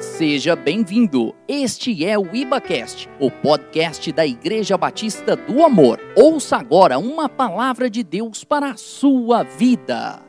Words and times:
Seja 0.00 0.54
bem-vindo. 0.54 1.34
Este 1.48 2.04
é 2.04 2.16
o 2.16 2.32
IbaCast, 2.32 3.08
o 3.18 3.32
podcast 3.32 4.12
da 4.12 4.24
Igreja 4.24 4.78
Batista 4.78 5.34
do 5.34 5.64
Amor. 5.64 5.98
Ouça 6.16 6.56
agora 6.56 7.00
uma 7.00 7.28
palavra 7.28 7.90
de 7.90 8.04
Deus 8.04 8.44
para 8.44 8.70
a 8.70 8.76
sua 8.76 9.42
vida. 9.42 10.24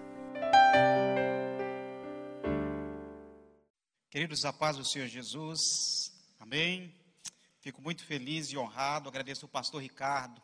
Queridos, 4.10 4.44
a 4.44 4.52
paz 4.52 4.76
do 4.76 4.84
Senhor 4.84 5.08
Jesus. 5.08 5.62
Amém. 6.40 6.92
Fico 7.60 7.80
muito 7.80 8.04
feliz 8.04 8.52
e 8.52 8.58
honrado. 8.58 9.08
Agradeço 9.08 9.46
ao 9.46 9.50
pastor 9.50 9.84
Ricardo 9.84 10.42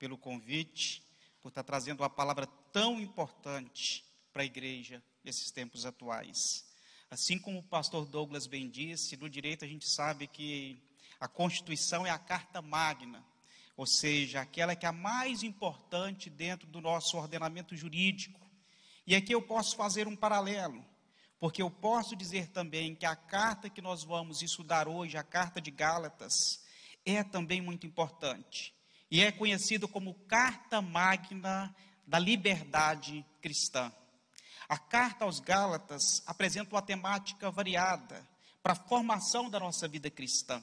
pelo 0.00 0.18
convite, 0.18 1.00
por 1.40 1.50
estar 1.50 1.62
trazendo 1.62 2.00
uma 2.00 2.10
palavra 2.10 2.48
tão 2.72 3.00
importante 3.00 4.04
para 4.32 4.42
a 4.42 4.46
igreja 4.46 5.00
nesses 5.22 5.52
tempos 5.52 5.86
atuais. 5.86 6.73
Assim 7.14 7.38
como 7.38 7.60
o 7.60 7.62
pastor 7.62 8.06
Douglas 8.06 8.44
bem 8.44 8.68
disse, 8.68 9.16
no 9.16 9.30
direito 9.30 9.64
a 9.64 9.68
gente 9.68 9.88
sabe 9.88 10.26
que 10.26 10.82
a 11.20 11.28
Constituição 11.28 12.04
é 12.04 12.10
a 12.10 12.18
carta 12.18 12.60
magna, 12.60 13.24
ou 13.76 13.86
seja, 13.86 14.40
aquela 14.40 14.74
que 14.74 14.84
é 14.84 14.88
a 14.88 14.92
mais 14.92 15.44
importante 15.44 16.28
dentro 16.28 16.66
do 16.66 16.80
nosso 16.80 17.16
ordenamento 17.16 17.76
jurídico. 17.76 18.40
E 19.06 19.14
aqui 19.14 19.32
eu 19.32 19.40
posso 19.40 19.76
fazer 19.76 20.08
um 20.08 20.16
paralelo, 20.16 20.84
porque 21.38 21.62
eu 21.62 21.70
posso 21.70 22.16
dizer 22.16 22.48
também 22.48 22.96
que 22.96 23.06
a 23.06 23.14
carta 23.14 23.70
que 23.70 23.80
nós 23.80 24.02
vamos 24.02 24.42
estudar 24.42 24.88
hoje, 24.88 25.16
a 25.16 25.22
carta 25.22 25.60
de 25.60 25.70
Gálatas, 25.70 26.64
é 27.06 27.22
também 27.22 27.60
muito 27.60 27.86
importante. 27.86 28.74
E 29.08 29.20
é 29.20 29.30
conhecido 29.30 29.86
como 29.86 30.14
carta 30.26 30.82
magna 30.82 31.72
da 32.04 32.18
liberdade 32.18 33.24
cristã. 33.40 33.92
A 34.68 34.78
carta 34.78 35.24
aos 35.24 35.40
Gálatas 35.40 36.22
apresenta 36.26 36.74
uma 36.74 36.82
temática 36.82 37.50
variada 37.50 38.26
para 38.62 38.72
a 38.72 38.76
formação 38.88 39.50
da 39.50 39.60
nossa 39.60 39.86
vida 39.86 40.10
cristã. 40.10 40.62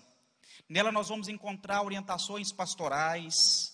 Nela 0.67 0.91
nós 0.91 1.09
vamos 1.09 1.27
encontrar 1.27 1.83
orientações 1.83 2.51
pastorais 2.51 3.73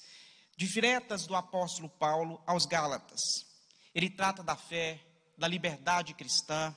diretas 0.57 1.27
do 1.27 1.35
apóstolo 1.35 1.87
Paulo 1.87 2.41
aos 2.45 2.65
Gálatas. 2.65 3.45
Ele 3.93 4.09
trata 4.09 4.43
da 4.43 4.55
fé, 4.55 4.99
da 5.37 5.47
liberdade 5.47 6.13
cristã, 6.13 6.75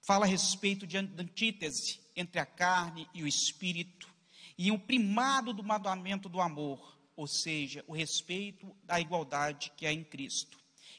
fala 0.00 0.26
a 0.26 0.28
respeito 0.28 0.86
de 0.86 0.98
antítese 0.98 2.00
entre 2.14 2.40
a 2.40 2.46
carne 2.46 3.08
e 3.14 3.22
o 3.22 3.26
espírito 3.26 4.08
e 4.56 4.70
o 4.70 4.78
primado 4.78 5.52
do 5.52 5.62
mandamento 5.64 6.28
do 6.28 6.40
amor, 6.40 6.98
ou 7.16 7.26
seja, 7.26 7.84
o 7.86 7.92
respeito 7.92 8.76
da 8.84 9.00
igualdade 9.00 9.72
que 9.76 9.86
é 9.86 9.92
em 9.92 10.04
Cristo. 10.04 10.57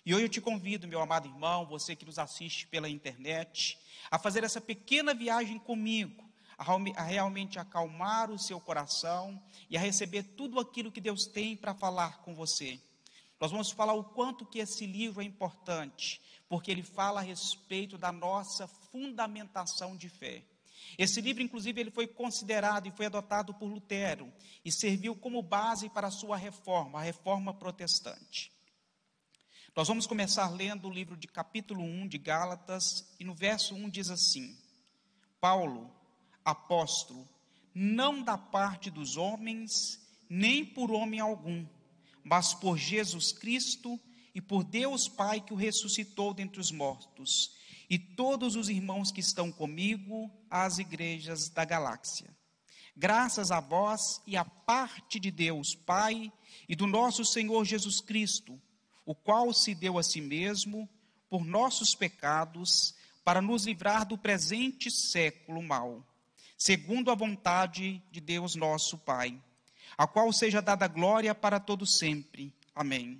E 0.09 0.13
hoje 0.15 0.25
eu 0.25 0.29
te 0.29 0.41
convido, 0.41 0.87
meu 0.87 0.99
amado 0.99 1.27
irmão, 1.27 1.67
você 1.67 1.95
que 1.95 2.03
nos 2.03 2.17
assiste 2.17 2.65
pela 2.65 2.89
internet, 2.89 3.77
a 4.09 4.17
fazer 4.17 4.43
essa 4.43 4.59
pequena 4.59 5.13
viagem 5.13 5.59
comigo, 5.59 6.27
a 6.57 7.03
realmente 7.03 7.59
acalmar 7.59 8.31
o 8.31 8.39
seu 8.39 8.59
coração 8.59 9.39
e 9.69 9.77
a 9.77 9.79
receber 9.79 10.23
tudo 10.23 10.59
aquilo 10.59 10.91
que 10.91 10.99
Deus 10.99 11.27
tem 11.27 11.55
para 11.55 11.75
falar 11.75 12.23
com 12.23 12.33
você. 12.33 12.81
Nós 13.39 13.51
vamos 13.51 13.69
falar 13.69 13.93
o 13.93 14.03
quanto 14.03 14.47
que 14.47 14.57
esse 14.57 14.87
livro 14.87 15.21
é 15.21 15.25
importante, 15.25 16.19
porque 16.47 16.71
ele 16.71 16.81
fala 16.81 17.19
a 17.19 17.23
respeito 17.23 17.95
da 17.95 18.11
nossa 18.11 18.67
fundamentação 18.67 19.95
de 19.95 20.09
fé. 20.09 20.43
Esse 20.97 21.21
livro, 21.21 21.43
inclusive, 21.43 21.79
ele 21.79 21.91
foi 21.91 22.07
considerado 22.07 22.87
e 22.87 22.91
foi 22.91 23.05
adotado 23.05 23.53
por 23.53 23.67
Lutero 23.67 24.33
e 24.65 24.71
serviu 24.71 25.15
como 25.15 25.43
base 25.43 25.87
para 25.87 26.07
a 26.07 26.11
sua 26.11 26.35
reforma, 26.35 26.97
a 26.97 27.03
reforma 27.03 27.53
protestante. 27.53 28.51
Nós 29.79 29.87
vamos 29.87 30.05
começar 30.05 30.49
lendo 30.49 30.89
o 30.89 30.91
livro 30.91 31.15
de 31.15 31.25
capítulo 31.25 31.81
1 31.81 32.09
de 32.09 32.17
Gálatas, 32.17 33.15
e 33.17 33.23
no 33.23 33.33
verso 33.33 33.73
1 33.73 33.89
diz 33.89 34.09
assim: 34.09 34.53
Paulo, 35.39 35.89
apóstolo, 36.43 37.25
não 37.73 38.21
da 38.21 38.37
parte 38.37 38.91
dos 38.91 39.15
homens, 39.15 39.97
nem 40.29 40.65
por 40.65 40.91
homem 40.91 41.21
algum, 41.21 41.65
mas 42.25 42.53
por 42.53 42.77
Jesus 42.77 43.31
Cristo 43.31 43.97
e 44.35 44.41
por 44.41 44.65
Deus 44.65 45.07
Pai 45.07 45.39
que 45.39 45.53
o 45.53 45.55
ressuscitou 45.55 46.33
dentre 46.33 46.59
os 46.59 46.73
mortos, 46.73 47.55
e 47.89 47.97
todos 47.97 48.57
os 48.57 48.67
irmãos 48.67 49.13
que 49.13 49.21
estão 49.21 49.49
comigo 49.49 50.29
às 50.49 50.77
igrejas 50.77 51.47
da 51.47 51.63
galáxia. 51.63 52.35
Graças 52.97 53.49
a 53.49 53.61
vós 53.61 54.21
e 54.27 54.35
à 54.35 54.43
parte 54.43 55.21
de 55.21 55.31
Deus 55.31 55.73
Pai 55.73 56.29
e 56.67 56.75
do 56.75 56.85
nosso 56.85 57.23
Senhor 57.23 57.63
Jesus 57.63 58.01
Cristo, 58.01 58.61
o 59.09 59.15
qual 59.15 59.51
se 59.51 59.73
deu 59.73 59.97
a 59.97 60.03
si 60.03 60.21
mesmo 60.21 60.87
por 61.31 61.43
nossos 61.43 61.95
pecados, 61.95 62.93
para 63.23 63.41
nos 63.41 63.65
livrar 63.65 64.05
do 64.05 64.15
presente 64.15 64.91
século 64.91 65.63
mal, 65.63 66.05
segundo 66.55 67.09
a 67.09 67.15
vontade 67.15 68.03
de 68.11 68.21
Deus 68.21 68.53
nosso 68.53 68.99
Pai, 68.99 69.35
a 69.97 70.05
qual 70.05 70.31
seja 70.31 70.61
dada 70.61 70.87
glória 70.87 71.33
para 71.33 71.59
todo 71.59 71.87
sempre. 71.87 72.53
Amém. 72.75 73.19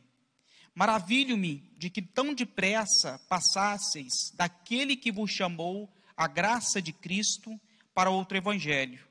Maravilho-me 0.76 1.68
de 1.76 1.90
que 1.90 2.04
tão 2.04 2.36
depressa 2.36 3.20
passasseis 3.28 4.30
daquele 4.36 4.96
que 4.96 5.12
vos 5.12 5.32
chamou 5.32 5.92
a 6.16 6.28
graça 6.28 6.80
de 6.80 6.94
Cristo 6.94 7.60
para 7.96 8.12
outro 8.12 8.38
evangelho, 8.38 9.04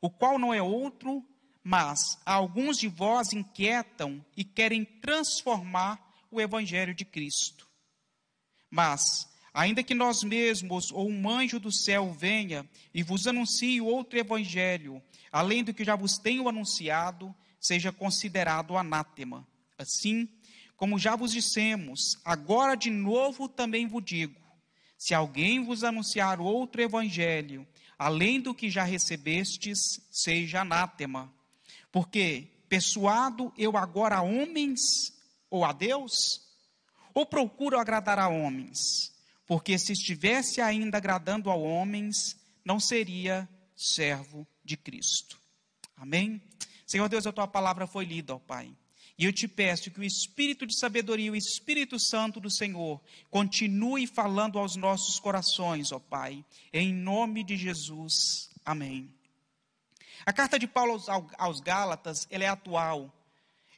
o 0.00 0.08
qual 0.08 0.38
não 0.38 0.54
é 0.54 0.62
outro 0.62 1.26
mas 1.64 2.18
alguns 2.26 2.76
de 2.76 2.88
vós 2.88 3.32
inquietam 3.32 4.22
e 4.36 4.44
querem 4.44 4.84
transformar 4.84 5.98
o 6.30 6.38
evangelho 6.38 6.94
de 6.94 7.06
Cristo. 7.06 7.66
Mas, 8.70 9.26
ainda 9.52 9.82
que 9.82 9.94
nós 9.94 10.22
mesmos 10.22 10.92
ou 10.92 11.08
um 11.08 11.30
anjo 11.30 11.58
do 11.58 11.72
céu 11.72 12.12
venha 12.12 12.68
e 12.92 13.02
vos 13.02 13.26
anuncie 13.26 13.80
outro 13.80 14.18
evangelho, 14.18 15.02
além 15.32 15.64
do 15.64 15.72
que 15.72 15.84
já 15.84 15.96
vos 15.96 16.18
tenho 16.18 16.48
anunciado, 16.50 17.34
seja 17.58 17.90
considerado 17.90 18.76
anátema. 18.76 19.46
Assim, 19.78 20.28
como 20.76 20.98
já 20.98 21.16
vos 21.16 21.32
dissemos, 21.32 22.18
agora 22.24 22.74
de 22.74 22.90
novo 22.90 23.48
também 23.48 23.86
vos 23.86 24.04
digo: 24.04 24.38
se 24.98 25.14
alguém 25.14 25.64
vos 25.64 25.82
anunciar 25.82 26.40
outro 26.40 26.82
evangelho, 26.82 27.66
além 27.98 28.38
do 28.38 28.54
que 28.54 28.68
já 28.68 28.84
recebestes, 28.84 29.78
seja 30.10 30.60
anátema. 30.60 31.32
Porque, 31.94 32.48
persuado 32.68 33.52
eu 33.56 33.76
agora 33.76 34.16
a 34.16 34.22
homens 34.22 34.80
ou 35.48 35.64
a 35.64 35.72
Deus? 35.72 36.42
Ou 37.14 37.24
procuro 37.24 37.78
agradar 37.78 38.18
a 38.18 38.26
homens? 38.26 39.12
Porque 39.46 39.78
se 39.78 39.92
estivesse 39.92 40.60
ainda 40.60 40.98
agradando 40.98 41.52
a 41.52 41.54
homens, 41.54 42.36
não 42.64 42.80
seria 42.80 43.48
servo 43.76 44.44
de 44.64 44.76
Cristo. 44.76 45.38
Amém? 45.96 46.42
Senhor 46.84 47.08
Deus, 47.08 47.28
a 47.28 47.32
tua 47.32 47.46
palavra 47.46 47.86
foi 47.86 48.04
lida, 48.04 48.34
ó 48.34 48.40
Pai. 48.40 48.76
E 49.16 49.24
eu 49.24 49.32
te 49.32 49.46
peço 49.46 49.92
que 49.92 50.00
o 50.00 50.04
Espírito 50.04 50.66
de 50.66 50.76
sabedoria, 50.76 51.30
o 51.30 51.36
Espírito 51.36 51.96
Santo 52.00 52.40
do 52.40 52.50
Senhor, 52.50 53.00
continue 53.30 54.08
falando 54.08 54.58
aos 54.58 54.74
nossos 54.74 55.20
corações, 55.20 55.92
ó 55.92 56.00
Pai. 56.00 56.44
Em 56.72 56.92
nome 56.92 57.44
de 57.44 57.56
Jesus. 57.56 58.50
Amém. 58.64 59.14
A 60.26 60.32
carta 60.32 60.58
de 60.58 60.66
Paulo 60.66 60.92
aos, 60.92 61.08
aos 61.38 61.60
Gálatas, 61.60 62.26
ela 62.30 62.44
é 62.44 62.48
atual. 62.48 63.12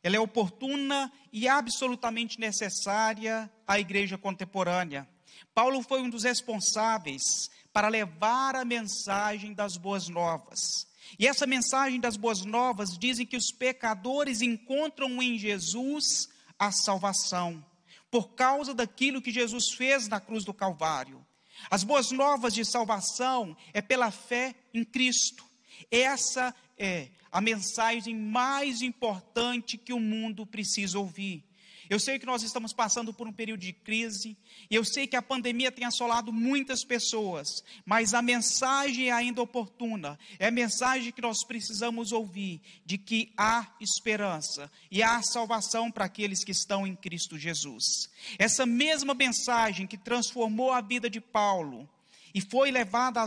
Ela 0.03 0.17
é 0.17 0.21
oportuna 0.21 1.13
e 1.33 1.49
absolutamente 1.49 2.39
necessária 2.39 3.51
à 3.67 3.81
igreja 3.81 4.17
contemporânea. 4.17 5.09
Paulo 5.55 5.83
foi 5.83 6.01
um 6.03 6.11
dos 6.11 6.23
responsáveis 6.23 7.51
para 7.73 7.89
levar 7.89 8.55
a 8.55 8.65
mensagem 8.65 9.53
das 9.53 9.77
boas 9.77 10.09
novas. 10.09 10.87
E 11.19 11.27
essa 11.27 11.47
mensagem 11.47 12.01
das 12.01 12.17
boas 12.17 12.45
novas 12.45 12.97
dizem 12.99 13.27
que 13.27 13.37
os 13.37 13.53
pecadores 13.53 14.41
encontram 14.41 15.23
em 15.23 15.39
Jesus 15.39 16.29
a 16.59 16.73
salvação, 16.73 17.65
por 18.11 18.31
causa 18.31 18.75
daquilo 18.75 19.23
que 19.23 19.31
Jesus 19.31 19.75
fez 19.77 20.09
na 20.09 20.21
cruz 20.21 20.45
do 20.45 20.55
Calvário. 20.55 21.25
As 21.71 21.85
boas 21.85 22.11
novas 22.11 22.55
de 22.55 22.65
salvação 22.65 23.57
é 23.73 23.81
pela 23.81 24.11
fé 24.11 24.55
em 24.75 24.85
Cristo. 24.85 25.46
Essa 25.91 26.55
é 26.79 27.09
a 27.31 27.41
mensagem 27.41 28.15
mais 28.15 28.83
importante 28.83 29.77
que 29.77 29.93
o 29.93 30.01
mundo 30.01 30.47
precisa 30.47 30.99
ouvir. 30.99 31.45
Eu 31.89 32.01
sei 32.01 32.19
que 32.19 32.27
nós 32.27 32.43
estamos 32.43 32.73
passando 32.73 33.15
por 33.15 33.29
um 33.29 33.33
período 33.33 33.61
de 33.61 33.73
crise, 33.73 34.37
e 34.69 34.75
eu 34.75 34.85
sei 34.85 35.07
que 35.07 35.15
a 35.15 35.23
pandemia 35.23 35.71
tem 35.71 35.85
assolado 35.85 36.33
muitas 36.33 36.83
pessoas, 36.83 37.63
mas 37.85 38.13
a 38.13 38.21
mensagem 38.21 39.09
é 39.09 39.13
ainda 39.13 39.41
oportuna, 39.41 40.19
é 40.39 40.49
a 40.49 40.51
mensagem 40.51 41.13
que 41.13 41.23
nós 41.23 41.45
precisamos 41.45 42.11
ouvir, 42.11 42.61
de 42.85 42.99
que 42.99 43.33
há 43.37 43.69
esperança 43.81 44.71
e 44.91 45.03
há 45.03 45.23
salvação 45.23 45.91
para 45.91 46.07
aqueles 46.07 46.43
que 46.43 46.51
estão 46.51 46.87
em 46.87 46.97
Cristo 46.97 47.39
Jesus. 47.39 48.11
Essa 48.37 48.67
mesma 48.67 49.15
mensagem 49.15 49.87
que 49.87 49.97
transformou 49.97 50.73
a 50.73 50.81
vida 50.81 51.09
de 51.09 51.21
Paulo 51.21 51.89
e 52.35 52.41
foi 52.41 52.71
levada 52.73 53.25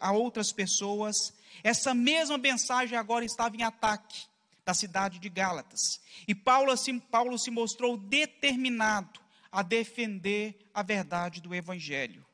a 0.00 0.12
outras 0.12 0.50
pessoas, 0.50 1.34
essa 1.62 1.94
mesma 1.94 2.38
mensagem 2.38 2.96
agora 2.96 3.24
estava 3.24 3.56
em 3.56 3.62
ataque 3.62 4.26
da 4.64 4.74
cidade 4.74 5.18
de 5.18 5.28
Gálatas. 5.28 6.00
E 6.26 6.34
Paulo, 6.34 6.70
assim, 6.70 6.98
Paulo 6.98 7.38
se 7.38 7.50
mostrou 7.50 7.96
determinado 7.96 9.20
a 9.50 9.62
defender 9.62 10.58
a 10.74 10.82
verdade 10.82 11.40
do 11.40 11.54
Evangelho. 11.54 12.24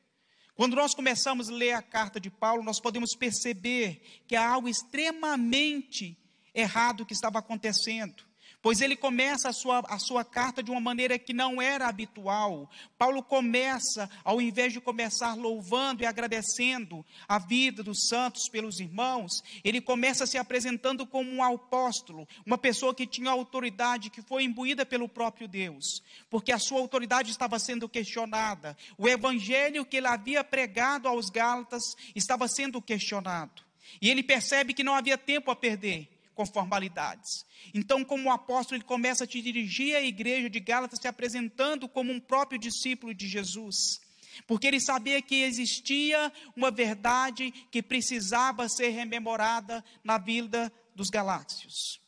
Quando 0.55 0.76
nós 0.76 0.94
começamos 0.94 1.49
a 1.49 1.53
ler 1.53 1.73
a 1.73 1.82
carta 1.82 2.21
de 2.21 2.31
Paulo, 2.31 2.62
nós 2.62 2.81
podemos 2.81 3.15
perceber 3.17 4.23
que 4.26 4.37
há 4.37 4.49
algo 4.49 4.69
extremamente 4.69 6.17
errado 6.55 7.06
que 7.06 7.12
estava 7.12 7.38
acontecendo 7.38 8.25
pois 8.64 8.81
ele 8.81 8.96
começa 8.96 9.50
a 9.50 9.52
sua, 9.52 9.81
a 9.81 9.99
sua 9.99 10.25
carta 10.25 10.62
de 10.62 10.70
uma 10.70 10.81
maneira 10.81 11.19
que 11.19 11.34
não 11.34 11.61
era 11.61 11.87
habitual. 11.87 12.70
Paulo 12.96 13.22
começa, 13.22 14.08
ao 14.25 14.40
invés 14.40 14.72
de 14.72 14.81
começar 14.81 15.34
louvando 15.34 16.02
e 16.02 16.06
agradecendo 16.06 17.05
a 17.28 17.38
vida 17.38 17.82
dos 17.82 18.08
santos 18.08 18.49
pelos 18.49 18.81
irmãos, 18.81 19.43
ele 19.62 19.82
começa 19.82 20.26
se 20.26 20.38
apresentando 20.38 21.06
como 21.06 21.31
um 21.31 21.44
apóstolo, 21.44 22.26
uma 22.46 22.56
pessoa 22.56 22.94
que 22.94 23.06
tinha 23.06 23.31
autoridade, 23.31 24.08
que 24.08 24.22
foi 24.22 24.44
imbuída 24.44 24.87
pelo 24.87 25.10
próprio 25.10 25.46
Deus, 25.46 26.02
porque 26.31 26.50
a 26.50 26.58
sua 26.58 26.81
autoridade 26.81 27.31
estava 27.31 27.58
sendo 27.58 27.87
questionada. 27.87 28.75
O 28.96 29.06
evangelho 29.06 29.84
que 29.84 29.99
ele 29.99 30.06
havia 30.06 30.43
pregado 30.43 31.06
aos 31.06 31.28
Gálatas 31.28 31.82
estava 32.17 32.49
sendo 32.49 32.81
questionado. 32.81 33.62
E 34.00 34.08
ele 34.08 34.22
percebe 34.22 34.72
que 34.72 34.82
não 34.82 34.94
havia 34.94 35.19
tempo 35.19 35.50
a 35.50 35.56
perder 35.56 36.13
com 36.34 36.44
formalidades. 36.44 37.44
Então, 37.72 38.04
como 38.04 38.31
apóstolo, 38.31 38.76
ele 38.76 38.84
começa 38.84 39.25
a 39.25 39.26
te 39.26 39.40
dirigir 39.40 39.96
à 39.96 40.02
igreja 40.02 40.50
de 40.50 40.60
Gálatas, 40.60 40.98
se 41.00 41.08
apresentando 41.08 41.88
como 41.88 42.12
um 42.12 42.20
próprio 42.20 42.58
discípulo 42.58 43.14
de 43.14 43.28
Jesus. 43.28 44.00
Porque 44.46 44.66
ele 44.66 44.81
sabia 44.81 45.22
que 45.22 45.42
existia 45.42 46.32
uma 46.56 46.70
verdade 46.70 47.52
que 47.70 47.82
precisava 47.82 48.69
ser 48.69 48.88
rememorada 48.88 49.84
na 50.02 50.19
vida 50.19 50.72
dos 50.94 51.08
galáxios. 51.08 52.00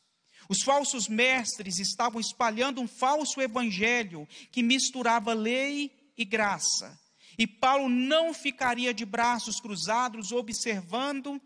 Os 0.48 0.62
falsos 0.62 1.08
mestres 1.08 1.78
estavam 1.78 2.20
espalhando 2.20 2.80
um 2.80 2.86
falso 2.86 3.40
evangelho 3.40 4.28
que 4.52 4.62
misturava 4.62 5.32
lei 5.32 5.90
e 6.16 6.24
graça. 6.24 6.98
E 7.38 7.46
Paulo 7.46 7.88
não 7.88 8.32
ficaria 8.32 8.94
de 8.94 9.04
braços 9.04 9.60
cruzados 9.60 10.32
observando 10.32 11.40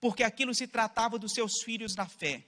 porque 0.00 0.22
aquilo 0.22 0.54
se 0.54 0.66
tratava 0.66 1.18
dos 1.18 1.32
seus 1.32 1.62
filhos 1.62 1.94
na 1.96 2.06
fé. 2.06 2.44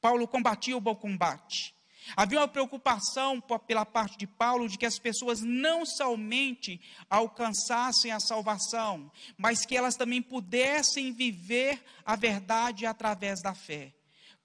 Paulo 0.00 0.28
combatia 0.28 0.76
o 0.76 0.80
bom 0.80 0.94
combate. 0.94 1.74
Havia 2.16 2.40
uma 2.40 2.48
preocupação 2.48 3.40
pela 3.66 3.84
parte 3.84 4.16
de 4.16 4.26
Paulo 4.26 4.68
de 4.68 4.78
que 4.78 4.86
as 4.86 4.98
pessoas 4.98 5.40
não 5.42 5.84
somente 5.84 6.80
alcançassem 7.10 8.10
a 8.10 8.20
salvação, 8.20 9.10
mas 9.36 9.66
que 9.66 9.76
elas 9.76 9.96
também 9.96 10.22
pudessem 10.22 11.12
viver 11.12 11.82
a 12.04 12.16
verdade 12.16 12.86
através 12.86 13.42
da 13.42 13.54
fé. 13.54 13.92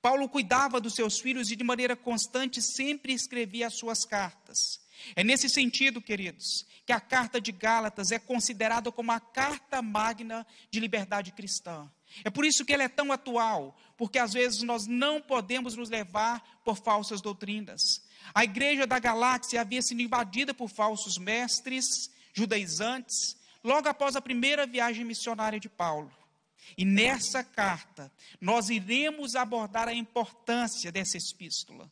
Paulo 0.02 0.28
cuidava 0.28 0.82
dos 0.82 0.96
seus 0.96 1.20
filhos 1.20 1.50
e 1.50 1.56
de 1.56 1.64
maneira 1.64 1.96
constante 1.96 2.62
sempre 2.62 3.14
escrevia 3.14 3.68
as 3.68 3.78
suas 3.78 4.04
cartas. 4.04 4.82
É 5.16 5.24
nesse 5.24 5.50
sentido, 5.50 6.02
queridos, 6.02 6.66
que 6.86 6.92
a 6.92 7.00
carta 7.00 7.40
de 7.40 7.52
Gálatas 7.52 8.12
é 8.12 8.20
considerada 8.20 8.92
como 8.92 9.12
a 9.12 9.20
carta 9.20 9.82
magna 9.82 10.46
de 10.70 10.80
liberdade 10.80 11.32
cristã. 11.32 11.90
É 12.24 12.30
por 12.30 12.46
isso 12.46 12.66
que 12.66 12.74
ela 12.74 12.84
é 12.84 12.90
tão 12.90 13.12
atual, 13.12 13.78
porque 13.98 14.20
às 14.20 14.34
vezes 14.34 14.62
nós 14.62 14.86
não 14.86 15.22
podemos 15.22 15.76
nos 15.76 15.90
levar 15.90 16.62
por 16.64 16.78
falsas 16.78 17.22
doutrinas. 17.22 18.02
A 18.34 18.44
igreja 18.44 18.86
da 18.86 19.00
galáxia 19.00 19.62
havia 19.62 19.82
sido 19.82 20.02
invadida 20.02 20.54
por 20.54 20.70
falsos 20.70 21.18
mestres 21.18 22.12
judaizantes, 22.34 23.38
logo 23.64 23.88
após 23.88 24.16
a 24.16 24.22
primeira 24.22 24.66
viagem 24.66 25.06
missionária 25.06 25.60
de 25.60 25.70
Paulo. 25.70 26.12
E 26.78 26.86
nessa 26.86 27.44
carta, 27.44 28.12
nós 28.40 28.70
iremos 28.70 29.36
abordar 29.36 29.88
a 29.88 29.94
importância 29.94 30.92
dessa 30.92 31.18
epístola. 31.18 31.92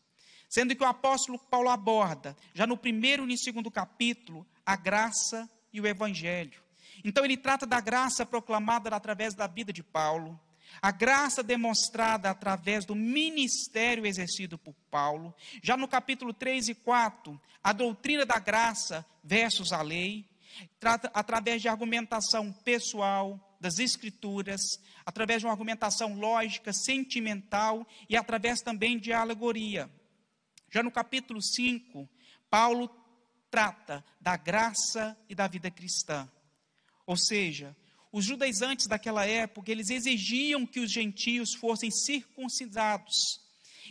Sendo 0.49 0.75
que 0.75 0.83
o 0.83 0.87
apóstolo 0.87 1.39
Paulo 1.39 1.69
aborda, 1.69 2.35
já 2.53 2.67
no 2.67 2.77
primeiro 2.77 3.23
e 3.23 3.27
no 3.27 3.37
segundo 3.37 3.71
capítulo, 3.71 4.45
a 4.65 4.75
graça 4.75 5.49
e 5.71 5.79
o 5.79 5.87
evangelho. 5.87 6.61
Então 7.03 7.25
ele 7.25 7.37
trata 7.37 7.65
da 7.65 7.79
graça 7.79 8.25
proclamada 8.25 8.89
através 8.95 9.33
da 9.33 9.47
vida 9.47 9.71
de 9.73 9.83
Paulo, 9.83 10.39
a 10.81 10.91
graça 10.91 11.43
demonstrada 11.43 12.29
através 12.29 12.85
do 12.85 12.95
ministério 12.95 14.05
exercido 14.05 14.57
por 14.57 14.75
Paulo. 14.89 15.33
Já 15.61 15.75
no 15.75 15.87
capítulo 15.87 16.33
3 16.33 16.69
e 16.69 16.75
4, 16.75 17.39
a 17.63 17.73
doutrina 17.73 18.25
da 18.25 18.39
graça 18.39 19.05
versus 19.23 19.73
a 19.73 19.81
lei, 19.81 20.29
trata 20.79 21.09
através 21.13 21.61
de 21.61 21.67
argumentação 21.67 22.51
pessoal 22.51 23.39
das 23.59 23.77
escrituras, 23.79 24.61
através 25.05 25.39
de 25.39 25.45
uma 25.45 25.53
argumentação 25.53 26.15
lógica, 26.15 26.73
sentimental 26.73 27.85
e 28.09 28.17
através 28.17 28.61
também 28.61 28.97
de 28.97 29.13
alegoria. 29.13 29.89
Já 30.69 30.81
no 30.81 30.91
capítulo 30.91 31.41
5, 31.41 32.09
Paulo 32.49 32.89
trata 33.51 34.03
da 34.19 34.35
graça 34.35 35.17
e 35.29 35.35
da 35.35 35.47
vida 35.47 35.69
cristã. 35.69 36.27
Ou 37.11 37.17
seja, 37.17 37.75
os 38.09 38.23
judaizantes 38.23 38.87
daquela 38.87 39.25
época, 39.25 39.69
eles 39.69 39.89
exigiam 39.89 40.65
que 40.65 40.79
os 40.79 40.89
gentios 40.89 41.53
fossem 41.53 41.91
circuncidados 41.91 43.41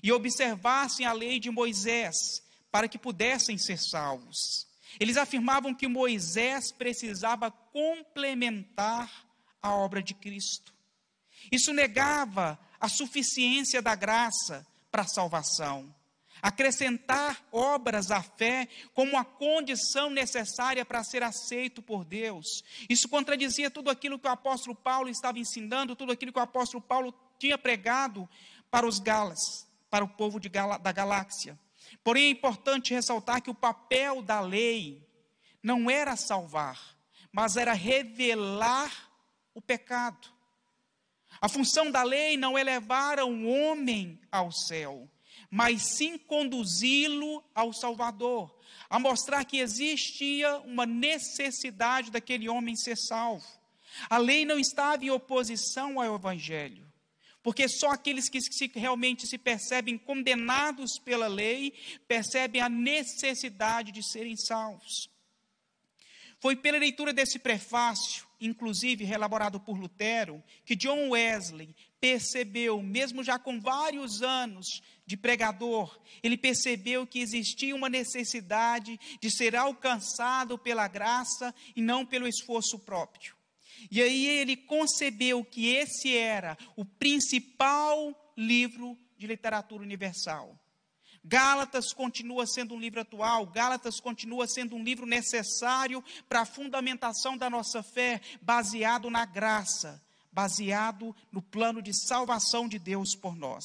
e 0.02 0.11
observassem 0.11 1.05
a 1.05 1.12
lei 1.12 1.38
de 1.38 1.50
Moisés 1.50 2.14
para 2.72 2.88
que 2.88 2.96
pudessem 2.96 3.58
ser 3.58 3.78
salvos. 3.78 4.67
Eles 4.99 5.19
afirmavam 5.19 5.75
que 5.75 5.87
Moisés 5.87 6.72
precisava 6.72 7.50
complementar 7.50 9.26
a 9.61 9.75
obra 9.75 10.02
de 10.02 10.14
Cristo. 10.14 10.73
Isso 11.52 11.75
negava 11.75 12.58
a 12.81 12.88
suficiência 12.88 13.82
da 13.82 13.94
graça 13.94 14.66
para 14.90 15.02
a 15.02 15.06
salvação 15.06 15.94
acrescentar 16.42 17.44
obras 17.52 18.10
à 18.10 18.22
fé 18.22 18.69
como 18.94 19.16
a 19.16 19.25
condição 19.25 20.10
necessária 20.10 20.84
para 20.84 21.04
ser 21.04 21.22
aceito 21.22 21.82
por 21.82 22.04
Deus. 22.04 22.62
Isso 22.88 23.08
contradizia 23.08 23.70
tudo 23.70 23.90
aquilo 23.90 24.19
que 24.19 24.26
o 24.26 24.31
apóstolo 24.31 24.75
Paulo 24.75 25.08
estava 25.08 25.38
ensinando, 25.38 25.96
tudo 25.96 26.12
aquilo 26.12 26.32
que 26.32 26.38
o 26.38 26.42
apóstolo 26.42 26.82
Paulo 26.82 27.14
tinha 27.38 27.58
pregado 27.58 28.28
para 28.70 28.87
os 28.87 28.98
galas, 28.98 29.38
para 29.88 30.04
o 30.04 30.08
povo 30.08 30.38
da 30.38 30.92
galáxia. 30.92 31.58
Porém, 32.04 32.26
é 32.26 32.31
importante 32.31 32.94
ressaltar 32.94 33.42
que 33.42 33.50
o 33.50 33.54
papel 33.54 34.22
da 34.22 34.40
lei 34.40 35.06
não 35.62 35.90
era 35.90 36.16
salvar, 36.16 36.78
mas 37.32 37.56
era 37.56 37.72
revelar 37.72 39.10
o 39.54 39.60
pecado. 39.60 40.28
A 41.40 41.48
função 41.48 41.90
da 41.90 42.02
lei 42.02 42.37
não 42.37 42.56
é 42.56 42.62
levar 42.62 43.19
um 43.20 43.48
homem 43.48 44.20
ao 44.31 44.52
céu, 44.52 45.08
mas 45.50 45.97
sim 45.97 46.17
conduzi-lo 46.17 47.43
ao 47.55 47.73
Salvador, 47.73 48.56
a 48.88 48.99
mostrar 48.99 49.44
que 49.44 49.58
existia 49.58 50.58
uma 50.58 50.87
necessidade 50.87 52.11
daquele 52.11 52.49
homem 52.49 52.76
ser 52.76 52.97
salvo. 52.97 53.47
A 54.08 54.17
lei 54.19 54.44
não 54.44 54.58
estava 54.58 55.05
em 55.05 55.11
oposição 55.11 56.00
ao 56.00 56.14
Evangelho, 56.14 56.87
porque 57.42 57.69
só 57.69 57.90
aqueles 57.90 58.28
que 58.28 58.40
se, 58.40 58.71
realmente 58.75 59.26
se 59.26 59.37
percebem 59.37 59.99
condenados 59.99 60.99
pela 60.99 61.26
lei 61.26 61.73
percebem 62.07 62.61
a 62.61 62.69
necessidade 62.69 63.90
de 63.90 64.02
serem 64.02 64.37
salvos. 64.37 65.11
Foi 66.38 66.57
pela 66.57 66.78
leitura 66.78 67.12
desse 67.12 67.38
prefácio, 67.38 68.26
inclusive 68.40 69.04
elaborado 69.04 69.61
por 69.61 69.78
Lutero, 69.78 70.42
que 70.64 70.76
John 70.76 71.11
Wesley 71.11 71.75
percebeu, 72.00 72.83
mesmo 72.83 73.23
já 73.23 73.38
com 73.38 73.61
vários 73.61 74.23
anos 74.23 74.66
de 75.07 75.16
pregador, 75.16 76.00
ele 76.23 76.37
percebeu 76.37 77.07
que 77.07 77.19
existia 77.19 77.75
uma 77.75 77.88
necessidade 77.88 78.99
de 79.21 79.30
ser 79.30 79.54
alcançado 79.54 80.57
pela 80.57 80.88
graça 80.88 81.54
e 81.76 81.83
não 81.83 82.07
pelo 82.07 82.26
esforço 82.26 82.78
próprio. 82.78 83.35
E 83.90 84.00
aí 84.00 84.26
ele 84.26 84.57
concebeu 84.57 85.45
que 85.45 85.66
esse 85.66 86.16
era 86.16 86.57
o 86.76 86.85
principal 86.85 88.33
livro 88.37 88.99
de 89.16 89.26
literatura 89.26 89.83
universal. 89.83 90.59
Gálatas 91.23 91.92
continua 91.92 92.47
sendo 92.47 92.75
um 92.75 92.80
livro 92.80 93.00
atual, 93.00 93.47
Gálatas 93.47 94.00
continua 94.00 94.47
sendo 94.49 94.75
um 94.75 94.83
livro 94.83 95.04
necessário 95.04 96.02
para 96.28 96.40
a 96.40 96.47
fundamentação 96.47 97.37
da 97.37 97.50
nossa 97.50 97.83
fé, 97.83 98.21
baseado 98.40 99.11
na 99.11 99.26
graça, 99.26 100.02
baseado 100.32 101.14
no 101.32 101.42
plano 101.42 101.82
de 101.82 101.92
salvação 101.92 102.68
de 102.68 102.78
Deus 102.78 103.14
por 103.14 103.37
nós. 103.37 103.64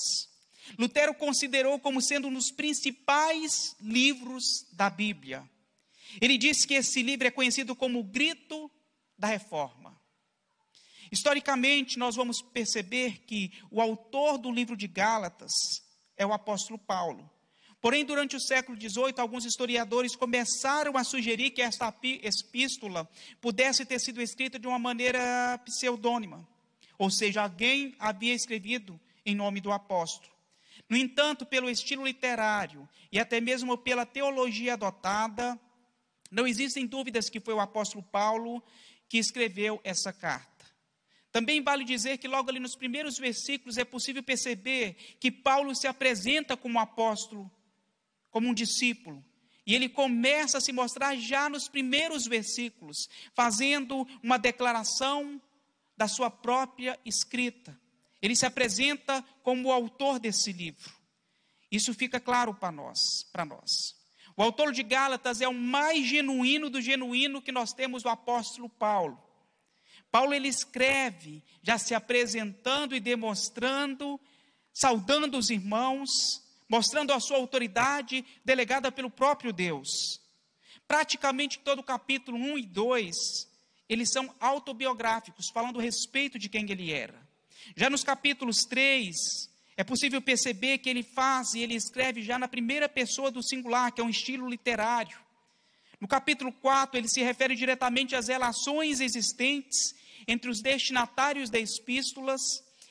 Lutero 0.79 1.13
considerou 1.13 1.79
como 1.79 2.01
sendo 2.01 2.27
um 2.27 2.33
dos 2.33 2.51
principais 2.51 3.75
livros 3.79 4.43
da 4.73 4.89
Bíblia. 4.89 5.47
Ele 6.19 6.37
disse 6.37 6.67
que 6.67 6.73
esse 6.73 7.01
livro 7.03 7.27
é 7.27 7.31
conhecido 7.31 7.75
como 7.75 7.99
o 7.99 8.03
Grito 8.03 8.71
da 9.17 9.27
Reforma. 9.27 9.95
Historicamente, 11.11 11.99
nós 11.99 12.15
vamos 12.15 12.41
perceber 12.41 13.19
que 13.25 13.51
o 13.69 13.79
autor 13.79 14.37
do 14.37 14.51
livro 14.51 14.75
de 14.75 14.87
Gálatas 14.87 15.51
é 16.17 16.25
o 16.25 16.33
apóstolo 16.33 16.79
Paulo. 16.79 17.29
Porém, 17.79 18.03
durante 18.03 18.35
o 18.35 18.41
século 18.41 18.79
XVIII, 18.79 19.13
alguns 19.17 19.45
historiadores 19.45 20.15
começaram 20.15 20.97
a 20.97 21.03
sugerir 21.03 21.51
que 21.51 21.61
esta 21.61 21.93
epístola 22.01 23.07
pudesse 23.39 23.85
ter 23.85 23.99
sido 23.99 24.21
escrita 24.21 24.57
de 24.57 24.67
uma 24.67 24.79
maneira 24.79 25.59
pseudônima. 25.65 26.47
Ou 26.97 27.09
seja, 27.09 27.41
alguém 27.41 27.95
havia 27.99 28.33
escrevido 28.33 28.99
em 29.25 29.35
nome 29.35 29.59
do 29.61 29.71
apóstolo. 29.71 30.33
No 30.89 30.95
entanto, 30.95 31.45
pelo 31.45 31.69
estilo 31.69 32.05
literário 32.05 32.87
e 33.11 33.19
até 33.19 33.41
mesmo 33.41 33.77
pela 33.77 34.05
teologia 34.05 34.73
adotada, 34.73 35.59
Não 36.31 36.47
existem 36.47 36.85
dúvidas 36.85 37.29
que 37.29 37.39
foi 37.39 37.53
o 37.53 37.59
apóstolo 37.59 38.03
Paulo 38.03 38.61
que 39.07 39.17
escreveu 39.17 39.79
essa 39.83 40.11
carta. 40.11 40.65
Também 41.31 41.61
vale 41.61 41.83
dizer 41.83 42.17
que 42.17 42.27
logo 42.27 42.49
ali 42.49 42.59
nos 42.59 42.75
primeiros 42.75 43.17
versículos 43.17 43.77
é 43.77 43.85
possível 43.85 44.23
perceber 44.23 44.95
que 45.19 45.31
Paulo 45.31 45.75
se 45.75 45.87
apresenta 45.87 46.57
como 46.57 46.79
apóstolo, 46.79 47.51
como 48.29 48.49
um 48.49 48.53
discípulo. 48.53 49.23
E 49.65 49.73
ele 49.73 49.89
começa 49.89 50.57
a 50.57 50.61
se 50.61 50.71
mostrar 50.71 51.15
já 51.15 51.49
nos 51.49 51.67
primeiros 51.67 52.25
versículos, 52.25 53.09
fazendo 53.33 54.07
uma 54.21 54.37
declaração 54.37 55.41
da 55.97 56.07
sua 56.07 56.29
própria 56.29 56.99
escrita. 57.05 57.79
Ele 58.21 58.35
se 58.35 58.45
apresenta 58.45 59.23
como 59.43 59.69
o 59.69 59.71
autor 59.71 60.19
desse 60.19 60.51
livro. 60.51 60.93
Isso 61.71 61.93
fica 61.93 62.19
claro 62.19 62.53
para 62.53 62.71
nós, 62.71 63.23
para 63.31 63.45
nós. 63.45 63.95
O 64.37 64.43
autor 64.43 64.71
de 64.71 64.83
Gálatas 64.83 65.41
é 65.41 65.47
o 65.47 65.53
mais 65.53 66.05
genuíno 66.05 66.69
do 66.69 66.81
genuíno 66.81 67.41
que 67.41 67.51
nós 67.51 67.73
temos 67.73 68.03
o 68.03 68.09
apóstolo 68.09 68.69
Paulo. 68.69 69.21
Paulo 70.11 70.33
ele 70.33 70.47
escreve, 70.47 71.43
já 71.61 71.77
se 71.77 71.93
apresentando 71.93 72.95
e 72.95 72.99
demonstrando, 72.99 74.19
saudando 74.73 75.37
os 75.37 75.49
irmãos, 75.49 76.09
mostrando 76.69 77.13
a 77.13 77.19
sua 77.19 77.37
autoridade 77.37 78.25
delegada 78.43 78.91
pelo 78.91 79.09
próprio 79.09 79.53
Deus. 79.53 80.21
Praticamente 80.87 81.59
todo 81.59 81.79
o 81.79 81.83
capítulo 81.83 82.37
1 82.37 82.57
e 82.59 82.65
2, 82.65 83.15
eles 83.87 84.11
são 84.11 84.33
autobiográficos, 84.39 85.49
falando 85.53 85.79
a 85.79 85.83
respeito 85.83 86.39
de 86.39 86.49
quem 86.49 86.69
ele 86.69 86.91
era. 86.91 87.19
Já 87.75 87.89
nos 87.89 88.03
capítulos 88.03 88.57
3, 88.69 89.15
é 89.77 89.83
possível 89.83 90.21
perceber 90.21 90.77
que 90.77 90.89
ele 90.89 91.03
faz 91.03 91.53
e 91.53 91.59
ele 91.59 91.75
escreve 91.75 92.21
já 92.21 92.39
na 92.39 92.47
primeira 92.47 92.87
pessoa 92.87 93.29
do 93.29 93.43
singular, 93.43 93.91
que 93.91 94.01
é 94.01 94.03
um 94.03 94.09
estilo 94.09 94.49
literário. 94.49 95.17
No 95.99 96.07
capítulo 96.07 96.51
4, 96.51 96.97
ele 96.97 97.07
se 97.07 97.21
refere 97.21 97.55
diretamente 97.55 98.15
às 98.15 98.27
relações 98.27 98.99
existentes 98.99 99.95
entre 100.27 100.49
os 100.49 100.61
destinatários 100.61 101.49
das 101.49 101.77
epístolas 101.77 102.41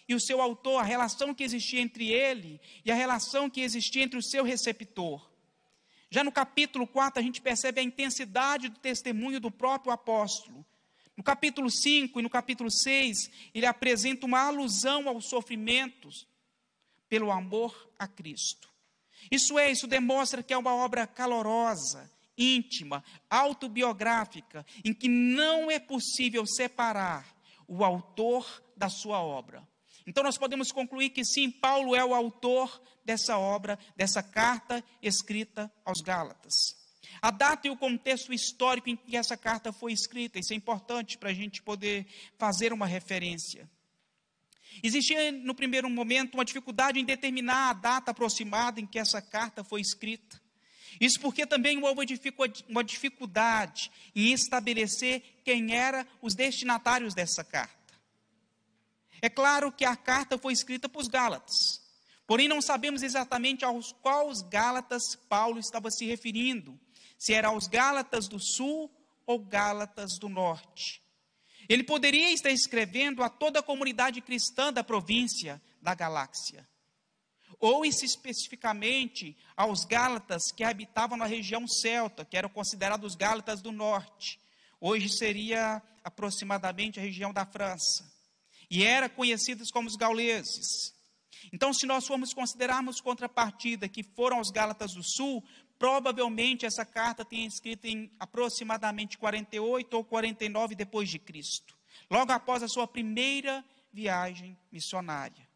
e 0.09 0.15
o 0.15 0.21
seu 0.21 0.41
autor, 0.41 0.81
a 0.81 0.85
relação 0.85 1.35
que 1.35 1.43
existia 1.43 1.81
entre 1.81 2.13
ele 2.13 2.61
e 2.85 2.91
a 2.91 2.95
relação 2.95 3.49
que 3.49 3.61
existia 3.61 4.03
entre 4.03 4.19
o 4.19 4.23
seu 4.23 4.45
receptor. 4.45 5.31
Já 6.11 6.23
no 6.23 6.31
capítulo 6.31 6.87
4, 6.87 7.19
a 7.19 7.23
gente 7.23 7.41
percebe 7.41 7.81
a 7.81 7.85
intensidade 7.85 8.69
do 8.69 8.79
testemunho 8.79 9.41
do 9.41 9.51
próprio 9.51 9.93
apóstolo. 9.93 10.65
No 11.17 11.23
capítulo 11.23 11.71
5 11.71 12.19
e 12.19 12.23
no 12.23 12.31
capítulo 12.31 12.71
6, 12.71 13.31
ele 13.55 13.67
apresenta 13.67 14.27
uma 14.27 14.41
alusão 14.41 15.09
aos 15.09 15.29
sofrimentos 15.29 16.27
pelo 17.09 17.31
amor 17.31 17.91
a 17.99 18.09
Cristo. 18.09 18.69
Isso 19.31 19.59
é, 19.59 19.71
isso 19.71 19.87
demonstra 19.87 20.43
que 20.43 20.53
é 20.53 20.59
uma 20.59 20.75
obra 20.75 21.07
calorosa, 21.07 22.11
íntima, 22.37 23.05
autobiográfica, 23.31 24.67
em 24.85 24.93
que 24.93 25.09
não 25.09 25.71
é 25.71 25.79
possível 25.79 26.45
separar 26.47 27.35
o 27.69 27.85
autor 27.85 28.63
da 28.77 28.89
sua 28.89 29.23
obra. 29.23 29.67
Então 30.07 30.23
nós 30.23 30.37
podemos 30.37 30.71
concluir 30.71 31.11
que 31.11 31.25
sim, 31.25 31.51
Paulo 31.51 31.95
é 31.95 32.05
o 32.05 32.15
autor 32.15 32.83
dessa 33.05 33.39
obra, 33.39 33.79
dessa 33.97 34.23
carta 34.23 34.85
escrita 35.01 35.73
aos 35.85 36.01
Gálatas. 36.01 36.84
A 37.25 37.31
data 37.31 37.67
e 37.67 37.71
o 37.71 37.77
contexto 37.79 38.35
histórico 38.35 38.91
em 38.91 38.97
que 38.97 39.17
essa 39.17 39.35
carta 39.35 39.73
foi 39.73 39.95
escrita, 39.95 40.39
isso 40.39 40.53
é 40.53 40.57
importante 40.57 41.17
para 41.17 41.31
a 41.31 41.33
gente 41.33 41.63
poder 41.63 42.07
fazer 42.37 42.71
uma 42.71 42.85
referência. 42.85 43.67
Existia 44.83 45.33
no 45.33 45.55
primeiro 45.55 45.89
momento 45.89 46.35
uma 46.35 46.45
dificuldade 46.45 47.01
em 47.01 47.05
determinar 47.05 47.71
a 47.71 47.73
data 47.73 48.11
aproximada 48.11 48.79
em 48.79 48.85
que 48.87 48.99
essa 48.99 49.23
carta 49.23 49.65
foi 49.65 49.81
escrita. 49.81 50.39
Isso 51.01 51.19
porque 51.19 51.47
também 51.47 51.83
houve 51.83 52.05
uma 52.69 52.85
dificuldade 52.85 53.91
em 54.15 54.35
estabelecer 54.35 55.23
quem 55.43 55.75
eram 55.75 56.07
os 56.21 56.35
destinatários 56.35 57.15
dessa 57.15 57.43
carta. 57.43 57.95
É 59.23 59.31
claro 59.31 59.73
que 59.73 59.87
a 59.87 59.97
carta 59.97 60.37
foi 60.37 60.53
escrita 60.53 60.91
para 60.91 61.01
os 61.01 61.09
Gálatas, 61.09 61.81
porém 62.27 62.49
não 62.49 62.61
sabemos 62.61 63.03
exatamente 63.03 63.65
aos 63.65 63.93
quais 64.03 64.43
Gálatas 64.43 65.17
Paulo 65.27 65.59
estava 65.59 65.91
se 65.91 66.05
referindo, 66.05 66.79
se 67.19 67.33
era 67.33 67.49
aos 67.49 67.67
Gálatas 67.67 68.29
do 68.29 68.39
Sul 68.39 68.91
ou 69.27 69.39
Gálatas 69.39 70.19
do 70.19 70.29
Norte. 70.29 71.03
Ele 71.69 71.83
poderia 71.83 72.31
estar 72.31 72.51
escrevendo 72.51 73.23
a 73.23 73.29
toda 73.29 73.61
a 73.61 73.63
comunidade 73.63 74.21
cristã 74.21 74.73
da 74.73 74.85
província 74.85 75.63
da 75.81 75.95
galáxia, 75.95 76.69
ou 77.59 77.85
especificamente 77.85 79.37
aos 79.57 79.85
Gálatas 79.85 80.53
que 80.53 80.65
habitavam 80.65 81.17
na 81.17 81.27
região 81.27 81.67
celta, 81.67 82.25
que 82.25 82.37
eram 82.37 82.49
considerados 82.49 83.15
Gálatas 83.15 83.63
do 83.63 83.73
norte. 83.73 84.39
Hoje 84.81 85.09
seria 85.09 85.83
aproximadamente 86.03 87.01
a 87.01 87.03
região 87.03 87.33
da 87.33 87.47
França. 87.47 88.13
E 88.71 88.85
eram 88.85 89.09
conhecidos 89.09 89.71
como 89.71 89.89
os 89.89 89.97
gauleses. 89.97 90.95
Então, 91.53 91.73
se 91.73 91.87
nós 91.87 92.07
formos 92.07 92.33
considerarmos 92.33 93.01
contrapartida 93.01 93.89
que 93.89 94.03
foram 94.03 94.41
os 94.41 94.51
Gálatas 94.51 94.93
do 94.93 95.03
Sul, 95.03 95.43
Provavelmente 95.85 96.65
essa 96.65 96.83
carta 96.83 97.27
tenha 97.27 97.47
escrito 97.47 97.85
em 97.85 98.11
aproximadamente 98.19 99.19
48 99.19 99.93
ou 99.95 100.03
49 100.03 100.75
depois 100.75 101.11
de 101.11 101.19
Cristo, 101.19 101.77
logo 102.09 102.33
após 102.33 102.63
a 102.63 102.69
sua 102.69 102.89
primeira 102.89 103.63
viagem 103.93 104.57
missionária. 104.73 105.47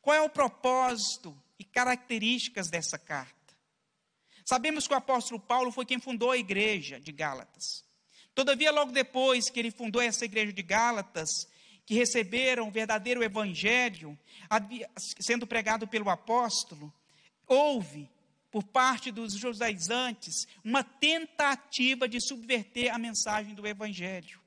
Qual 0.00 0.14
é 0.14 0.20
o 0.20 0.30
propósito 0.30 1.36
e 1.58 1.64
características 1.64 2.70
dessa 2.70 2.96
carta? 2.96 3.34
Sabemos 4.44 4.86
que 4.86 4.94
o 4.94 4.96
apóstolo 4.96 5.40
Paulo 5.40 5.72
foi 5.72 5.84
quem 5.84 5.98
fundou 5.98 6.30
a 6.30 6.38
igreja 6.38 7.00
de 7.00 7.10
Gálatas. 7.10 7.84
Todavia, 8.36 8.70
logo 8.70 8.92
depois 8.92 9.50
que 9.50 9.58
ele 9.58 9.72
fundou 9.72 10.00
essa 10.00 10.24
igreja 10.24 10.52
de 10.52 10.62
Gálatas, 10.62 11.48
que 11.84 11.94
receberam 11.94 12.68
o 12.68 12.70
verdadeiro 12.70 13.24
evangelho, 13.24 14.16
sendo 15.18 15.48
pregado 15.48 15.88
pelo 15.88 16.08
apóstolo, 16.10 16.94
houve 17.44 18.08
por 18.50 18.64
parte 18.64 19.10
dos 19.10 19.34
judaizantes 19.34 20.46
uma 20.64 20.82
tentativa 20.82 22.08
de 22.08 22.20
subverter 22.20 22.94
a 22.94 22.98
mensagem 22.98 23.54
do 23.54 23.66
Evangelho. 23.66 24.40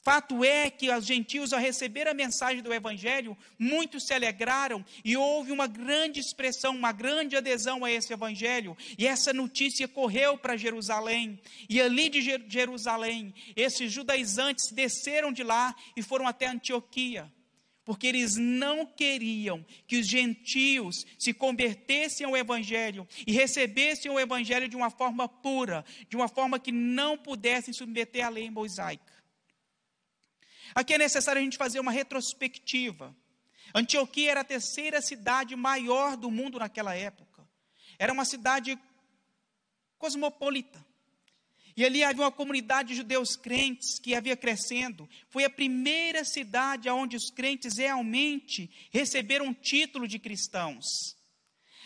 Fato 0.00 0.44
é 0.44 0.70
que 0.70 0.90
os 0.90 1.04
gentios, 1.04 1.52
ao 1.52 1.60
receber 1.60 2.06
a 2.06 2.14
mensagem 2.14 2.62
do 2.62 2.72
Evangelho, 2.72 3.36
muitos 3.58 4.06
se 4.06 4.14
alegraram 4.14 4.84
e 5.04 5.16
houve 5.16 5.50
uma 5.50 5.66
grande 5.66 6.20
expressão, 6.20 6.74
uma 6.74 6.92
grande 6.92 7.36
adesão 7.36 7.84
a 7.84 7.90
esse 7.90 8.12
Evangelho. 8.12 8.76
E 8.96 9.06
essa 9.06 9.32
notícia 9.32 9.88
correu 9.88 10.38
para 10.38 10.56
Jerusalém. 10.56 11.38
E 11.68 11.80
ali 11.80 12.08
de 12.08 12.22
Jerusalém, 12.48 13.34
esses 13.56 13.92
judaizantes 13.92 14.72
desceram 14.72 15.32
de 15.32 15.42
lá 15.42 15.74
e 15.96 16.02
foram 16.02 16.26
até 16.26 16.46
Antioquia 16.46 17.30
porque 17.88 18.06
eles 18.06 18.36
não 18.36 18.84
queriam 18.84 19.64
que 19.86 19.96
os 19.96 20.06
gentios 20.06 21.06
se 21.18 21.32
convertessem 21.32 22.26
ao 22.26 22.36
Evangelho 22.36 23.08
e 23.26 23.32
recebessem 23.32 24.10
o 24.10 24.20
Evangelho 24.20 24.68
de 24.68 24.76
uma 24.76 24.90
forma 24.90 25.26
pura, 25.26 25.82
de 26.06 26.14
uma 26.14 26.28
forma 26.28 26.58
que 26.58 26.70
não 26.70 27.16
pudessem 27.16 27.72
submeter 27.72 28.26
à 28.26 28.28
lei 28.28 28.50
mosaica. 28.50 29.10
Aqui 30.74 30.92
é 30.92 30.98
necessário 30.98 31.40
a 31.40 31.42
gente 31.42 31.56
fazer 31.56 31.80
uma 31.80 31.90
retrospectiva. 31.90 33.16
Antioquia 33.74 34.32
era 34.32 34.40
a 34.42 34.44
terceira 34.44 35.00
cidade 35.00 35.56
maior 35.56 36.14
do 36.14 36.30
mundo 36.30 36.58
naquela 36.58 36.94
época. 36.94 37.48
Era 37.98 38.12
uma 38.12 38.26
cidade 38.26 38.78
cosmopolita. 39.96 40.84
E 41.78 41.84
ali 41.84 42.02
havia 42.02 42.24
uma 42.24 42.32
comunidade 42.32 42.88
de 42.88 42.96
judeus 42.96 43.36
crentes 43.36 44.00
que 44.00 44.12
havia 44.12 44.36
crescendo. 44.36 45.08
Foi 45.30 45.44
a 45.44 45.50
primeira 45.50 46.24
cidade 46.24 46.90
onde 46.90 47.14
os 47.14 47.30
crentes 47.30 47.78
realmente 47.78 48.68
receberam 48.90 49.46
um 49.46 49.54
título 49.54 50.08
de 50.08 50.18
cristãos. 50.18 50.84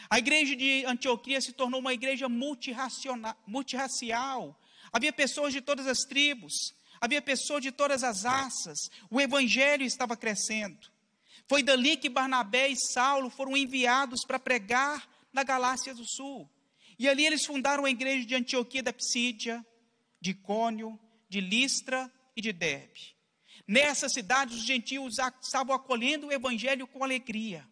A 0.09 0.19
igreja 0.19 0.57
de 0.57 0.83
Antioquia 0.87 1.43
se 1.43 1.53
tornou 1.53 1.79
uma 1.79 1.93
igreja 1.93 2.27
multirracial. 2.27 4.59
Havia 4.91 5.13
pessoas 5.13 5.53
de 5.53 5.61
todas 5.61 5.87
as 5.87 5.99
tribos, 6.09 6.55
havia 6.99 7.21
pessoas 7.21 7.61
de 7.61 7.71
todas 7.71 8.03
as 8.03 8.25
raças. 8.25 8.79
O 9.11 9.21
evangelho 9.21 9.85
estava 9.85 10.17
crescendo. 10.17 10.91
Foi 11.47 11.63
dali 11.63 11.99
que 11.99 12.09
Barnabé 12.09 12.69
e 12.69 12.79
Saulo 12.79 13.29
foram 13.29 13.55
enviados 13.55 14.25
para 14.27 14.39
pregar 14.39 15.07
na 15.35 15.43
Galácia 15.43 15.95
do 15.95 16.07
Sul. 16.07 16.49
E 16.99 17.11
ali 17.11 17.27
eles 17.27 17.45
fundaram 17.45 17.85
a 17.85 17.91
igreja 17.91 18.25
de 18.25 18.35
Antioquia 18.35 18.83
da 18.83 18.95
Psídia, 18.95 19.63
de 20.23 20.31
Icônio, 20.31 20.99
de 21.29 21.41
Listra 21.41 22.11
e 22.37 22.41
de 22.41 22.53
Derbe. 22.53 23.17
Nessas 23.67 24.13
cidades, 24.13 24.57
os 24.57 24.65
gentios 24.65 25.17
estavam 25.43 25.75
acolhendo 25.75 26.29
o 26.29 26.33
evangelho 26.33 26.87
com 26.87 27.03
alegria. 27.03 27.69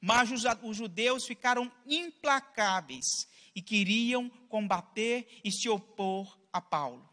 Mas 0.00 0.30
os 0.30 0.76
judeus 0.76 1.26
ficaram 1.26 1.70
implacáveis 1.86 3.06
e 3.54 3.62
queriam 3.62 4.28
combater 4.48 5.40
e 5.44 5.52
se 5.52 5.68
opor 5.68 6.38
a 6.52 6.60
Paulo. 6.60 7.08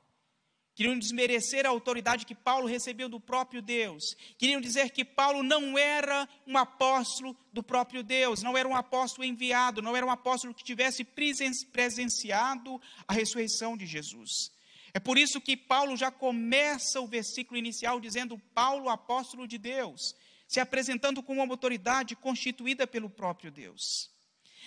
Queriam 0.75 0.98
desmerecer 0.98 1.68
a 1.68 1.70
autoridade 1.70 2.25
que 2.25 2.34
Paulo 2.34 2.65
recebeu 2.65 3.08
do 3.08 3.20
próprio 3.20 3.62
Deus. 3.62 4.15
Queriam 4.39 4.60
dizer 4.60 4.89
que 4.89 5.06
Paulo 5.06 5.44
não 5.44 5.77
era 5.77 6.27
um 6.48 6.58
apóstolo 6.58 7.38
do 7.53 7.62
próprio 7.62 8.03
Deus, 8.03 8.42
não 8.42 8.58
era 8.58 8.68
um 8.68 8.75
apóstolo 8.75 9.24
enviado, 9.24 9.84
não 9.84 9.96
era 9.96 10.03
um 10.03 10.10
apóstolo 10.10 10.51
que 10.51 10.63
tivesse 10.63 11.03
presenciado 11.03 12.82
a 13.08 13.13
ressurreição 13.13 13.77
de 13.77 13.86
Jesus. 13.86 14.51
É 14.94 15.00
por 15.00 15.18
isso 15.18 15.42
que 15.42 15.58
Paulo 15.58 15.98
já 15.98 16.12
começa 16.12 17.02
o 17.02 17.08
versículo 17.08 17.58
inicial 17.58 18.00
dizendo: 18.00 18.38
Paulo, 18.54 18.90
apóstolo 18.90 19.48
de 19.48 19.58
Deus, 19.58 20.16
se 20.48 20.60
apresentando 20.60 21.24
como 21.24 21.42
uma 21.42 21.54
autoridade 21.54 22.16
constituída 22.16 22.86
pelo 22.86 23.10
próprio 23.10 23.52
Deus. 23.52 24.12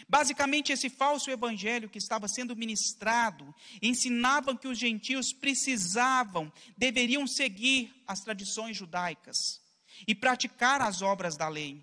Basicamente, 0.08 0.72
esse 0.72 0.90
falso 0.90 1.30
evangelho 1.30 1.88
que 1.88 1.98
estava 1.98 2.28
sendo 2.28 2.56
ministrado 2.56 3.54
ensinava 3.80 4.56
que 4.56 4.68
os 4.68 4.78
gentios 4.78 5.32
precisavam, 5.32 6.52
deveriam 6.76 7.26
seguir 7.26 7.94
as 8.06 8.20
tradições 8.20 8.76
judaicas 8.76 9.60
e 10.06 10.14
praticar 10.14 10.82
as 10.82 11.00
obras 11.02 11.36
da 11.36 11.48
lei. 11.48 11.82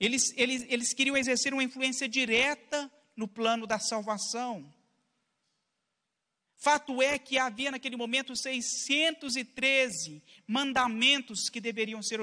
Eles, 0.00 0.32
eles, 0.36 0.64
eles 0.68 0.92
queriam 0.92 1.16
exercer 1.16 1.52
uma 1.52 1.62
influência 1.62 2.08
direta 2.08 2.90
no 3.16 3.28
plano 3.28 3.66
da 3.66 3.78
salvação. 3.78 4.68
Fato 6.64 7.02
é 7.02 7.18
que 7.18 7.36
havia 7.36 7.70
naquele 7.70 7.94
momento 7.94 8.34
613 8.34 10.22
mandamentos 10.46 11.50
que 11.50 11.60
deveriam 11.60 12.02
ser 12.02 12.20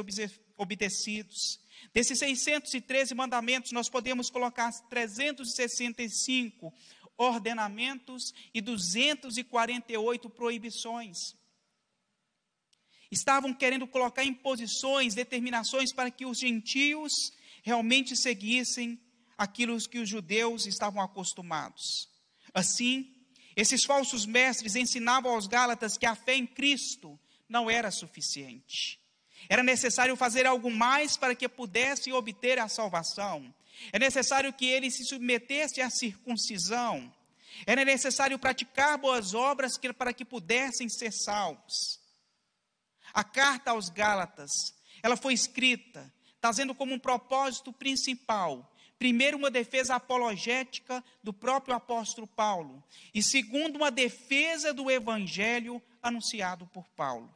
obedecidos. 0.58 1.60
Desses 1.94 2.18
613 2.18 3.14
mandamentos, 3.14 3.72
nós 3.72 3.88
podemos 3.88 4.32
colocar 4.32 4.72
365 4.90 6.74
ordenamentos 7.16 8.34
e 8.52 8.62
248 8.62 10.28
proibições. 10.32 11.36
Estavam 13.12 13.54
querendo 13.54 13.86
colocar 13.86 14.24
imposições, 14.24 15.14
determinações 15.14 15.94
para 15.94 16.10
que 16.10 16.26
os 16.26 16.40
gentios 16.40 17.14
realmente 17.62 18.16
seguissem 18.16 19.00
aquilo 19.38 19.78
que 19.88 20.00
os 20.00 20.10
judeus 20.10 20.66
estavam 20.66 21.00
acostumados. 21.00 22.10
Assim, 22.56 23.21
esses 23.56 23.84
falsos 23.84 24.26
mestres 24.26 24.76
ensinavam 24.76 25.34
aos 25.34 25.48
Gálatas 25.48 25.98
que 25.98 26.06
a 26.06 26.16
fé 26.16 26.36
em 26.36 26.48
Cristo 26.48 27.20
não 27.48 27.70
era 27.70 27.92
suficiente. 27.92 29.00
Era 29.50 29.64
necessário 29.64 30.16
fazer 30.16 30.46
algo 30.46 30.72
mais 30.72 31.18
para 31.18 31.36
que 31.36 31.48
pudessem 31.50 32.14
obter 32.14 32.60
a 32.60 32.68
salvação. 32.68 33.54
É 33.92 34.00
necessário 34.00 34.54
que 34.54 34.66
eles 34.66 34.96
se 34.96 35.06
submetessem 35.06 35.84
à 35.84 35.90
circuncisão. 35.90 37.14
Era 37.66 37.84
necessário 37.84 38.40
praticar 38.40 38.98
boas 38.98 39.34
obras 39.34 39.78
para 39.98 40.14
que 40.14 40.24
pudessem 40.24 40.88
ser 40.88 41.12
salvos. 41.12 42.00
A 43.14 43.24
carta 43.24 43.72
aos 43.72 43.90
Gálatas, 43.90 44.50
ela 45.04 45.18
foi 45.18 45.34
escrita 45.34 46.12
trazendo 46.40 46.74
como 46.74 46.94
um 46.94 47.00
propósito 47.00 47.72
principal 47.72 48.71
Primeiro, 49.02 49.36
uma 49.36 49.50
defesa 49.50 49.96
apologética 49.96 51.04
do 51.24 51.34
próprio 51.34 51.74
apóstolo 51.74 52.28
Paulo. 52.28 52.84
E 53.16 53.24
segundo, 53.24 53.78
uma 53.78 53.90
defesa 53.90 54.72
do 54.76 54.92
evangelho 54.92 55.82
anunciado 56.04 56.68
por 56.68 56.88
Paulo. 56.90 57.36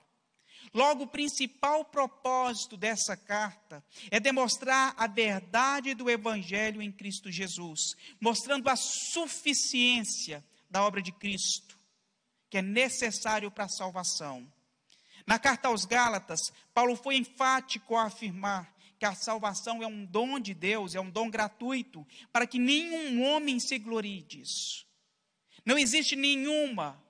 Logo, 0.72 1.06
o 1.06 1.08
principal 1.08 1.84
propósito 1.84 2.78
dessa 2.78 3.18
carta 3.18 3.84
é 4.12 4.20
demonstrar 4.20 4.94
a 4.96 5.08
verdade 5.08 5.96
do 5.96 6.08
Evangelho 6.08 6.84
em 6.84 6.92
Cristo 6.92 7.32
Jesus, 7.32 7.96
mostrando 8.22 8.70
a 8.70 8.76
suficiência 8.76 10.46
da 10.70 10.84
obra 10.84 11.02
de 11.02 11.12
Cristo, 11.14 11.80
que 12.48 12.60
é 12.60 12.62
necessário 12.62 13.50
para 13.50 13.64
a 13.64 13.70
salvação. 13.70 14.48
Na 15.26 15.40
carta 15.40 15.70
aos 15.70 15.84
Gálatas, 15.84 16.42
Paulo 16.76 16.96
foi 16.96 17.16
enfático 17.16 17.96
a 17.96 18.04
afirmar 18.04 18.75
que 18.98 19.06
a 19.06 19.16
salvação 19.16 19.84
é 19.84 19.88
um 19.88 20.06
dom 20.06 20.40
de 20.40 20.54
Deus, 20.54 20.96
é 20.96 21.00
um 21.00 21.10
dom 21.10 21.30
gratuito, 21.30 22.06
para 22.32 22.48
que 22.48 22.58
nenhum 22.60 23.24
homem 23.24 23.60
se 23.60 23.78
glorie 23.78 24.24
disso. 24.24 24.86
Não 25.66 25.78
existe 25.78 26.16
nenhuma, 26.16 27.02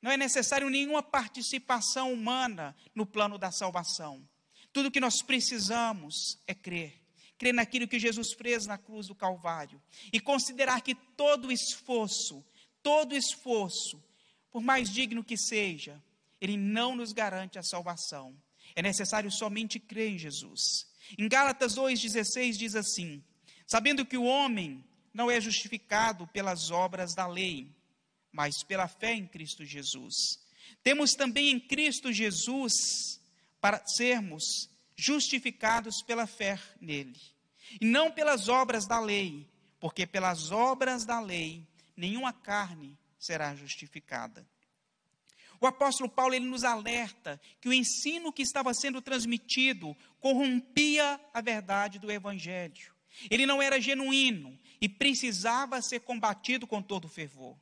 não 0.00 0.10
é 0.10 0.16
necessário 0.16 0.70
nenhuma 0.70 1.02
participação 1.02 2.12
humana 2.12 2.76
no 2.94 3.06
plano 3.06 3.38
da 3.38 3.50
salvação. 3.50 4.26
Tudo 4.72 4.90
que 4.90 5.00
nós 5.00 5.20
precisamos 5.22 6.38
é 6.46 6.54
crer. 6.54 7.00
Crer 7.36 7.52
naquilo 7.52 7.88
que 7.88 7.98
Jesus 7.98 8.32
fez 8.32 8.66
na 8.66 8.78
cruz 8.78 9.08
do 9.08 9.14
Calvário. 9.14 9.82
E 10.12 10.20
considerar 10.20 10.80
que 10.80 10.94
todo 10.94 11.52
esforço, 11.52 12.44
todo 12.82 13.14
esforço, 13.14 14.02
por 14.50 14.62
mais 14.62 14.88
digno 14.90 15.24
que 15.24 15.36
seja, 15.36 16.02
ele 16.40 16.56
não 16.56 16.96
nos 16.96 17.12
garante 17.12 17.58
a 17.58 17.62
salvação. 17.62 18.36
É 18.74 18.82
necessário 18.82 19.30
somente 19.30 19.78
crer 19.78 20.10
em 20.10 20.18
Jesus. 20.18 20.86
Em 21.18 21.28
Gálatas 21.28 21.74
2,16 21.74 22.52
diz 22.56 22.74
assim: 22.74 23.22
Sabendo 23.66 24.04
que 24.04 24.16
o 24.16 24.24
homem 24.24 24.84
não 25.12 25.30
é 25.30 25.40
justificado 25.40 26.26
pelas 26.28 26.70
obras 26.70 27.14
da 27.14 27.26
lei, 27.26 27.68
mas 28.32 28.62
pela 28.62 28.88
fé 28.88 29.12
em 29.14 29.26
Cristo 29.26 29.64
Jesus. 29.64 30.14
Temos 30.82 31.12
também 31.12 31.50
em 31.50 31.60
Cristo 31.60 32.12
Jesus 32.12 33.20
para 33.60 33.84
sermos 33.86 34.70
justificados 34.96 36.02
pela 36.02 36.26
fé 36.26 36.58
nele, 36.80 37.20
e 37.80 37.84
não 37.84 38.10
pelas 38.10 38.48
obras 38.48 38.86
da 38.86 39.00
lei, 39.00 39.48
porque 39.78 40.06
pelas 40.06 40.50
obras 40.50 41.04
da 41.04 41.20
lei 41.20 41.66
nenhuma 41.96 42.32
carne 42.32 42.98
será 43.18 43.54
justificada. 43.54 44.46
O 45.62 45.66
apóstolo 45.68 46.10
Paulo 46.10 46.34
ele 46.34 46.46
nos 46.46 46.64
alerta 46.64 47.40
que 47.60 47.68
o 47.68 47.72
ensino 47.72 48.32
que 48.32 48.42
estava 48.42 48.74
sendo 48.74 49.00
transmitido 49.00 49.96
corrompia 50.18 51.20
a 51.32 51.40
verdade 51.40 52.00
do 52.00 52.10
evangelho. 52.10 52.92
Ele 53.30 53.46
não 53.46 53.62
era 53.62 53.80
genuíno 53.80 54.58
e 54.80 54.88
precisava 54.88 55.80
ser 55.80 56.00
combatido 56.00 56.66
com 56.66 56.82
todo 56.82 57.08
fervor. 57.08 57.56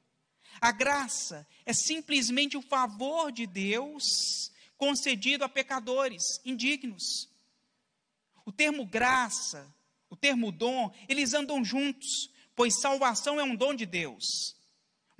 A 0.62 0.72
graça 0.72 1.46
é 1.66 1.74
simplesmente 1.74 2.56
o 2.56 2.62
favor 2.62 3.30
de 3.30 3.46
Deus 3.46 4.50
concedido 4.78 5.44
a 5.44 5.48
pecadores 5.48 6.22
indignos. 6.42 7.28
O 8.46 8.50
termo 8.50 8.86
graça, 8.86 9.70
o 10.08 10.16
termo 10.16 10.50
dom, 10.50 10.90
eles 11.06 11.34
andam 11.34 11.62
juntos, 11.62 12.30
pois 12.56 12.80
salvação 12.80 13.38
é 13.38 13.44
um 13.44 13.54
dom 13.54 13.74
de 13.74 13.84
Deus 13.84 14.58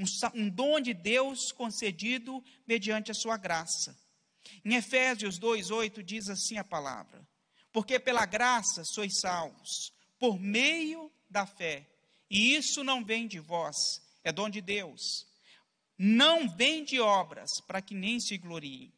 um, 0.01 0.43
um 0.43 0.49
dom 0.49 0.81
de 0.81 0.95
Deus 0.95 1.53
concedido 1.53 2.43
mediante 2.67 3.11
a 3.11 3.15
sua 3.15 3.37
graça. 3.37 3.97
Em 4.65 4.75
Efésios 4.75 5.39
2,8 5.39 6.03
diz 6.03 6.29
assim 6.29 6.57
a 6.57 6.65
palavra: 6.65 7.27
Porque 7.73 7.99
pela 8.01 8.25
graça 8.25 8.83
sois 8.85 9.19
salvos, 9.21 9.93
por 10.19 10.41
meio 10.41 11.11
da 11.29 11.47
fé, 11.47 11.87
e 12.31 12.55
isso 12.55 12.83
não 12.83 13.05
vem 13.05 13.27
de 13.27 13.39
vós, 13.39 13.77
é 14.25 14.33
dom 14.33 14.49
de 14.49 14.61
Deus. 14.61 15.27
Não 15.99 16.49
vem 16.49 16.83
de 16.83 16.99
obras, 16.99 17.51
para 17.67 17.83
que 17.83 17.95
nem 17.95 18.19
se 18.19 18.39
gloriem. 18.39 18.91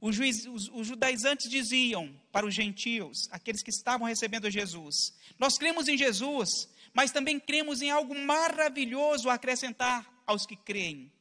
Os, 0.00 0.16
juiz, 0.16 0.44
os, 0.46 0.68
os 0.68 0.86
judaizantes 0.86 1.48
diziam 1.48 2.14
para 2.30 2.44
os 2.44 2.54
gentios, 2.54 3.26
aqueles 3.30 3.62
que 3.62 3.70
estavam 3.70 4.06
recebendo 4.06 4.50
Jesus: 4.50 5.14
Nós 5.38 5.56
cremos 5.56 5.88
em 5.88 5.96
Jesus, 5.96 6.68
mas 6.94 7.10
também 7.10 7.40
cremos 7.40 7.82
em 7.82 7.90
algo 7.90 8.14
maravilhoso 8.14 9.28
acrescentar 9.28 10.08
aos 10.24 10.46
que 10.46 10.56
creem. 10.56 11.12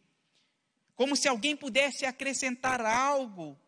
Como 0.95 1.15
se 1.15 1.27
alguém 1.27 1.55
pudesse 1.55 2.05
acrescentar 2.05 2.79
algo 2.79 3.59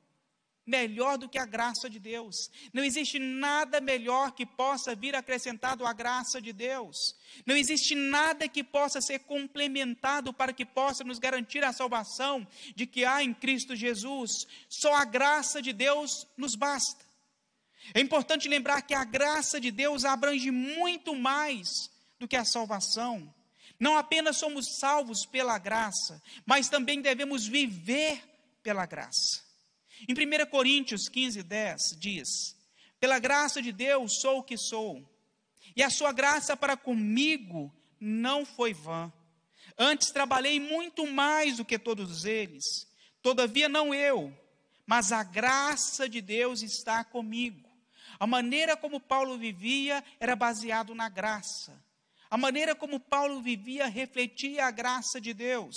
melhor 0.65 1.18
do 1.18 1.30
que 1.30 1.38
a 1.38 1.46
graça 1.46 1.89
de 1.89 2.00
Deus. 2.00 2.50
Não 2.74 2.84
existe 2.84 3.20
nada 3.20 3.80
melhor 3.80 4.32
que 4.32 4.46
possa 4.46 4.96
vir 4.96 5.15
acrescentado 5.15 5.86
à 5.86 5.94
graça 5.94 6.41
de 6.41 6.52
Deus. 6.52 6.98
Não 7.46 7.56
existe 7.56 7.94
nada 7.94 8.48
que 8.48 8.63
possa 8.63 9.00
ser 9.00 9.20
complementado 9.20 10.34
para 10.34 10.54
que 10.54 10.65
possa 10.65 11.04
nos 11.04 11.20
garantir 11.20 11.63
a 11.63 11.74
salvação 11.74 12.48
de 12.76 12.88
que 12.88 13.06
há 13.06 13.24
em 13.24 13.34
Cristo 13.34 13.76
Jesus. 13.76 14.32
Só 14.68 14.94
a 14.96 15.06
graça 15.06 15.62
de 15.62 15.72
Deus 15.72 16.28
nos 16.36 16.56
basta. 16.56 17.06
É 17.94 18.00
importante 18.00 18.50
lembrar 18.50 18.82
que 18.82 18.96
a 18.96 19.04
graça 19.04 19.60
de 19.60 19.70
Deus 19.70 20.06
abrange 20.06 20.50
muito 20.50 21.15
mais 21.15 21.94
do 22.19 22.28
que 22.28 22.36
a 22.36 22.45
salvação. 22.45 23.34
Não 23.80 23.97
apenas 23.97 24.38
somos 24.38 24.78
salvos 24.80 25.25
pela 25.25 25.58
graça, 25.58 26.21
mas 26.45 26.69
também 26.69 27.01
devemos 27.01 27.45
viver 27.45 28.21
pela 28.63 28.86
graça. 28.86 29.43
Em 30.08 30.13
1 30.13 30.49
Coríntios 30.49 31.08
15, 31.10 31.43
10 31.43 31.82
diz: 31.97 32.28
Pela 32.99 33.19
graça 33.19 33.62
de 33.62 33.71
Deus 33.71 34.19
sou 34.19 34.39
o 34.39 34.43
que 34.43 34.58
sou, 34.58 35.04
e 35.75 35.84
a 35.84 35.89
sua 35.89 36.12
graça 36.12 36.56
para 36.56 36.78
comigo 36.78 37.73
não 37.99 38.45
foi 38.45 38.73
vã. 38.73 39.12
Antes 39.78 40.12
trabalhei 40.12 40.60
muito 40.60 41.06
mais 41.06 41.58
do 41.58 41.65
que 41.65 41.78
todos 41.78 42.23
eles, 42.23 42.63
todavia 43.21 43.67
não 43.67 43.93
eu, 43.93 44.34
mas 44.86 45.12
a 45.12 45.23
graça 45.23 46.08
de 46.08 46.21
Deus 46.21 46.62
está 46.62 47.04
comigo. 47.04 47.69
A 48.17 48.25
maneira 48.25 48.78
como 48.78 48.99
Paulo 48.99 49.38
vivia 49.38 50.04
era 50.19 50.36
baseado 50.36 50.95
na 50.95 51.10
graça. 51.10 51.84
A 52.29 52.38
maneira 52.38 52.75
como 52.75 52.99
Paulo 52.99 53.41
vivia 53.41 53.88
refletia 53.88 54.65
a 54.65 54.71
graça 54.71 55.21
de 55.21 55.33
Deus. 55.33 55.75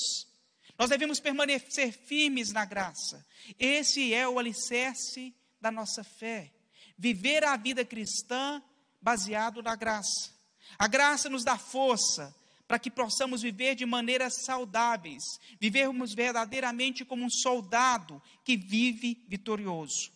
Nós 0.78 0.90
devemos 0.90 1.20
permanecer 1.20 1.92
firmes 1.92 2.52
na 2.52 2.64
graça. 2.64 3.24
Esse 3.58 4.14
é 4.14 4.28
o 4.28 4.38
alicerce 4.38 5.34
da 5.60 5.70
nossa 5.70 6.04
fé. 6.04 6.52
Viver 6.96 7.44
a 7.44 7.56
vida 7.56 7.84
cristã 7.84 8.62
baseado 9.00 9.62
na 9.62 9.74
graça. 9.74 10.32
A 10.78 10.86
graça 10.86 11.28
nos 11.28 11.44
dá 11.44 11.58
força 11.58 12.34
para 12.66 12.78
que 12.78 12.90
possamos 12.90 13.40
viver 13.40 13.74
de 13.74 13.86
maneiras 13.86 14.44
saudáveis, 14.44 15.22
vivermos 15.58 16.14
verdadeiramente 16.14 17.04
como 17.04 17.24
um 17.24 17.30
soldado 17.30 18.22
que 18.44 18.56
vive 18.56 19.24
vitorioso. 19.26 20.12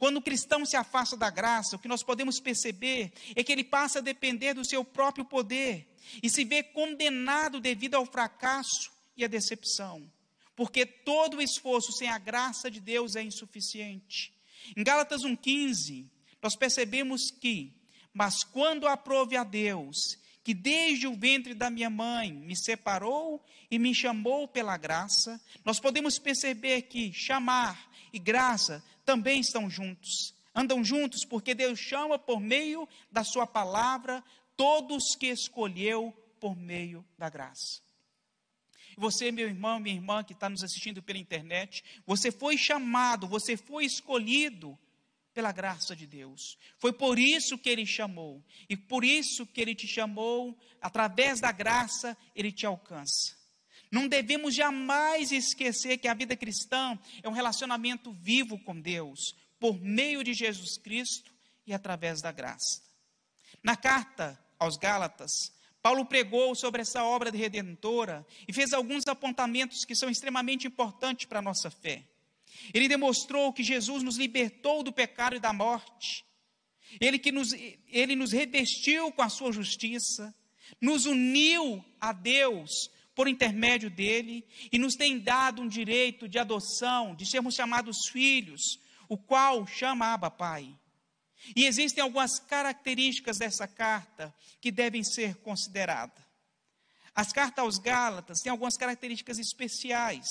Quando 0.00 0.16
o 0.16 0.22
cristão 0.22 0.64
se 0.64 0.76
afasta 0.76 1.14
da 1.14 1.28
graça, 1.28 1.76
o 1.76 1.78
que 1.78 1.86
nós 1.86 2.02
podemos 2.02 2.40
perceber 2.40 3.12
é 3.36 3.44
que 3.44 3.52
ele 3.52 3.62
passa 3.62 3.98
a 3.98 4.02
depender 4.02 4.54
do 4.54 4.64
seu 4.64 4.82
próprio 4.82 5.26
poder 5.26 5.94
e 6.22 6.30
se 6.30 6.42
vê 6.42 6.62
condenado 6.62 7.60
devido 7.60 7.96
ao 7.96 8.06
fracasso 8.06 8.90
e 9.14 9.26
à 9.26 9.28
decepção, 9.28 10.10
porque 10.56 10.86
todo 10.86 11.36
o 11.36 11.42
esforço 11.42 11.92
sem 11.92 12.08
a 12.08 12.16
graça 12.16 12.70
de 12.70 12.80
Deus 12.80 13.14
é 13.14 13.22
insuficiente. 13.22 14.32
Em 14.74 14.82
Gálatas 14.82 15.20
1,15, 15.20 16.06
nós 16.42 16.56
percebemos 16.56 17.30
que, 17.30 17.70
mas 18.14 18.42
quando 18.42 18.88
aprove 18.88 19.36
a 19.36 19.44
Deus, 19.44 20.16
que 20.42 20.54
desde 20.54 21.06
o 21.06 21.14
ventre 21.14 21.52
da 21.52 21.68
minha 21.68 21.90
mãe 21.90 22.32
me 22.32 22.56
separou 22.56 23.44
e 23.70 23.78
me 23.78 23.94
chamou 23.94 24.48
pela 24.48 24.78
graça, 24.78 25.38
nós 25.62 25.78
podemos 25.78 26.18
perceber 26.18 26.82
que 26.82 27.12
chamar 27.12 27.89
e 28.12 28.18
graça 28.18 28.82
também 29.04 29.40
estão 29.40 29.68
juntos. 29.68 30.34
Andam 30.54 30.84
juntos 30.84 31.24
porque 31.24 31.54
Deus 31.54 31.78
chama 31.78 32.18
por 32.18 32.40
meio 32.40 32.88
da 33.10 33.24
Sua 33.24 33.46
palavra 33.46 34.22
todos 34.56 35.14
que 35.14 35.26
escolheu 35.28 36.12
por 36.38 36.56
meio 36.56 37.04
da 37.16 37.30
graça. 37.30 37.80
Você, 38.96 39.32
meu 39.32 39.48
irmão, 39.48 39.80
minha 39.80 39.94
irmã 39.94 40.22
que 40.22 40.32
está 40.32 40.48
nos 40.48 40.62
assistindo 40.62 41.02
pela 41.02 41.18
internet, 41.18 41.82
você 42.04 42.30
foi 42.30 42.58
chamado, 42.58 43.26
você 43.26 43.56
foi 43.56 43.86
escolhido 43.86 44.78
pela 45.32 45.52
graça 45.52 45.96
de 45.96 46.06
Deus. 46.06 46.58
Foi 46.76 46.92
por 46.92 47.18
isso 47.18 47.56
que 47.56 47.70
Ele 47.70 47.86
chamou, 47.86 48.44
e 48.68 48.76
por 48.76 49.04
isso 49.04 49.46
que 49.46 49.60
Ele 49.60 49.74
te 49.74 49.86
chamou, 49.86 50.58
através 50.82 51.40
da 51.40 51.52
graça, 51.52 52.16
Ele 52.34 52.52
te 52.52 52.66
alcança. 52.66 53.39
Não 53.90 54.06
devemos 54.06 54.54
jamais 54.54 55.32
esquecer 55.32 55.98
que 55.98 56.06
a 56.06 56.14
vida 56.14 56.36
cristã 56.36 56.98
é 57.22 57.28
um 57.28 57.32
relacionamento 57.32 58.12
vivo 58.12 58.58
com 58.60 58.80
Deus, 58.80 59.34
por 59.58 59.80
meio 59.80 60.22
de 60.22 60.32
Jesus 60.32 60.78
Cristo 60.78 61.32
e 61.66 61.74
através 61.74 62.22
da 62.22 62.30
graça. 62.30 62.82
Na 63.62 63.76
carta 63.76 64.38
aos 64.58 64.76
Gálatas, 64.76 65.30
Paulo 65.82 66.04
pregou 66.06 66.54
sobre 66.54 66.82
essa 66.82 67.02
obra 67.04 67.32
de 67.32 67.38
redentora 67.38 68.26
e 68.46 68.52
fez 68.52 68.72
alguns 68.72 69.06
apontamentos 69.06 69.84
que 69.84 69.96
são 69.96 70.08
extremamente 70.08 70.66
importantes 70.66 71.26
para 71.26 71.40
a 71.40 71.42
nossa 71.42 71.70
fé. 71.70 72.06
Ele 72.72 72.88
demonstrou 72.88 73.52
que 73.52 73.62
Jesus 73.62 74.02
nos 74.02 74.16
libertou 74.16 74.82
do 74.82 74.92
pecado 74.92 75.36
e 75.36 75.40
da 75.40 75.52
morte. 75.52 76.24
Ele 77.00 77.18
que 77.18 77.32
nos, 77.32 77.52
ele 77.88 78.14
nos 78.14 78.32
revestiu 78.32 79.10
com 79.12 79.22
a 79.22 79.28
sua 79.28 79.52
justiça, 79.52 80.34
nos 80.80 81.06
uniu 81.06 81.84
a 82.00 82.12
Deus 82.12 82.90
por 83.20 83.28
intermédio 83.28 83.90
dele 83.90 84.48
e 84.72 84.78
nos 84.78 84.94
tem 84.94 85.18
dado 85.18 85.60
um 85.60 85.68
direito 85.68 86.26
de 86.26 86.38
adoção, 86.38 87.14
de 87.14 87.26
sermos 87.26 87.54
chamados 87.54 88.08
filhos, 88.10 88.80
o 89.10 89.18
qual 89.18 89.66
chama 89.66 90.14
Abba 90.14 90.30
Pai. 90.30 90.74
E 91.54 91.66
existem 91.66 92.02
algumas 92.02 92.38
características 92.38 93.36
dessa 93.36 93.68
carta 93.68 94.34
que 94.58 94.72
devem 94.72 95.04
ser 95.04 95.34
consideradas. 95.34 96.24
As 97.14 97.30
cartas 97.30 97.62
aos 97.62 97.76
Gálatas 97.76 98.38
têm 98.40 98.50
algumas 98.50 98.78
características 98.78 99.38
especiais. 99.38 100.26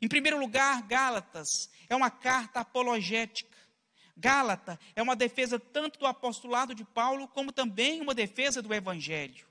Em 0.00 0.08
primeiro 0.08 0.40
lugar, 0.40 0.80
Gálatas 0.84 1.68
é 1.86 1.94
uma 1.94 2.10
carta 2.10 2.60
apologética. 2.60 3.58
Gálata 4.16 4.80
é 4.96 5.02
uma 5.02 5.14
defesa 5.14 5.60
tanto 5.60 5.98
do 5.98 6.06
apostolado 6.06 6.74
de 6.74 6.82
Paulo, 6.82 7.28
como 7.28 7.52
também 7.52 8.00
uma 8.00 8.14
defesa 8.14 8.62
do 8.62 8.72
Evangelho. 8.72 9.49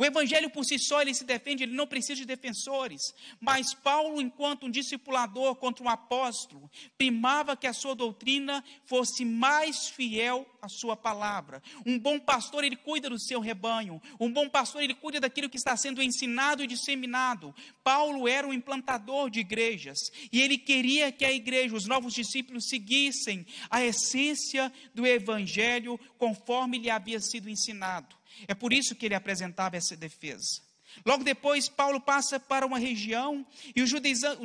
O 0.00 0.04
evangelho 0.06 0.48
por 0.48 0.64
si 0.64 0.78
só 0.78 1.02
ele 1.02 1.12
se 1.12 1.24
defende, 1.24 1.62
ele 1.62 1.74
não 1.74 1.86
precisa 1.86 2.14
de 2.14 2.24
defensores. 2.24 3.14
Mas 3.38 3.74
Paulo, 3.74 4.18
enquanto 4.18 4.64
um 4.64 4.70
discipulador 4.70 5.54
contra 5.56 5.84
um 5.84 5.90
apóstolo, 5.90 6.70
primava 6.96 7.54
que 7.54 7.66
a 7.66 7.74
sua 7.74 7.94
doutrina 7.94 8.64
fosse 8.86 9.26
mais 9.26 9.90
fiel 9.90 10.46
à 10.62 10.70
sua 10.70 10.96
palavra. 10.96 11.62
Um 11.84 11.98
bom 11.98 12.18
pastor, 12.18 12.64
ele 12.64 12.76
cuida 12.76 13.10
do 13.10 13.20
seu 13.20 13.40
rebanho. 13.40 14.00
Um 14.18 14.32
bom 14.32 14.48
pastor, 14.48 14.82
ele 14.82 14.94
cuida 14.94 15.20
daquilo 15.20 15.50
que 15.50 15.58
está 15.58 15.76
sendo 15.76 16.00
ensinado 16.00 16.64
e 16.64 16.66
disseminado. 16.66 17.54
Paulo 17.84 18.26
era 18.26 18.48
um 18.48 18.54
implantador 18.54 19.28
de 19.28 19.40
igrejas 19.40 19.98
e 20.32 20.40
ele 20.40 20.56
queria 20.56 21.12
que 21.12 21.26
a 21.26 21.32
igreja, 21.32 21.76
os 21.76 21.84
novos 21.84 22.14
discípulos 22.14 22.70
seguissem 22.70 23.44
a 23.68 23.84
essência 23.84 24.72
do 24.94 25.06
evangelho 25.06 26.00
conforme 26.16 26.78
lhe 26.78 26.88
havia 26.88 27.20
sido 27.20 27.50
ensinado. 27.50 28.19
É 28.48 28.54
por 28.54 28.72
isso 28.72 28.94
que 28.94 29.06
ele 29.06 29.14
apresentava 29.14 29.76
essa 29.76 29.96
defesa. 29.96 30.62
Logo 31.04 31.22
depois, 31.22 31.68
Paulo 31.68 32.00
passa 32.00 32.40
para 32.40 32.66
uma 32.66 32.78
região 32.78 33.46
e 33.74 33.82
os 33.82 33.90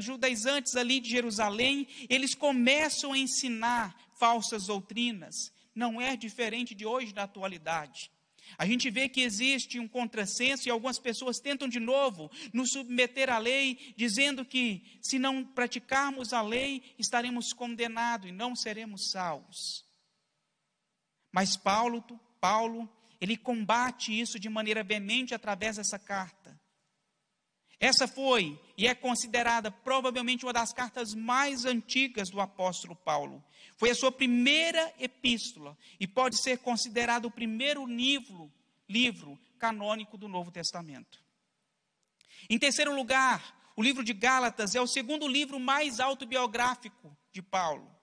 judaizantes 0.05 0.75
ali 0.75 0.99
de 0.99 1.09
Jerusalém, 1.09 1.87
eles 2.09 2.35
começam 2.35 3.13
a 3.13 3.17
ensinar 3.17 3.95
falsas 4.19 4.67
doutrinas. 4.67 5.51
Não 5.73 5.99
é 5.99 6.15
diferente 6.15 6.73
de 6.73 6.85
hoje, 6.85 7.13
na 7.13 7.23
atualidade. 7.23 8.11
A 8.57 8.65
gente 8.65 8.89
vê 8.91 9.09
que 9.09 9.21
existe 9.21 9.79
um 9.79 9.87
contrassenso 9.87 10.67
e 10.67 10.71
algumas 10.71 10.99
pessoas 10.99 11.39
tentam 11.39 11.67
de 11.67 11.79
novo 11.79 12.29
nos 12.53 12.71
submeter 12.71 13.29
à 13.29 13.39
lei, 13.39 13.93
dizendo 13.97 14.45
que 14.45 14.83
se 15.01 15.17
não 15.17 15.43
praticarmos 15.43 16.31
a 16.31 16.41
lei, 16.41 16.83
estaremos 16.97 17.51
condenados 17.53 18.29
e 18.29 18.31
não 18.31 18.55
seremos 18.55 19.09
salvos. 19.09 19.83
Mas 21.31 21.57
Paulo, 21.57 22.03
Paulo 22.39 22.87
ele 23.19 23.37
combate 23.37 24.17
isso 24.17 24.39
de 24.39 24.49
maneira 24.49 24.83
veemente 24.83 25.33
através 25.33 25.77
dessa 25.77 25.97
carta. 25.97 26.59
Essa 27.79 28.07
foi 28.07 28.59
e 28.77 28.87
é 28.87 28.95
considerada 28.95 29.69
provavelmente 29.69 30.45
uma 30.45 30.53
das 30.53 30.71
cartas 30.71 31.13
mais 31.13 31.65
antigas 31.65 32.29
do 32.29 32.39
apóstolo 32.39 32.95
Paulo. 32.95 33.43
Foi 33.77 33.89
a 33.89 33.95
sua 33.95 34.11
primeira 34.11 34.93
epístola 34.99 35.77
e 35.99 36.07
pode 36.07 36.41
ser 36.41 36.59
considerado 36.59 37.25
o 37.25 37.31
primeiro 37.31 37.85
livro, 37.85 38.51
livro 38.87 39.37
canônico 39.59 40.17
do 40.17 40.27
Novo 40.27 40.51
Testamento. 40.51 41.23
Em 42.49 42.57
terceiro 42.57 42.95
lugar, 42.95 43.73
o 43.75 43.83
livro 43.83 44.03
de 44.03 44.13
Gálatas 44.13 44.75
é 44.75 44.81
o 44.81 44.87
segundo 44.87 45.27
livro 45.27 45.59
mais 45.59 45.99
autobiográfico 45.99 47.17
de 47.31 47.41
Paulo. 47.41 47.94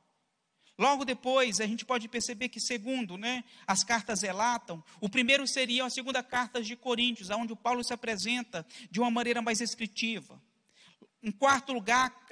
Logo 0.83 1.05
depois, 1.05 1.61
a 1.61 1.65
gente 1.65 1.85
pode 1.85 2.09
perceber 2.09 2.49
que, 2.49 2.59
segundo 2.59 3.17
né, 3.17 3.45
as 3.69 3.85
cartas 3.85 4.23
relatam, 4.23 4.83
o 5.01 5.09
primeiro 5.09 5.47
seria 5.47 5.85
a 5.85 5.91
segunda 5.91 6.25
carta 6.25 6.61
de 6.61 6.75
Coríntios, 6.75 7.31
onde 7.31 7.55
Paulo 7.55 7.85
se 7.85 7.95
apresenta 7.95 8.67
de 8.91 8.99
uma 8.99 9.09
maneira 9.09 9.41
mais 9.41 9.59
descritiva. 9.59 10.43
Em 11.23 11.31
quarto 11.31 11.73
lugar, 11.73 12.27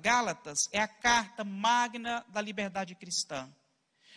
Gálatas 0.00 0.68
é 0.72 0.80
a 0.80 0.88
carta 0.88 1.44
magna 1.44 2.26
da 2.30 2.40
liberdade 2.40 2.96
cristã. 2.96 3.48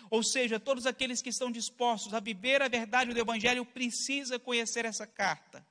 Ou 0.10 0.24
seja, 0.24 0.60
todos 0.60 0.88
aqueles 0.88 1.22
que 1.22 1.30
estão 1.30 1.52
dispostos 1.52 2.12
a 2.16 2.20
viver 2.20 2.64
a 2.64 2.68
verdade 2.68 3.14
do 3.14 3.20
Evangelho 3.20 3.64
precisam 3.64 4.40
conhecer 4.40 4.86
essa 4.86 5.06
carta. 5.06 5.64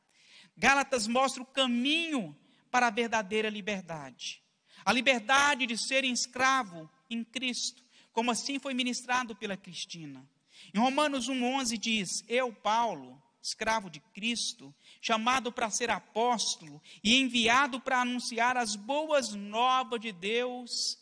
Gálatas 0.57 1.09
mostra 1.09 1.43
o 1.43 1.47
caminho 1.47 2.33
para 2.71 2.87
a 2.87 2.91
verdadeira 2.91 3.49
liberdade. 3.49 4.41
A 4.85 4.93
liberdade 4.93 5.67
de 5.67 5.77
ser 5.77 6.05
escravo 6.05 6.89
em 7.11 7.25
Cristo 7.25 7.84
como 8.15 8.31
assim 8.31 8.59
foi 8.59 8.73
ministrado 8.73 9.35
pela 9.35 9.57
Cristina. 9.57 10.27
Em 10.73 10.79
Romanos 10.79 11.29
1,11 11.29 11.77
diz: 11.77 12.25
Eu, 12.27 12.51
Paulo, 12.53 13.21
escravo 13.43 13.91
de 13.91 14.01
Cristo, 14.01 14.75
chamado 15.03 15.53
para 15.53 15.69
ser 15.69 15.91
apóstolo 15.91 16.81
e 17.03 17.17
enviado 17.17 17.81
para 17.81 18.01
anunciar 18.01 18.57
as 18.57 18.77
boas 18.77 19.35
novas 19.35 20.01
de 20.01 20.13
Deus, 20.13 20.99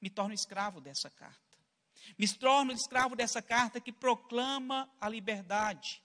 me 0.00 0.10
torno 0.10 0.34
escravo 0.34 0.80
dessa 0.80 1.10
carta. 1.10 1.40
Me 2.18 2.28
torno 2.28 2.70
escravo 2.72 3.16
dessa 3.16 3.40
carta 3.40 3.80
que 3.80 3.90
proclama 3.90 4.88
a 5.00 5.08
liberdade. 5.08 6.02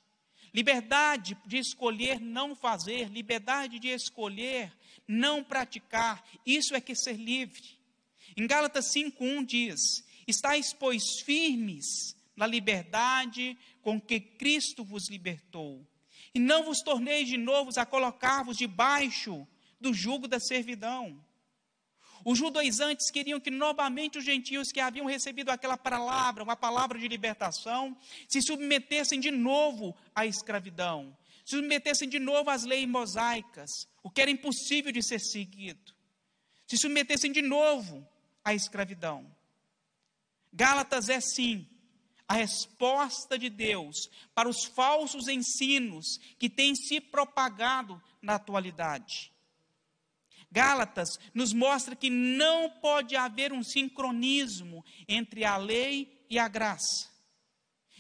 Liberdade 0.54 1.38
de 1.46 1.58
escolher 1.58 2.22
não 2.22 2.56
fazer, 2.56 3.10
liberdade 3.10 3.80
de 3.80 3.90
escolher 3.90 4.74
não 5.06 5.44
praticar, 5.44 6.24
isso 6.46 6.74
é 6.74 6.82
que 6.82 6.96
ser 6.96 7.18
livre. 7.18 7.78
Em 8.36 8.48
Gálatas 8.48 8.94
5:1 8.94 9.46
diz: 9.46 10.07
Estais, 10.28 10.74
pois, 10.74 11.22
firmes 11.22 12.16
na 12.36 12.46
liberdade 12.46 13.58
com 13.82 14.00
que 14.00 14.20
Cristo 14.20 14.84
vos 14.84 15.10
libertou. 15.10 15.88
E 16.34 16.40
não 16.40 16.64
vos 16.64 16.82
torneis 16.82 17.28
de 17.28 17.38
novo 17.38 17.72
a 17.80 17.86
colocar-vos 17.86 18.58
debaixo 18.58 19.48
do 19.80 19.94
jugo 19.94 20.28
da 20.28 20.40
servidão. 20.40 21.24
Os 22.26 22.38
judaizantes 22.38 23.10
queriam 23.10 23.40
que 23.40 23.50
novamente 23.50 24.18
os 24.18 24.26
gentios 24.26 24.72
que 24.72 24.82
haviam 24.82 25.06
recebido 25.06 25.50
aquela 25.50 25.78
palavra, 25.78 26.44
uma 26.44 26.56
palavra 26.56 27.00
de 27.00 27.08
libertação, 27.08 27.98
se 28.28 28.42
submetessem 28.42 29.20
de 29.20 29.32
novo 29.32 29.96
à 30.14 30.26
escravidão, 30.26 31.18
se 31.46 31.56
submetessem 31.56 32.10
de 32.10 32.20
novo 32.20 32.50
às 32.50 32.66
leis 32.66 32.88
mosaicas, 32.88 33.88
o 34.04 34.10
que 34.10 34.22
era 34.22 34.30
impossível 34.30 34.92
de 34.92 35.02
ser 35.02 35.20
seguido, 35.20 35.94
se 36.68 36.78
submetessem 36.78 37.32
de 37.32 37.42
novo 37.42 38.06
à 38.44 38.54
escravidão. 38.54 39.37
Gálatas 40.54 41.10
é 41.10 41.20
sim 41.20 41.68
a 42.28 42.34
resposta 42.34 43.38
de 43.38 43.50
Deus 43.50 44.10
para 44.36 44.50
os 44.50 44.66
falsos 44.66 45.28
ensinos 45.28 46.18
que 46.38 46.50
têm 46.50 46.76
se 46.76 47.00
propagado 47.00 48.02
na 48.22 48.36
atualidade. 48.36 49.32
Gálatas 50.52 51.10
nos 51.34 51.54
mostra 51.54 51.96
que 51.96 52.10
não 52.10 52.70
pode 52.70 53.16
haver 53.16 53.52
um 53.52 53.64
sincronismo 53.64 54.84
entre 55.08 55.44
a 55.44 55.58
lei 55.58 56.26
e 56.30 56.38
a 56.40 56.48
graça. 56.48 57.17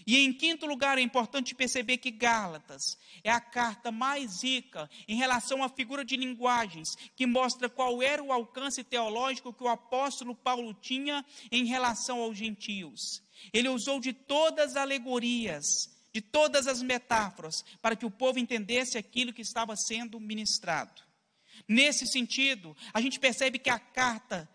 E 0.07 0.19
em 0.19 0.31
quinto 0.31 0.65
lugar, 0.65 0.97
é 0.97 1.01
importante 1.01 1.53
perceber 1.53 1.97
que 1.97 2.09
Gálatas 2.09 2.97
é 3.25 3.29
a 3.29 3.41
carta 3.41 3.91
mais 3.91 4.41
rica 4.41 4.89
em 5.05 5.17
relação 5.17 5.61
à 5.61 5.67
figura 5.67 6.05
de 6.05 6.15
linguagens, 6.15 6.95
que 7.13 7.25
mostra 7.25 7.67
qual 7.67 8.01
era 8.01 8.23
o 8.23 8.31
alcance 8.31 8.85
teológico 8.85 9.51
que 9.51 9.65
o 9.65 9.67
apóstolo 9.67 10.33
Paulo 10.33 10.73
tinha 10.73 11.25
em 11.51 11.65
relação 11.65 12.21
aos 12.21 12.37
gentios. 12.37 13.21
Ele 13.51 13.67
usou 13.67 13.99
de 13.99 14.13
todas 14.13 14.71
as 14.71 14.77
alegorias, 14.77 15.65
de 16.13 16.21
todas 16.21 16.67
as 16.67 16.81
metáforas, 16.81 17.65
para 17.81 17.95
que 17.97 18.05
o 18.05 18.11
povo 18.11 18.39
entendesse 18.39 18.97
aquilo 18.97 19.33
que 19.33 19.41
estava 19.41 19.75
sendo 19.75 20.21
ministrado. 20.21 21.01
Nesse 21.67 22.07
sentido, 22.07 22.77
a 22.93 23.01
gente 23.01 23.19
percebe 23.19 23.59
que 23.59 23.69
a 23.69 23.77
carta 23.77 24.49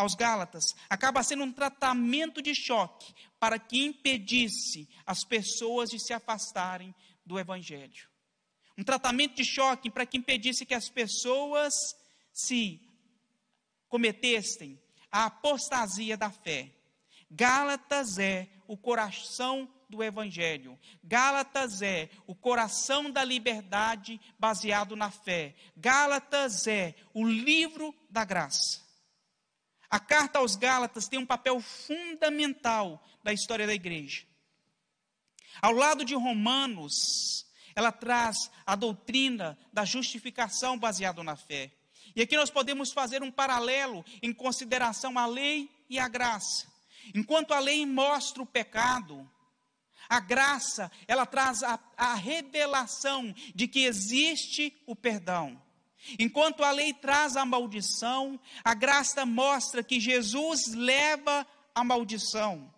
aos 0.00 0.14
Gálatas 0.14 0.74
acaba 0.88 1.22
sendo 1.22 1.44
um 1.44 1.52
tratamento 1.52 2.40
de 2.40 2.54
choque 2.54 3.14
para 3.38 3.58
que 3.58 3.84
impedisse 3.84 4.88
as 5.06 5.24
pessoas 5.24 5.90
de 5.90 5.98
se 5.98 6.12
afastarem 6.12 6.94
do 7.24 7.38
Evangelho. 7.38 8.08
Um 8.78 8.82
tratamento 8.82 9.36
de 9.36 9.44
choque 9.44 9.90
para 9.90 10.06
que 10.06 10.16
impedisse 10.16 10.64
que 10.64 10.74
as 10.74 10.88
pessoas 10.88 11.74
se 12.32 12.80
cometessem 13.88 14.80
a 15.12 15.26
apostasia 15.26 16.16
da 16.16 16.30
fé. 16.30 16.72
Gálatas 17.30 18.18
é 18.18 18.48
o 18.66 18.78
coração 18.78 19.68
do 19.88 20.02
Evangelho. 20.02 20.78
Gálatas 21.04 21.82
é 21.82 22.08
o 22.26 22.34
coração 22.34 23.10
da 23.10 23.22
liberdade 23.22 24.18
baseado 24.38 24.96
na 24.96 25.10
fé. 25.10 25.54
Gálatas 25.76 26.66
é 26.66 26.94
o 27.12 27.26
livro 27.26 27.94
da 28.08 28.24
graça. 28.24 28.89
A 29.90 29.98
carta 29.98 30.38
aos 30.38 30.54
Gálatas 30.54 31.08
tem 31.08 31.18
um 31.18 31.26
papel 31.26 31.60
fundamental 31.60 33.02
da 33.24 33.32
história 33.32 33.66
da 33.66 33.74
igreja. 33.74 34.24
Ao 35.60 35.72
lado 35.72 36.04
de 36.04 36.14
Romanos, 36.14 37.44
ela 37.74 37.90
traz 37.90 38.50
a 38.64 38.76
doutrina 38.76 39.58
da 39.72 39.84
justificação 39.84 40.78
baseada 40.78 41.22
na 41.24 41.36
fé. 41.36 41.72
E 42.14 42.22
aqui 42.22 42.36
nós 42.36 42.50
podemos 42.50 42.92
fazer 42.92 43.22
um 43.22 43.30
paralelo 43.30 44.04
em 44.22 44.32
consideração 44.32 45.18
à 45.18 45.26
lei 45.26 45.68
e 45.88 45.98
à 45.98 46.08
graça. 46.08 46.68
Enquanto 47.14 47.52
a 47.52 47.58
lei 47.58 47.84
mostra 47.84 48.42
o 48.42 48.46
pecado, 48.46 49.28
a 50.08 50.20
graça, 50.20 50.90
ela 51.06 51.26
traz 51.26 51.62
a, 51.62 51.78
a 51.96 52.14
revelação 52.14 53.34
de 53.54 53.68
que 53.68 53.84
existe 53.84 54.76
o 54.86 54.94
perdão. 54.94 55.60
Enquanto 56.18 56.64
a 56.64 56.70
lei 56.70 56.92
traz 56.92 57.36
a 57.36 57.44
maldição, 57.44 58.38
a 58.64 58.74
graça 58.74 59.24
mostra 59.26 59.82
que 59.82 60.00
Jesus 60.00 60.74
leva 60.74 61.46
a 61.74 61.84
maldição. 61.84 62.72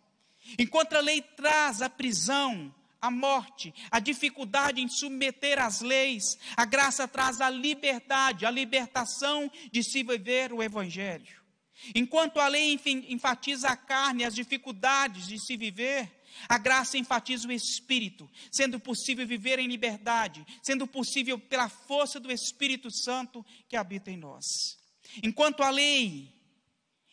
Enquanto 0.58 0.94
a 0.94 1.00
lei 1.00 1.22
traz 1.22 1.80
a 1.80 1.88
prisão, 1.88 2.74
a 3.00 3.10
morte, 3.10 3.74
a 3.90 3.98
dificuldade 3.98 4.80
em 4.80 4.88
submeter 4.88 5.60
as 5.60 5.80
leis, 5.80 6.38
a 6.56 6.64
graça 6.64 7.08
traz 7.08 7.40
a 7.40 7.50
liberdade, 7.50 8.46
a 8.46 8.50
libertação 8.50 9.50
de 9.70 9.82
se 9.82 10.02
viver 10.02 10.52
o 10.52 10.62
Evangelho. 10.62 11.42
Enquanto 11.94 12.38
a 12.38 12.46
lei 12.46 12.78
enfatiza 13.08 13.68
a 13.68 13.76
carne, 13.76 14.24
as 14.24 14.34
dificuldades 14.34 15.26
de 15.26 15.38
se 15.38 15.56
viver, 15.56 16.21
a 16.48 16.58
graça 16.58 16.98
enfatiza 16.98 17.48
o 17.48 17.52
espírito, 17.52 18.30
sendo 18.50 18.78
possível 18.80 19.26
viver 19.26 19.58
em 19.58 19.68
liberdade, 19.68 20.46
sendo 20.62 20.86
possível 20.86 21.38
pela 21.38 21.68
força 21.68 22.18
do 22.18 22.30
Espírito 22.30 22.90
Santo 22.90 23.44
que 23.68 23.76
habita 23.76 24.10
em 24.10 24.16
nós. 24.16 24.44
Enquanto 25.22 25.62
a 25.62 25.70
lei 25.70 26.32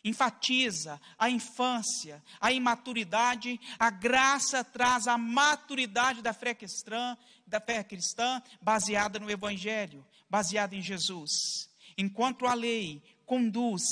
enfatiza 0.02 1.00
a 1.18 1.28
infância, 1.28 2.22
a 2.40 2.52
imaturidade, 2.52 3.60
a 3.78 3.90
graça 3.90 4.64
traz 4.64 5.06
a 5.06 5.18
maturidade 5.18 6.22
da 6.22 6.32
fé 6.32 6.54
cristã, 6.54 7.16
da 7.46 7.60
fé 7.60 7.84
cristã 7.84 8.42
baseada 8.60 9.18
no 9.18 9.30
evangelho, 9.30 10.06
baseada 10.28 10.74
em 10.74 10.82
Jesus. 10.82 11.68
Enquanto 11.98 12.46
a 12.46 12.54
lei 12.54 13.02
conduz 13.26 13.82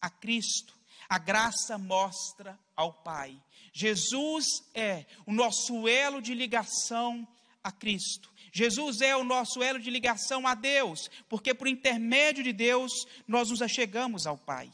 a 0.00 0.10
Cristo, 0.10 0.76
a 1.08 1.18
graça 1.18 1.78
mostra 1.78 2.58
ao 2.76 2.92
Pai. 2.92 3.40
Jesus 3.78 4.64
é 4.74 5.06
o 5.24 5.32
nosso 5.32 5.86
elo 5.86 6.20
de 6.20 6.34
ligação 6.34 7.26
a 7.62 7.70
Cristo. 7.70 8.28
Jesus 8.52 9.00
é 9.00 9.16
o 9.16 9.22
nosso 9.22 9.62
elo 9.62 9.78
de 9.78 9.88
ligação 9.88 10.48
a 10.48 10.54
Deus, 10.56 11.08
porque 11.28 11.54
por 11.54 11.68
intermédio 11.68 12.42
de 12.42 12.52
Deus 12.52 13.06
nós 13.24 13.50
nos 13.50 13.62
achegamos 13.62 14.26
ao 14.26 14.36
Pai. 14.36 14.68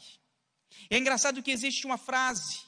É 0.89 0.97
engraçado 0.97 1.43
que 1.43 1.51
existe 1.51 1.85
uma 1.85 1.99
frase 1.99 2.61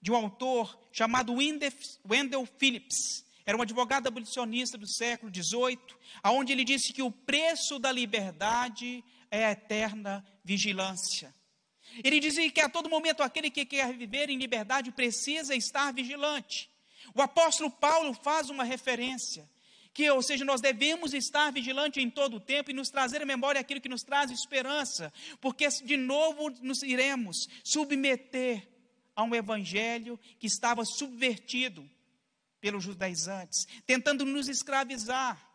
de 0.00 0.10
um 0.10 0.16
autor 0.16 0.74
chamado 0.90 1.34
Wendell 1.34 2.46
Phillips, 2.58 3.22
era 3.44 3.58
um 3.58 3.62
advogado 3.62 4.06
abolicionista 4.06 4.78
do 4.78 4.88
século 4.88 5.30
XVIII, 5.30 5.78
aonde 6.22 6.52
ele 6.52 6.64
disse 6.64 6.94
que 6.94 7.02
o 7.02 7.10
preço 7.10 7.78
da 7.78 7.92
liberdade 7.92 9.04
é 9.30 9.44
a 9.44 9.50
eterna 9.50 10.24
vigilância. 10.42 11.34
Ele 12.02 12.18
dizia 12.18 12.50
que 12.50 12.60
a 12.60 12.68
todo 12.68 12.88
momento 12.88 13.22
aquele 13.22 13.50
que 13.50 13.64
quer 13.64 13.92
viver 13.92 14.30
em 14.30 14.38
liberdade 14.38 14.90
precisa 14.90 15.54
estar 15.54 15.92
vigilante. 15.92 16.70
O 17.14 17.22
apóstolo 17.22 17.70
Paulo 17.70 18.14
faz 18.14 18.50
uma 18.50 18.64
referência, 18.64 19.48
que, 19.92 20.10
ou 20.10 20.22
seja, 20.22 20.44
nós 20.44 20.60
devemos 20.60 21.14
estar 21.14 21.52
vigilante 21.52 22.00
em 22.00 22.10
todo 22.10 22.36
o 22.36 22.40
tempo 22.40 22.70
e 22.70 22.74
nos 22.74 22.90
trazer 22.90 23.22
à 23.22 23.26
memória 23.26 23.60
aquilo 23.60 23.80
que 23.80 23.88
nos 23.88 24.02
traz 24.02 24.30
esperança, 24.30 25.12
porque 25.40 25.68
de 25.68 25.96
novo 25.96 26.50
nos 26.62 26.82
iremos 26.82 27.48
submeter 27.62 28.66
a 29.14 29.22
um 29.22 29.34
evangelho 29.34 30.18
que 30.38 30.46
estava 30.46 30.84
subvertido 30.84 31.88
pelos 32.60 32.82
judaizantes, 32.82 33.68
tentando 33.86 34.24
nos 34.24 34.48
escravizar 34.48 35.53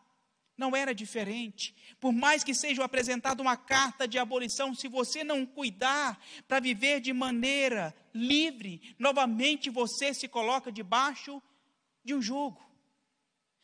não 0.60 0.76
era 0.76 0.94
diferente. 0.94 1.74
Por 1.98 2.12
mais 2.12 2.44
que 2.44 2.54
seja 2.54 2.84
apresentada 2.84 3.40
uma 3.40 3.56
carta 3.56 4.06
de 4.06 4.18
abolição, 4.18 4.74
se 4.74 4.86
você 4.86 5.24
não 5.24 5.46
cuidar 5.46 6.22
para 6.46 6.60
viver 6.60 7.00
de 7.00 7.14
maneira 7.14 7.94
livre, 8.14 8.94
novamente 8.98 9.70
você 9.70 10.12
se 10.12 10.28
coloca 10.28 10.70
debaixo 10.70 11.42
de 12.04 12.14
um 12.14 12.20
jugo. 12.20 12.62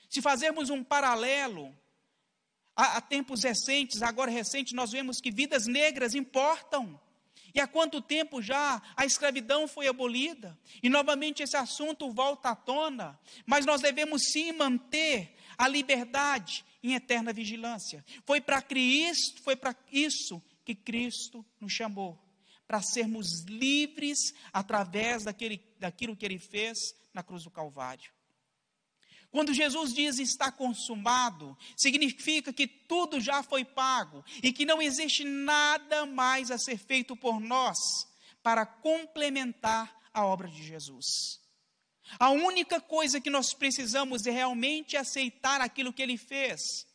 Se 0.08 0.22
fazermos 0.22 0.70
um 0.70 0.82
paralelo, 0.82 1.76
há, 2.74 2.96
há 2.96 3.00
tempos 3.02 3.44
recentes, 3.44 4.00
agora 4.00 4.30
recente, 4.30 4.74
nós 4.74 4.90
vemos 4.90 5.20
que 5.20 5.30
vidas 5.30 5.66
negras 5.66 6.14
importam. 6.14 6.98
E 7.54 7.60
há 7.60 7.66
quanto 7.66 8.00
tempo 8.00 8.40
já 8.40 8.82
a 8.96 9.04
escravidão 9.04 9.68
foi 9.68 9.86
abolida? 9.86 10.58
E 10.82 10.88
novamente 10.88 11.42
esse 11.42 11.56
assunto 11.56 12.10
volta 12.10 12.50
à 12.50 12.56
tona. 12.56 13.18
Mas 13.46 13.66
nós 13.66 13.82
devemos 13.82 14.22
sim 14.30 14.52
manter 14.52 15.34
a 15.56 15.66
liberdade 15.66 16.64
em 16.86 16.94
eterna 16.94 17.32
vigilância. 17.32 18.04
Foi 18.24 18.40
para 18.40 18.62
Cristo, 18.62 19.42
foi 19.42 19.56
para 19.56 19.74
isso 19.90 20.42
que 20.64 20.74
Cristo 20.74 21.44
nos 21.60 21.72
chamou, 21.72 22.18
para 22.66 22.82
sermos 22.82 23.44
livres 23.44 24.32
através 24.52 25.24
daquele, 25.24 25.62
daquilo 25.78 26.16
que 26.16 26.24
ele 26.24 26.38
fez 26.38 26.78
na 27.12 27.22
cruz 27.22 27.44
do 27.44 27.50
Calvário. 27.50 28.10
Quando 29.30 29.52
Jesus 29.52 29.92
diz 29.92 30.18
está 30.18 30.50
consumado, 30.50 31.56
significa 31.76 32.52
que 32.52 32.66
tudo 32.66 33.20
já 33.20 33.42
foi 33.42 33.64
pago 33.64 34.24
e 34.42 34.52
que 34.52 34.64
não 34.64 34.80
existe 34.80 35.24
nada 35.24 36.06
mais 36.06 36.50
a 36.50 36.58
ser 36.58 36.78
feito 36.78 37.16
por 37.16 37.40
nós 37.40 37.76
para 38.42 38.64
complementar 38.64 39.94
a 40.12 40.24
obra 40.24 40.48
de 40.48 40.62
Jesus. 40.62 41.40
A 42.18 42.30
única 42.30 42.80
coisa 42.80 43.20
que 43.20 43.30
nós 43.30 43.52
precisamos 43.52 44.26
é 44.26 44.30
realmente 44.30 44.96
aceitar 44.96 45.60
aquilo 45.60 45.92
que 45.92 46.02
ele 46.02 46.16
fez 46.16 46.86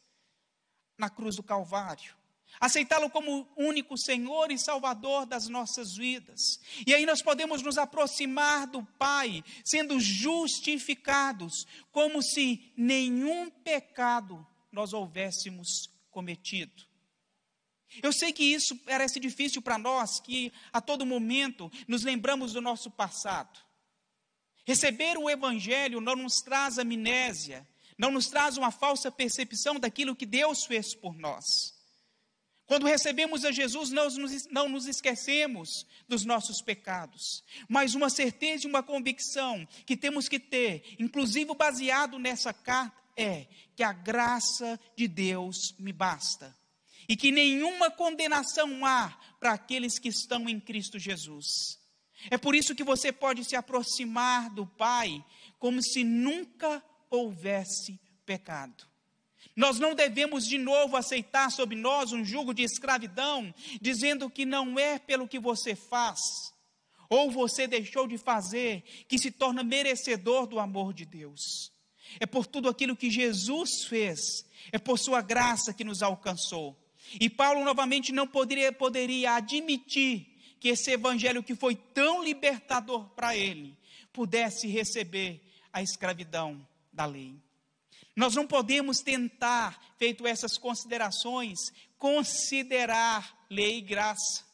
na 0.98 1.10
cruz 1.10 1.36
do 1.36 1.44
Calvário. 1.44 2.16
Aceitá-lo 2.60 3.10
como 3.10 3.48
único 3.58 3.98
Senhor 3.98 4.52
e 4.52 4.58
Salvador 4.58 5.26
das 5.26 5.48
nossas 5.48 5.96
vidas. 5.96 6.60
E 6.86 6.94
aí 6.94 7.06
nós 7.06 7.22
podemos 7.22 7.62
nos 7.62 7.78
aproximar 7.78 8.68
do 8.68 8.84
Pai, 9.00 9.44
sendo 9.64 10.00
justificados, 10.00 11.66
como 11.92 12.22
se 12.22 12.72
nenhum 12.78 13.50
pecado 13.50 14.46
nós 14.72 14.94
houvéssemos 14.94 15.90
cometido. 16.12 16.86
Eu 18.02 18.14
sei 18.14 18.32
que 18.32 18.44
isso 18.44 18.78
parece 18.86 19.20
difícil 19.20 19.62
para 19.62 19.78
nós, 19.78 20.20
que 20.20 20.54
a 20.72 20.80
todo 20.80 21.06
momento 21.06 21.70
nos 21.88 22.04
lembramos 22.04 22.54
do 22.54 22.62
nosso 22.62 22.90
passado. 22.92 23.60
Receber 24.66 25.18
o 25.18 25.30
Evangelho 25.30 26.00
não 26.00 26.16
nos 26.16 26.42
traz 26.42 26.78
amnésia, 26.78 27.68
não 27.98 28.12
nos 28.12 28.28
traz 28.28 28.58
uma 28.58 28.72
falsa 28.72 29.12
percepção 29.12 29.80
daquilo 29.80 30.16
que 30.16 30.26
Deus 30.26 30.66
fez 30.66 30.94
por 30.94 31.16
nós. 31.18 31.46
Quando 32.66 32.86
recebemos 32.88 33.44
a 33.44 33.52
Jesus, 33.52 33.92
nós 33.92 34.16
não 34.50 34.70
nos 34.70 34.88
esquecemos 34.88 35.86
dos 36.08 36.24
nossos 36.24 36.62
pecados, 36.62 37.44
mas 37.68 37.96
uma 37.96 38.10
certeza 38.10 38.66
e 38.66 38.70
uma 38.70 38.82
convicção 38.82 39.68
que 39.86 39.98
temos 39.98 40.30
que 40.30 40.40
ter, 40.40 40.96
inclusive 40.98 41.54
baseado 41.54 42.18
nessa 42.18 42.54
carta, 42.54 42.96
é 43.18 43.48
que 43.76 43.84
a 43.84 43.92
graça 43.92 44.80
de 44.96 45.08
Deus 45.08 45.76
me 45.78 45.92
basta 45.92 46.56
e 47.10 47.18
que 47.18 47.30
nenhuma 47.30 47.92
condenação 47.92 48.86
há 48.86 49.20
para 49.38 49.52
aqueles 49.52 50.00
que 50.00 50.08
estão 50.08 50.48
em 50.48 50.58
Cristo 50.60 50.98
Jesus. 50.98 51.81
É 52.30 52.38
por 52.38 52.56
isso 52.56 52.76
que 52.76 52.84
você 52.84 53.12
pode 53.12 53.44
se 53.44 53.56
aproximar 53.56 54.50
do 54.50 54.66
Pai 54.66 55.24
como 55.60 55.82
se 55.82 56.04
nunca 56.04 56.84
houvesse 57.10 58.00
pecado. 58.26 58.92
Nós 59.56 59.80
não 59.80 59.94
devemos 59.94 60.46
de 60.46 60.58
novo 60.58 60.96
aceitar 60.96 61.52
sobre 61.52 61.76
nós 61.76 62.12
um 62.14 62.24
jugo 62.24 62.54
de 62.54 62.64
escravidão, 62.64 63.54
dizendo 63.82 64.30
que 64.30 64.46
não 64.46 64.80
é 64.80 64.98
pelo 64.98 65.28
que 65.28 65.40
você 65.40 65.76
faz, 65.76 66.20
ou 67.10 67.30
você 67.30 67.68
deixou 67.68 68.08
de 68.08 68.18
fazer, 68.18 68.82
que 69.08 69.18
se 69.18 69.30
torna 69.30 69.64
merecedor 69.64 70.48
do 70.48 70.60
amor 70.60 70.94
de 70.94 71.06
Deus. 71.06 71.72
É 72.20 72.26
por 72.26 72.48
tudo 72.48 72.70
aquilo 72.70 72.96
que 72.96 73.10
Jesus 73.10 73.86
fez, 73.88 74.20
é 74.72 74.80
por 74.80 74.98
sua 74.98 75.22
graça 75.22 75.74
que 75.74 75.84
nos 75.84 76.02
alcançou. 76.02 76.78
E 77.20 77.30
Paulo 77.30 77.66
novamente 77.66 78.14
não 78.14 78.26
poderia, 78.26 78.72
poderia 78.72 79.34
admitir 79.34 80.31
que 80.62 80.70
esse 80.70 80.92
evangelho 80.92 81.42
que 81.42 81.56
foi 81.56 81.76
tão 81.76 82.24
libertador 82.24 83.10
para 83.10 83.36
ele 83.36 83.76
pudesse 84.14 84.68
receber 84.68 85.42
a 85.74 85.82
escravidão 85.82 86.66
da 86.94 87.04
lei. 87.04 87.36
Nós 88.16 88.36
não 88.36 88.46
podemos 88.46 89.00
tentar, 89.00 89.82
feito 89.98 90.28
essas 90.28 90.60
considerações, 90.60 91.58
considerar 91.98 93.44
lei 93.50 93.80
e 93.80 93.82
graça. 93.82 94.46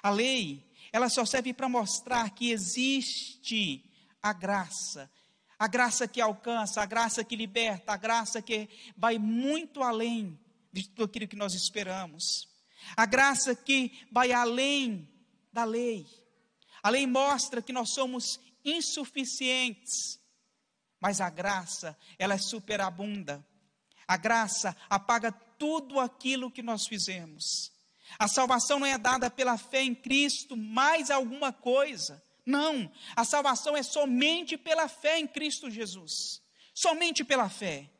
A 0.00 0.10
lei, 0.10 0.64
ela 0.92 1.08
só 1.08 1.24
serve 1.24 1.52
para 1.52 1.68
mostrar 1.68 2.30
que 2.30 2.52
existe 2.52 3.84
a 4.22 4.32
graça, 4.32 5.10
a 5.58 5.66
graça 5.66 6.06
que 6.06 6.20
alcança, 6.20 6.82
a 6.82 6.86
graça 6.86 7.24
que 7.24 7.34
liberta, 7.34 7.92
a 7.92 7.96
graça 7.96 8.40
que 8.40 8.68
vai 8.96 9.18
muito 9.18 9.82
além 9.82 10.38
de 10.72 10.88
tudo 10.88 11.06
aquilo 11.06 11.26
que 11.26 11.34
nós 11.34 11.52
esperamos. 11.52 12.49
A 12.96 13.06
graça 13.06 13.54
que 13.54 14.06
vai 14.10 14.32
além 14.32 15.08
da 15.52 15.64
lei. 15.64 16.06
A 16.82 16.90
lei 16.90 17.06
mostra 17.06 17.62
que 17.62 17.72
nós 17.72 17.92
somos 17.92 18.40
insuficientes, 18.64 20.20
mas 21.00 21.20
a 21.20 21.30
graça, 21.30 21.96
ela 22.18 22.34
é 22.34 22.38
superabunda. 22.38 23.44
A 24.06 24.16
graça 24.16 24.76
apaga 24.88 25.32
tudo 25.32 26.00
aquilo 26.00 26.50
que 26.50 26.62
nós 26.62 26.86
fizemos. 26.86 27.72
A 28.18 28.26
salvação 28.26 28.80
não 28.80 28.86
é 28.86 28.98
dada 28.98 29.30
pela 29.30 29.56
fé 29.56 29.82
em 29.82 29.94
Cristo, 29.94 30.56
mais 30.56 31.10
alguma 31.10 31.52
coisa. 31.52 32.22
Não, 32.44 32.90
a 33.14 33.24
salvação 33.24 33.76
é 33.76 33.82
somente 33.82 34.56
pela 34.56 34.88
fé 34.88 35.18
em 35.18 35.26
Cristo 35.26 35.70
Jesus. 35.70 36.42
Somente 36.74 37.22
pela 37.22 37.48
fé. 37.48 37.90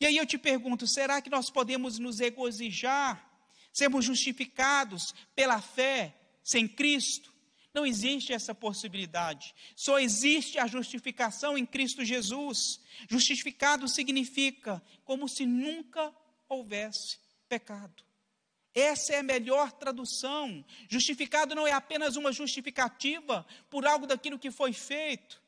E 0.00 0.06
aí 0.06 0.16
eu 0.16 0.26
te 0.26 0.36
pergunto: 0.36 0.86
será 0.86 1.20
que 1.22 1.30
nós 1.30 1.50
podemos 1.50 1.98
nos 1.98 2.18
regozijar, 2.18 3.24
sermos 3.72 4.04
justificados 4.04 5.14
pela 5.34 5.60
fé 5.60 6.14
sem 6.42 6.68
Cristo? 6.68 7.32
Não 7.74 7.86
existe 7.86 8.32
essa 8.32 8.54
possibilidade. 8.54 9.54
Só 9.74 9.98
existe 9.98 10.58
a 10.58 10.66
justificação 10.66 11.56
em 11.56 11.64
Cristo 11.64 12.04
Jesus. 12.04 12.80
Justificado 13.08 13.88
significa 13.88 14.82
como 15.04 15.26
se 15.26 15.46
nunca 15.46 16.14
houvesse 16.48 17.18
pecado. 17.48 18.04
Essa 18.74 19.14
é 19.14 19.18
a 19.18 19.22
melhor 19.22 19.72
tradução. 19.72 20.64
Justificado 20.88 21.54
não 21.54 21.66
é 21.66 21.72
apenas 21.72 22.16
uma 22.16 22.32
justificativa 22.32 23.46
por 23.70 23.86
algo 23.86 24.06
daquilo 24.06 24.38
que 24.38 24.50
foi 24.50 24.72
feito. 24.72 25.42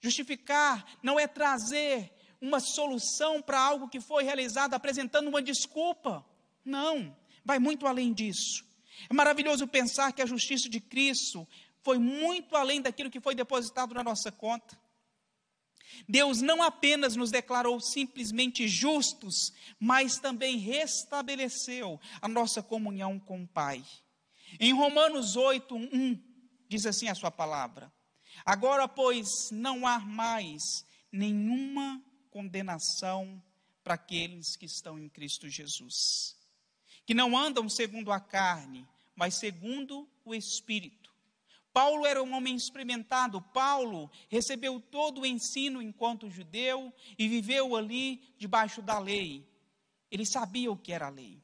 Justificar 0.00 0.84
não 1.02 1.18
é 1.18 1.26
trazer 1.26 2.12
uma 2.40 2.60
solução 2.60 3.42
para 3.42 3.60
algo 3.60 3.88
que 3.88 4.00
foi 4.00 4.22
realizado, 4.22 4.74
apresentando 4.74 5.28
uma 5.28 5.42
desculpa. 5.42 6.24
Não, 6.64 7.16
vai 7.48 7.58
muito 7.58 7.86
além 7.86 8.12
disso. 8.12 8.62
É 9.08 9.14
maravilhoso 9.14 9.66
pensar 9.66 10.12
que 10.12 10.20
a 10.20 10.26
justiça 10.26 10.68
de 10.68 10.80
Cristo 10.80 11.48
foi 11.82 11.96
muito 11.96 12.54
além 12.54 12.82
daquilo 12.82 13.10
que 13.10 13.22
foi 13.22 13.34
depositado 13.34 13.94
na 13.94 14.04
nossa 14.04 14.30
conta. 14.30 14.78
Deus 16.06 16.42
não 16.42 16.62
apenas 16.62 17.16
nos 17.16 17.30
declarou 17.30 17.80
simplesmente 17.80 18.68
justos, 18.68 19.54
mas 19.80 20.18
também 20.18 20.58
restabeleceu 20.58 21.98
a 22.20 22.28
nossa 22.28 22.62
comunhão 22.62 23.18
com 23.18 23.42
o 23.42 23.48
Pai. 23.48 23.82
Em 24.60 24.74
Romanos 24.74 25.34
8, 25.34 25.74
1, 25.74 26.22
diz 26.68 26.84
assim 26.84 27.08
a 27.08 27.14
sua 27.14 27.30
palavra: 27.30 27.90
Agora, 28.44 28.86
pois, 28.86 29.50
não 29.50 29.86
há 29.86 29.98
mais 29.98 30.84
nenhuma 31.10 32.02
condenação 32.30 33.42
para 33.82 33.94
aqueles 33.94 34.54
que 34.54 34.66
estão 34.66 34.98
em 34.98 35.08
Cristo 35.08 35.48
Jesus, 35.48 36.37
que 37.08 37.14
não 37.14 37.34
andam 37.34 37.70
segundo 37.70 38.12
a 38.12 38.20
carne, 38.20 38.86
mas 39.16 39.36
segundo 39.36 40.06
o 40.26 40.34
Espírito. 40.34 41.10
Paulo 41.72 42.04
era 42.04 42.22
um 42.22 42.34
homem 42.34 42.54
experimentado. 42.54 43.40
Paulo 43.40 44.10
recebeu 44.28 44.78
todo 44.78 45.22
o 45.22 45.26
ensino 45.26 45.80
enquanto 45.80 46.28
judeu 46.28 46.92
e 47.18 47.26
viveu 47.26 47.74
ali 47.74 48.20
debaixo 48.36 48.82
da 48.82 48.98
lei. 48.98 49.48
Ele 50.10 50.26
sabia 50.26 50.70
o 50.70 50.76
que 50.76 50.92
era 50.92 51.06
a 51.06 51.08
lei. 51.08 51.42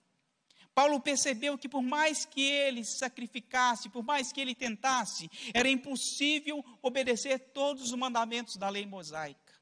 Paulo 0.74 1.00
percebeu 1.00 1.57
que 1.57 1.66
por 1.66 1.81
mais 1.83 2.27
que 2.27 2.42
ele 2.42 2.85
se 2.85 2.98
sacrificasse, 2.98 3.88
por 3.88 4.05
mais 4.05 4.31
que 4.31 4.42
ele 4.42 4.55
tentasse, 4.55 5.31
era 5.55 5.70
impossível 5.70 6.62
obedecer 6.83 7.38
todos 7.55 7.85
os 7.85 7.98
mandamentos 7.98 8.59
da 8.59 8.68
lei 8.68 8.85
mosaica. 8.85 9.55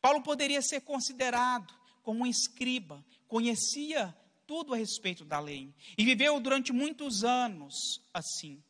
Paulo 0.00 0.22
poderia 0.22 0.62
ser 0.62 0.82
considerado 0.82 1.74
como 2.04 2.22
um 2.22 2.26
escriba, 2.26 3.04
conhecia 3.26 4.16
tudo 4.46 4.74
a 4.74 4.76
respeito 4.76 5.24
da 5.24 5.38
lei 5.40 5.74
e 5.96 6.04
viveu 6.04 6.38
durante 6.40 6.72
muitos 6.72 7.24
anos 7.24 8.02
assim. 8.12 8.62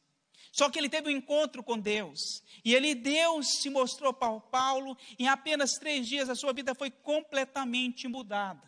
Só 0.53 0.71
que 0.71 0.79
ele 0.79 0.89
teve 0.89 1.09
um 1.09 1.17
encontro 1.17 1.65
com 1.65 1.77
Deus. 1.77 2.21
E 2.65 2.75
ele, 2.75 2.95
Deus 2.95 3.59
se 3.61 3.69
mostrou 3.69 4.13
para 4.13 4.39
Paulo. 4.39 4.97
Em 5.19 5.27
apenas 5.27 5.73
três 5.73 6.07
dias, 6.07 6.31
a 6.31 6.37
sua 6.37 6.53
vida 6.53 6.77
foi 6.77 6.93
completamente 6.93 8.07
mudada. 8.07 8.63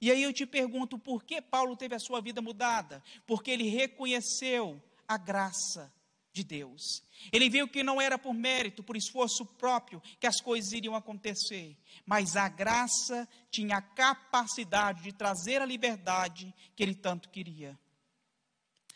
E 0.00 0.10
aí 0.10 0.22
eu 0.22 0.32
te 0.32 0.46
pergunto, 0.46 0.98
por 0.98 1.22
que 1.22 1.42
Paulo 1.42 1.76
teve 1.76 1.94
a 1.94 1.98
sua 1.98 2.22
vida 2.22 2.40
mudada? 2.40 3.02
Porque 3.26 3.50
ele 3.50 3.68
reconheceu 3.68 4.82
a 5.06 5.18
graça 5.18 5.92
de 6.32 6.44
Deus. 6.44 7.02
Ele 7.32 7.48
viu 7.48 7.68
que 7.68 7.82
não 7.82 8.00
era 8.00 8.18
por 8.18 8.32
mérito, 8.32 8.82
por 8.82 8.96
esforço 8.96 9.44
próprio 9.44 10.00
que 10.18 10.26
as 10.26 10.40
coisas 10.40 10.72
iriam 10.72 10.94
acontecer, 10.94 11.76
mas 12.06 12.36
a 12.36 12.48
graça 12.48 13.28
tinha 13.50 13.76
a 13.76 13.82
capacidade 13.82 15.02
de 15.02 15.12
trazer 15.12 15.60
a 15.60 15.66
liberdade 15.66 16.54
que 16.74 16.82
ele 16.82 16.94
tanto 16.94 17.28
queria. 17.28 17.78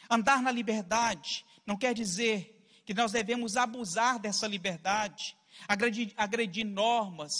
Andar 0.08 0.42
na 0.42 0.50
liberdade 0.50 1.44
não 1.66 1.76
quer 1.76 1.94
dizer 1.94 2.50
que 2.84 2.94
nós 2.94 3.12
devemos 3.12 3.56
abusar 3.56 4.18
dessa 4.18 4.46
liberdade, 4.46 5.36
agredir, 5.66 6.12
agredir 6.16 6.66
normas, 6.66 7.32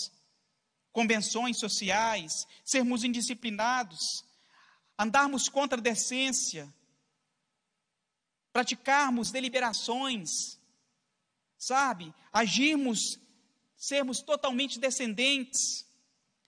convenções 0.90 1.58
sociais, 1.58 2.46
sermos 2.64 3.04
indisciplinados, 3.04 4.24
andarmos 4.98 5.48
contra 5.48 5.78
a 5.78 5.82
decência, 5.82 6.72
praticarmos 8.54 9.32
deliberações, 9.32 10.60
sabe? 11.58 12.14
Agirmos, 12.32 13.18
sermos 13.76 14.22
totalmente 14.22 14.78
descendentes, 14.78 15.84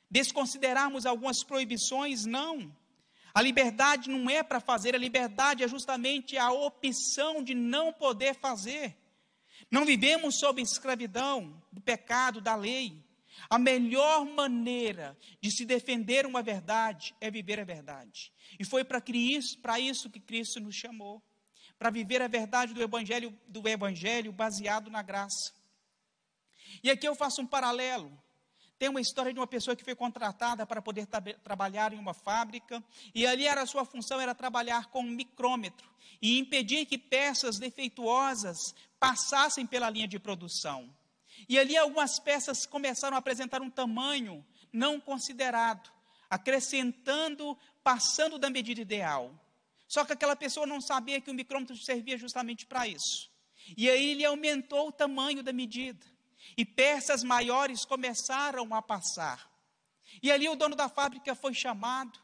desconsiderarmos 0.08 1.04
algumas 1.04 1.42
proibições, 1.42 2.24
não. 2.24 2.72
A 3.34 3.42
liberdade 3.42 4.08
não 4.08 4.30
é 4.30 4.44
para 4.44 4.60
fazer, 4.60 4.94
a 4.94 4.98
liberdade 4.98 5.64
é 5.64 5.68
justamente 5.68 6.38
a 6.38 6.52
opção 6.52 7.42
de 7.42 7.56
não 7.56 7.92
poder 7.92 8.36
fazer. 8.36 8.96
Não 9.68 9.84
vivemos 9.84 10.38
sob 10.38 10.62
escravidão 10.62 11.60
do 11.72 11.80
pecado, 11.80 12.40
da 12.40 12.54
lei. 12.54 13.04
A 13.50 13.58
melhor 13.58 14.24
maneira 14.24 15.18
de 15.40 15.50
se 15.50 15.64
defender 15.64 16.24
uma 16.24 16.40
verdade 16.40 17.16
é 17.20 17.32
viver 17.32 17.58
a 17.58 17.64
verdade. 17.64 18.32
E 18.60 18.64
foi 18.64 18.84
para 18.84 19.80
isso 19.80 20.08
que 20.08 20.20
Cristo 20.20 20.60
nos 20.60 20.76
chamou 20.76 21.20
para 21.78 21.90
viver 21.90 22.22
a 22.22 22.28
verdade 22.28 22.72
do 22.72 22.82
evangelho, 22.82 23.36
do 23.46 23.68
evangelho 23.68 24.32
baseado 24.32 24.90
na 24.90 25.02
graça. 25.02 25.52
E 26.82 26.90
aqui 26.90 27.06
eu 27.06 27.14
faço 27.14 27.42
um 27.42 27.46
paralelo. 27.46 28.10
Tem 28.78 28.88
uma 28.88 29.00
história 29.00 29.32
de 29.32 29.38
uma 29.38 29.46
pessoa 29.46 29.74
que 29.74 29.84
foi 29.84 29.94
contratada 29.94 30.66
para 30.66 30.82
poder 30.82 31.06
trabalhar 31.42 31.92
em 31.92 31.98
uma 31.98 32.12
fábrica, 32.12 32.84
e 33.14 33.26
ali 33.26 33.46
era 33.46 33.62
a 33.62 33.66
sua 33.66 33.86
função 33.86 34.20
era 34.20 34.34
trabalhar 34.34 34.86
com 34.86 35.00
um 35.00 35.10
micrômetro 35.10 35.88
e 36.20 36.38
impedir 36.38 36.84
que 36.86 36.98
peças 36.98 37.58
defeituosas 37.58 38.74
passassem 39.00 39.66
pela 39.66 39.88
linha 39.88 40.08
de 40.08 40.18
produção. 40.18 40.90
E 41.48 41.58
ali 41.58 41.76
algumas 41.76 42.18
peças 42.18 42.66
começaram 42.66 43.16
a 43.16 43.18
apresentar 43.18 43.62
um 43.62 43.70
tamanho 43.70 44.44
não 44.72 45.00
considerado, 45.00 45.90
acrescentando, 46.28 47.56
passando 47.82 48.38
da 48.38 48.50
medida 48.50 48.80
ideal. 48.80 49.34
Só 49.88 50.04
que 50.04 50.12
aquela 50.12 50.36
pessoa 50.36 50.66
não 50.66 50.80
sabia 50.80 51.20
que 51.20 51.30
o 51.30 51.34
micrômetro 51.34 51.76
servia 51.76 52.18
justamente 52.18 52.66
para 52.66 52.86
isso. 52.88 53.30
E 53.76 53.88
aí 53.88 54.10
ele 54.10 54.24
aumentou 54.24 54.88
o 54.88 54.92
tamanho 54.92 55.42
da 55.42 55.52
medida. 55.52 56.04
E 56.56 56.64
peças 56.64 57.22
maiores 57.22 57.84
começaram 57.84 58.72
a 58.74 58.82
passar. 58.82 59.50
E 60.22 60.30
ali 60.30 60.48
o 60.48 60.56
dono 60.56 60.76
da 60.76 60.88
fábrica 60.88 61.34
foi 61.34 61.54
chamado. 61.54 62.18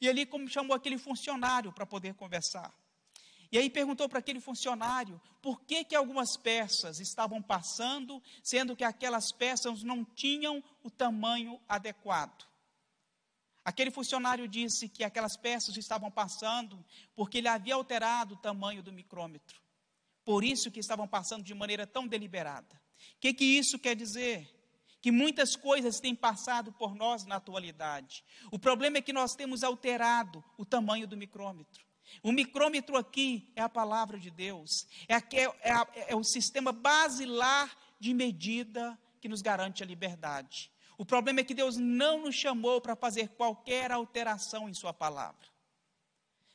E 0.00 0.08
ali 0.08 0.26
como 0.26 0.48
chamou 0.48 0.76
aquele 0.76 0.98
funcionário 0.98 1.72
para 1.72 1.86
poder 1.86 2.14
conversar. 2.14 2.72
E 3.50 3.58
aí 3.58 3.70
perguntou 3.70 4.08
para 4.08 4.18
aquele 4.18 4.40
funcionário 4.40 5.20
por 5.40 5.62
que, 5.62 5.84
que 5.84 5.94
algumas 5.94 6.36
peças 6.36 6.98
estavam 6.98 7.40
passando, 7.40 8.22
sendo 8.42 8.74
que 8.74 8.84
aquelas 8.84 9.32
peças 9.32 9.82
não 9.82 10.04
tinham 10.04 10.62
o 10.82 10.90
tamanho 10.90 11.60
adequado. 11.68 12.46
Aquele 13.66 13.90
funcionário 13.90 14.46
disse 14.46 14.88
que 14.88 15.02
aquelas 15.02 15.36
peças 15.36 15.76
estavam 15.76 16.08
passando 16.08 16.78
porque 17.16 17.38
ele 17.38 17.48
havia 17.48 17.74
alterado 17.74 18.34
o 18.34 18.36
tamanho 18.36 18.80
do 18.80 18.92
micrômetro. 18.92 19.60
Por 20.24 20.44
isso 20.44 20.70
que 20.70 20.78
estavam 20.78 21.08
passando 21.08 21.42
de 21.42 21.52
maneira 21.52 21.84
tão 21.84 22.06
deliberada. 22.06 22.80
O 23.16 23.18
que, 23.18 23.34
que 23.34 23.44
isso 23.44 23.76
quer 23.76 23.96
dizer? 23.96 24.48
Que 25.02 25.10
muitas 25.10 25.56
coisas 25.56 25.98
têm 25.98 26.14
passado 26.14 26.72
por 26.74 26.94
nós 26.94 27.26
na 27.26 27.36
atualidade. 27.36 28.22
O 28.52 28.58
problema 28.58 28.98
é 28.98 29.02
que 29.02 29.12
nós 29.12 29.34
temos 29.34 29.64
alterado 29.64 30.44
o 30.56 30.64
tamanho 30.64 31.08
do 31.08 31.16
micrômetro. 31.16 31.84
O 32.22 32.30
micrômetro 32.30 32.96
aqui 32.96 33.50
é 33.56 33.62
a 33.62 33.68
palavra 33.68 34.16
de 34.16 34.30
Deus, 34.30 34.86
é, 35.08 35.14
é, 35.14 35.72
a, 35.72 35.88
é 36.06 36.14
o 36.14 36.22
sistema 36.22 36.70
basilar 36.70 37.76
de 37.98 38.14
medida 38.14 38.96
que 39.20 39.28
nos 39.28 39.42
garante 39.42 39.82
a 39.82 39.86
liberdade. 39.86 40.70
O 40.98 41.04
problema 41.04 41.40
é 41.40 41.44
que 41.44 41.54
Deus 41.54 41.76
não 41.76 42.22
nos 42.22 42.34
chamou 42.34 42.80
para 42.80 42.96
fazer 42.96 43.28
qualquer 43.30 43.92
alteração 43.92 44.68
em 44.68 44.74
Sua 44.74 44.92
palavra. 44.92 45.46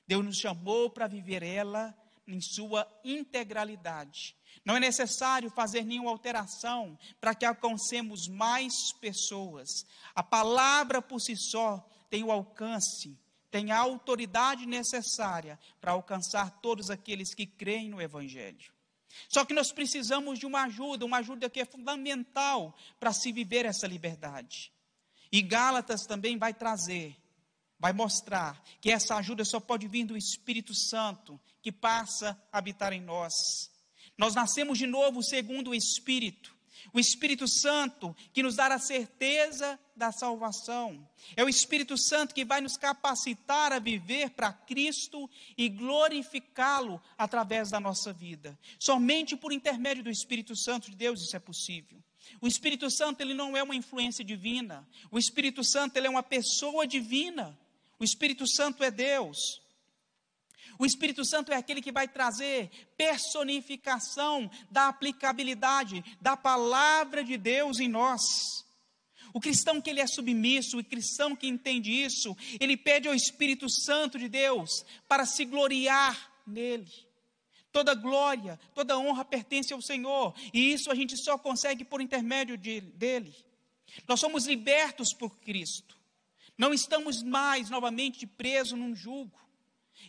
Deus 0.08 0.26
nos 0.26 0.38
chamou 0.38 0.90
para 0.90 1.08
viver 1.08 1.44
ela 1.44 1.96
em 2.28 2.40
sua 2.42 2.88
integralidade. 3.04 4.36
Não 4.64 4.76
é 4.76 4.80
necessário 4.80 5.50
fazer 5.50 5.84
nenhuma 5.84 6.12
alteração 6.12 6.98
para 7.20 7.34
que 7.34 7.46
alcancemos 7.46 8.28
mais 8.28 8.74
pessoas. 9.00 9.86
A 10.14 10.22
palavra 10.22 11.02
por 11.02 11.20
si 11.20 11.36
só 11.36 11.86
tem 12.10 12.24
o 12.24 12.32
alcance 12.32 13.18
tem 13.52 13.70
a 13.70 13.78
autoridade 13.78 14.66
necessária 14.66 15.60
para 15.80 15.92
alcançar 15.92 16.62
todos 16.62 16.90
aqueles 16.90 17.36
que 17.36 17.46
creem 17.46 17.90
no 17.90 18.02
Evangelho. 18.02 18.72
Só 19.30 19.46
que 19.46 19.54
nós 19.54 19.72
precisamos 19.72 20.40
de 20.40 20.46
uma 20.46 20.64
ajuda, 20.64 21.06
uma 21.06 21.18
ajuda 21.18 21.50
que 21.50 21.60
é 21.60 21.66
fundamental 21.66 22.76
para 23.00 23.14
se 23.14 23.32
viver 23.32 23.66
essa 23.66 23.88
liberdade. 23.88 24.72
E 25.32 25.42
Gálatas 25.42 26.06
também 26.06 26.38
vai 26.38 26.54
trazer, 26.54 27.16
vai 27.80 27.94
mostrar 27.94 28.62
que 28.82 28.92
essa 28.92 29.16
ajuda 29.16 29.46
só 29.46 29.60
pode 29.60 29.88
vir 29.88 30.06
do 30.06 30.18
Espírito 30.18 30.74
Santo, 30.76 31.40
que 31.62 31.72
passa 31.72 32.40
a 32.52 32.58
habitar 32.58 32.94
em 32.94 33.02
nós. 33.02 33.34
Nós 34.18 34.36
nascemos 34.36 34.78
de 34.78 34.86
novo 34.86 35.24
segundo 35.24 35.72
o 35.72 35.76
Espírito. 35.76 36.56
O 36.94 37.00
Espírito 37.00 37.48
Santo 37.48 38.16
que 38.34 38.44
nos 38.44 38.56
dá 38.56 38.68
a 38.68 38.80
certeza 38.80 39.80
da 39.96 40.12
salvação. 40.12 41.08
É 41.36 41.44
o 41.44 41.50
Espírito 41.50 41.98
Santo 41.98 42.34
que 42.34 42.46
vai 42.46 42.62
nos 42.62 42.78
capacitar 42.78 43.72
a 43.72 43.80
viver 43.80 44.32
para 44.32 44.52
Cristo 44.52 45.30
e 45.58 45.70
glorificá-lo 45.70 47.02
através 47.18 47.70
da 47.70 47.80
nossa 47.80 48.12
vida. 48.12 48.58
Somente 48.80 49.36
por 49.36 49.54
intermédio 49.54 50.04
do 50.04 50.10
Espírito 50.10 50.56
Santo 50.56 50.90
de 50.90 50.96
Deus 50.96 51.22
isso 51.22 51.36
é 51.36 51.40
possível. 51.40 52.02
O 52.40 52.48
Espírito 52.48 52.90
Santo 52.90 53.22
ele 53.22 53.34
não 53.34 53.56
é 53.56 53.64
uma 53.64 53.76
influência 53.76 54.24
divina. 54.24 54.88
O 55.12 55.20
Espírito 55.20 55.64
Santo 55.64 55.98
ele 55.98 56.08
é 56.08 56.10
uma 56.10 56.24
pessoa 56.24 56.88
divina. 56.88 57.58
O 58.00 58.04
Espírito 58.04 58.48
Santo 58.48 58.84
é 58.84 58.90
Deus. 58.90 59.62
O 60.78 60.86
Espírito 60.86 61.24
Santo 61.26 61.52
é 61.52 61.56
aquele 61.56 61.82
que 61.82 61.92
vai 61.92 62.08
trazer 62.08 62.70
personificação 62.98 64.50
da 64.70 64.88
aplicabilidade 64.88 66.04
da 66.20 66.36
palavra 66.36 67.24
de 67.24 67.38
Deus 67.38 67.80
em 67.80 67.88
nós. 67.88 68.22
O 69.34 69.40
cristão 69.40 69.80
que 69.80 69.90
ele 69.90 70.02
é 70.02 70.08
submisso, 70.08 70.78
o 70.78 70.84
cristão 70.84 71.36
que 71.36 71.48
entende 71.48 71.92
isso, 71.92 72.36
ele 72.60 72.76
pede 72.76 73.08
ao 73.08 73.16
Espírito 73.16 73.70
Santo 73.70 74.20
de 74.20 74.28
Deus 74.28 74.86
para 75.08 75.26
se 75.26 75.46
gloriar 75.46 76.32
nele. 76.46 76.92
Toda 77.72 77.96
glória, 77.96 78.60
toda 78.76 79.00
honra 79.00 79.24
pertence 79.24 79.72
ao 79.72 79.82
Senhor, 79.82 80.36
e 80.54 80.74
isso 80.74 80.92
a 80.92 80.96
gente 80.96 81.16
só 81.16 81.38
consegue 81.38 81.86
por 81.86 82.02
intermédio 82.02 82.58
de, 82.58 82.82
dele. 82.82 83.34
Nós 84.08 84.20
somos 84.20 84.46
libertos 84.46 85.14
por 85.14 85.40
Cristo. 85.40 85.98
Não 86.58 86.74
estamos 86.74 87.24
mais 87.24 87.70
novamente 87.70 88.28
presos 88.28 88.78
num 88.78 88.94
jugo. 88.94 89.41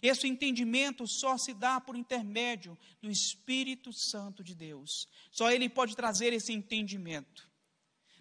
Esse 0.00 0.26
entendimento 0.28 1.06
só 1.06 1.36
se 1.36 1.52
dá 1.52 1.80
por 1.80 1.96
intermédio 1.96 2.78
do 3.00 3.10
Espírito 3.10 3.92
Santo 3.92 4.42
de 4.42 4.54
Deus. 4.54 5.08
Só 5.30 5.50
Ele 5.50 5.68
pode 5.68 5.96
trazer 5.96 6.32
esse 6.32 6.52
entendimento. 6.52 7.50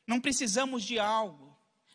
Não 0.06 0.20
precisamos 0.20 0.84
de 0.84 1.00
algo, 1.00 1.52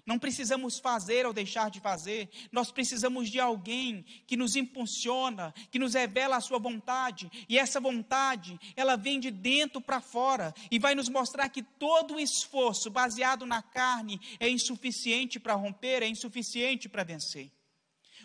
não 0.06 0.20
precisamos 0.20 0.78
fazer 0.78 1.26
ou 1.26 1.32
deixar 1.32 1.68
de 1.68 1.80
fazer, 1.80 2.30
nós 2.52 2.70
precisamos 2.70 3.28
de 3.28 3.40
alguém 3.40 4.04
que 4.24 4.36
nos 4.36 4.54
impulsiona, 4.54 5.52
que 5.70 5.80
nos 5.80 5.94
revela 5.94 6.36
a 6.36 6.40
sua 6.40 6.60
vontade, 6.60 7.28
e 7.48 7.58
essa 7.58 7.80
vontade, 7.80 8.58
ela 8.76 8.96
vem 8.96 9.18
de 9.18 9.32
dentro 9.32 9.80
para 9.80 10.00
fora 10.00 10.54
e 10.70 10.78
vai 10.78 10.94
nos 10.94 11.08
mostrar 11.08 11.48
que 11.48 11.62
todo 11.62 12.14
o 12.14 12.20
esforço 12.20 12.88
baseado 12.88 13.44
na 13.44 13.60
carne 13.60 14.20
é 14.38 14.48
insuficiente 14.48 15.40
para 15.40 15.54
romper, 15.54 16.04
é 16.04 16.08
insuficiente 16.08 16.88
para 16.88 17.02
vencer. 17.02 17.50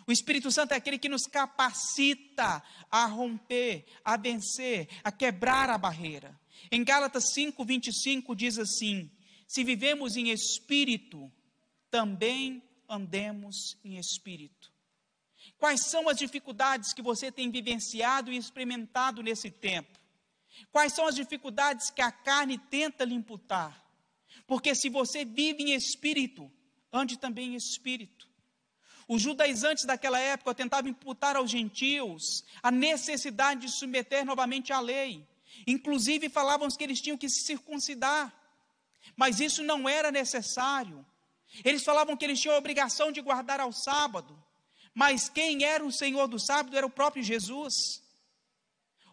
O 0.06 0.12
Espírito 0.12 0.50
Santo 0.50 0.72
é 0.72 0.76
aquele 0.76 0.98
que 0.98 1.08
nos 1.08 1.26
capacita 1.26 2.62
a 2.90 3.06
romper, 3.06 3.84
a 4.04 4.16
vencer, 4.16 4.88
a 5.04 5.12
quebrar 5.12 5.70
a 5.70 5.78
barreira. 5.78 6.38
Em 6.70 6.82
Gálatas 6.82 7.32
5, 7.32 7.64
25 7.64 8.34
diz 8.34 8.58
assim: 8.58 9.10
Se 9.46 9.62
vivemos 9.62 10.16
em 10.16 10.30
espírito, 10.30 11.30
também 11.90 12.62
andemos 12.88 13.78
em 13.84 13.96
espírito. 13.96 14.72
Quais 15.58 15.86
são 15.86 16.08
as 16.08 16.18
dificuldades 16.18 16.92
que 16.92 17.02
você 17.02 17.30
tem 17.30 17.50
vivenciado 17.50 18.32
e 18.32 18.36
experimentado 18.36 19.22
nesse 19.22 19.50
tempo? 19.50 19.98
Quais 20.70 20.92
são 20.92 21.06
as 21.06 21.14
dificuldades 21.14 21.90
que 21.90 22.02
a 22.02 22.10
carne 22.12 22.58
tenta 22.58 23.04
lhe 23.04 23.14
imputar? 23.14 23.82
Porque 24.46 24.74
se 24.74 24.88
você 24.88 25.24
vive 25.24 25.62
em 25.62 25.74
espírito, 25.74 26.50
ande 26.92 27.18
também 27.18 27.52
em 27.52 27.56
espírito. 27.56 28.28
Os 29.12 29.20
judaizantes 29.20 29.84
daquela 29.84 30.18
época 30.18 30.54
tentavam 30.54 30.90
imputar 30.90 31.36
aos 31.36 31.50
gentios 31.50 32.42
a 32.62 32.70
necessidade 32.70 33.60
de 33.60 33.68
submeter 33.70 34.24
novamente 34.24 34.72
à 34.72 34.80
lei. 34.80 35.28
Inclusive 35.66 36.30
falavam 36.30 36.66
que 36.68 36.82
eles 36.82 36.98
tinham 36.98 37.18
que 37.18 37.28
se 37.28 37.44
circuncidar. 37.44 38.32
Mas 39.14 39.38
isso 39.38 39.62
não 39.62 39.86
era 39.86 40.10
necessário. 40.10 41.04
Eles 41.62 41.84
falavam 41.84 42.16
que 42.16 42.24
eles 42.24 42.40
tinham 42.40 42.54
a 42.54 42.58
obrigação 42.58 43.12
de 43.12 43.20
guardar 43.20 43.60
ao 43.60 43.70
sábado. 43.70 44.42
Mas 44.94 45.28
quem 45.28 45.62
era 45.62 45.84
o 45.84 45.92
Senhor 45.92 46.26
do 46.26 46.40
sábado 46.40 46.74
era 46.74 46.86
o 46.86 46.96
próprio 46.98 47.22
Jesus. 47.22 48.02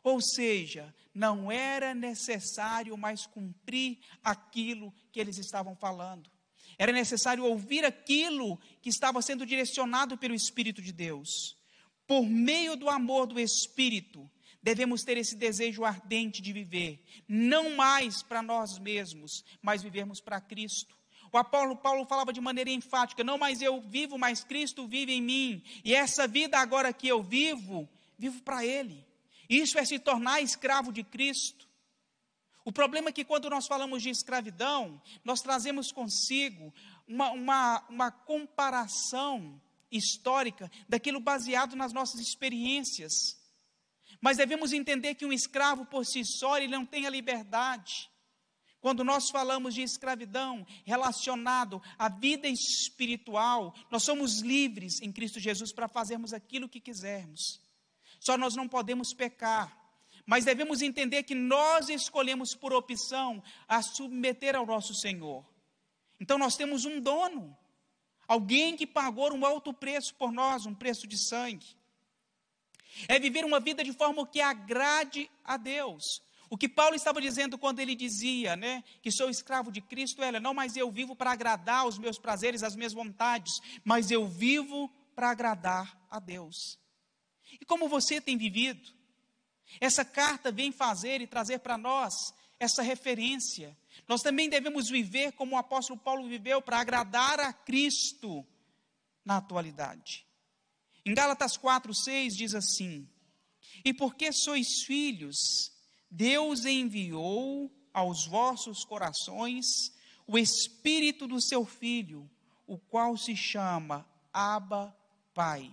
Ou 0.01 0.21
seja, 0.21 0.95
não 1.13 1.51
era 1.51 1.93
necessário 1.93 2.97
mais 2.97 3.25
cumprir 3.25 3.99
aquilo 4.23 4.93
que 5.11 5.19
eles 5.19 5.37
estavam 5.37 5.75
falando. 5.75 6.31
Era 6.79 6.93
necessário 6.93 7.43
ouvir 7.43 7.83
aquilo 7.83 8.57
que 8.81 8.89
estava 8.89 9.21
sendo 9.21 9.45
direcionado 9.45 10.17
pelo 10.17 10.33
Espírito 10.33 10.81
de 10.81 10.93
Deus. 10.93 11.57
Por 12.07 12.23
meio 12.25 12.77
do 12.77 12.89
amor 12.89 13.27
do 13.27 13.37
Espírito, 13.37 14.31
devemos 14.63 15.03
ter 15.03 15.17
esse 15.17 15.35
desejo 15.35 15.83
ardente 15.83 16.41
de 16.41 16.53
viver, 16.53 17.03
não 17.27 17.75
mais 17.75 18.23
para 18.23 18.41
nós 18.41 18.79
mesmos, 18.79 19.43
mas 19.61 19.83
vivermos 19.83 20.21
para 20.21 20.39
Cristo. 20.39 20.97
O 21.33 21.37
Apolo 21.37 21.75
Paulo 21.75 22.05
falava 22.05 22.31
de 22.31 22.41
maneira 22.41 22.71
enfática: 22.71 23.25
não 23.25 23.37
mais 23.37 23.61
eu 23.61 23.81
vivo, 23.81 24.17
mas 24.17 24.43
Cristo 24.43 24.87
vive 24.87 25.11
em 25.11 25.21
mim. 25.21 25.63
E 25.83 25.93
essa 25.93 26.27
vida 26.27 26.57
agora 26.57 26.93
que 26.93 27.09
eu 27.09 27.21
vivo, 27.21 27.87
vivo 28.17 28.41
para 28.41 28.65
Ele. 28.65 29.05
Isso 29.49 29.77
é 29.77 29.83
se 29.83 29.99
tornar 29.99 30.41
escravo 30.41 30.93
de 30.93 31.03
Cristo. 31.03 31.67
O 32.69 32.71
problema 32.71 33.09
é 33.09 33.11
que 33.11 33.25
quando 33.25 33.49
nós 33.49 33.65
falamos 33.65 34.03
de 34.03 34.11
escravidão, 34.11 35.01
nós 35.23 35.41
trazemos 35.41 35.91
consigo 35.91 36.71
uma, 37.07 37.31
uma, 37.31 37.83
uma 37.89 38.11
comparação 38.11 39.59
histórica 39.91 40.69
daquilo 40.87 41.19
baseado 41.19 41.75
nas 41.75 41.91
nossas 41.91 42.21
experiências. 42.21 43.11
Mas 44.21 44.37
devemos 44.37 44.71
entender 44.71 45.15
que 45.15 45.25
um 45.25 45.33
escravo 45.33 45.83
por 45.87 46.05
si 46.05 46.23
só, 46.23 46.57
ele 46.57 46.67
não 46.67 46.85
tem 46.85 47.07
a 47.07 47.09
liberdade. 47.09 48.07
Quando 48.79 49.03
nós 49.03 49.31
falamos 49.31 49.73
de 49.73 49.81
escravidão 49.81 50.63
relacionado 50.85 51.81
à 51.97 52.07
vida 52.07 52.47
espiritual, 52.47 53.73
nós 53.89 54.03
somos 54.03 54.41
livres 54.41 55.01
em 55.01 55.11
Cristo 55.11 55.39
Jesus 55.39 55.73
para 55.73 55.87
fazermos 55.87 56.33
aquilo 56.33 56.69
que 56.69 56.79
quisermos. 56.79 57.59
Só 58.19 58.37
nós 58.37 58.55
não 58.55 58.67
podemos 58.67 59.11
pecar 59.11 59.78
mas 60.29 60.45
devemos 60.45 60.83
entender 60.83 61.23
que 61.23 61.33
nós 61.33 61.89
escolhemos 61.89 62.53
por 62.53 62.71
opção 62.71 63.41
a 63.67 63.81
submeter 63.81 64.55
ao 64.55 64.63
nosso 64.63 64.93
Senhor. 64.93 65.43
Então 66.19 66.37
nós 66.37 66.55
temos 66.55 66.85
um 66.85 67.01
dono, 67.01 67.57
alguém 68.27 68.77
que 68.77 68.85
pagou 68.85 69.33
um 69.33 69.43
alto 69.43 69.73
preço 69.73 70.13
por 70.13 70.31
nós, 70.31 70.67
um 70.67 70.75
preço 70.75 71.07
de 71.07 71.17
sangue. 71.17 71.65
É 73.07 73.17
viver 73.17 73.43
uma 73.43 73.59
vida 73.59 73.83
de 73.83 73.91
forma 73.91 74.23
que 74.27 74.39
agrade 74.39 75.27
a 75.43 75.57
Deus. 75.57 76.21
O 76.47 76.55
que 76.55 76.69
Paulo 76.69 76.93
estava 76.93 77.19
dizendo 77.19 77.57
quando 77.57 77.79
ele 77.79 77.95
dizia, 77.95 78.55
né, 78.55 78.83
que 79.01 79.09
sou 79.09 79.31
escravo 79.31 79.71
de 79.71 79.81
Cristo, 79.81 80.21
ela 80.21 80.39
não 80.39 80.53
mais 80.53 80.77
eu 80.77 80.91
vivo 80.91 81.15
para 81.15 81.31
agradar 81.31 81.87
os 81.87 81.97
meus 81.97 82.19
prazeres, 82.19 82.61
as 82.61 82.75
minhas 82.75 82.93
vontades, 82.93 83.59
mas 83.83 84.11
eu 84.11 84.27
vivo 84.27 84.93
para 85.15 85.31
agradar 85.31 85.99
a 86.07 86.19
Deus. 86.19 86.77
E 87.59 87.65
como 87.65 87.89
você 87.89 88.21
tem 88.21 88.37
vivido? 88.37 88.98
Essa 89.79 90.03
carta 90.03 90.51
vem 90.51 90.71
fazer 90.71 91.21
e 91.21 91.27
trazer 91.27 91.59
para 91.59 91.77
nós 91.77 92.13
essa 92.59 92.81
referência. 92.81 93.77
Nós 94.07 94.21
também 94.21 94.49
devemos 94.49 94.89
viver 94.89 95.31
como 95.33 95.55
o 95.55 95.59
apóstolo 95.59 95.99
Paulo 95.99 96.27
viveu 96.27 96.61
para 96.61 96.79
agradar 96.79 97.39
a 97.39 97.53
Cristo 97.53 98.45
na 99.23 99.37
atualidade. 99.37 100.25
Em 101.05 101.13
Gálatas 101.13 101.57
4:6 101.57 102.35
diz 102.35 102.53
assim: 102.53 103.07
E 103.83 103.93
porque 103.93 104.31
sois 104.33 104.83
filhos, 104.85 105.71
Deus 106.09 106.65
enviou 106.65 107.71
aos 107.93 108.25
vossos 108.25 108.83
corações 108.83 109.65
o 110.27 110.37
espírito 110.37 111.27
do 111.27 111.41
seu 111.41 111.65
filho, 111.65 112.29
o 112.67 112.77
qual 112.77 113.17
se 113.17 113.35
chama 113.35 114.07
Abba 114.31 114.95
Pai. 115.33 115.71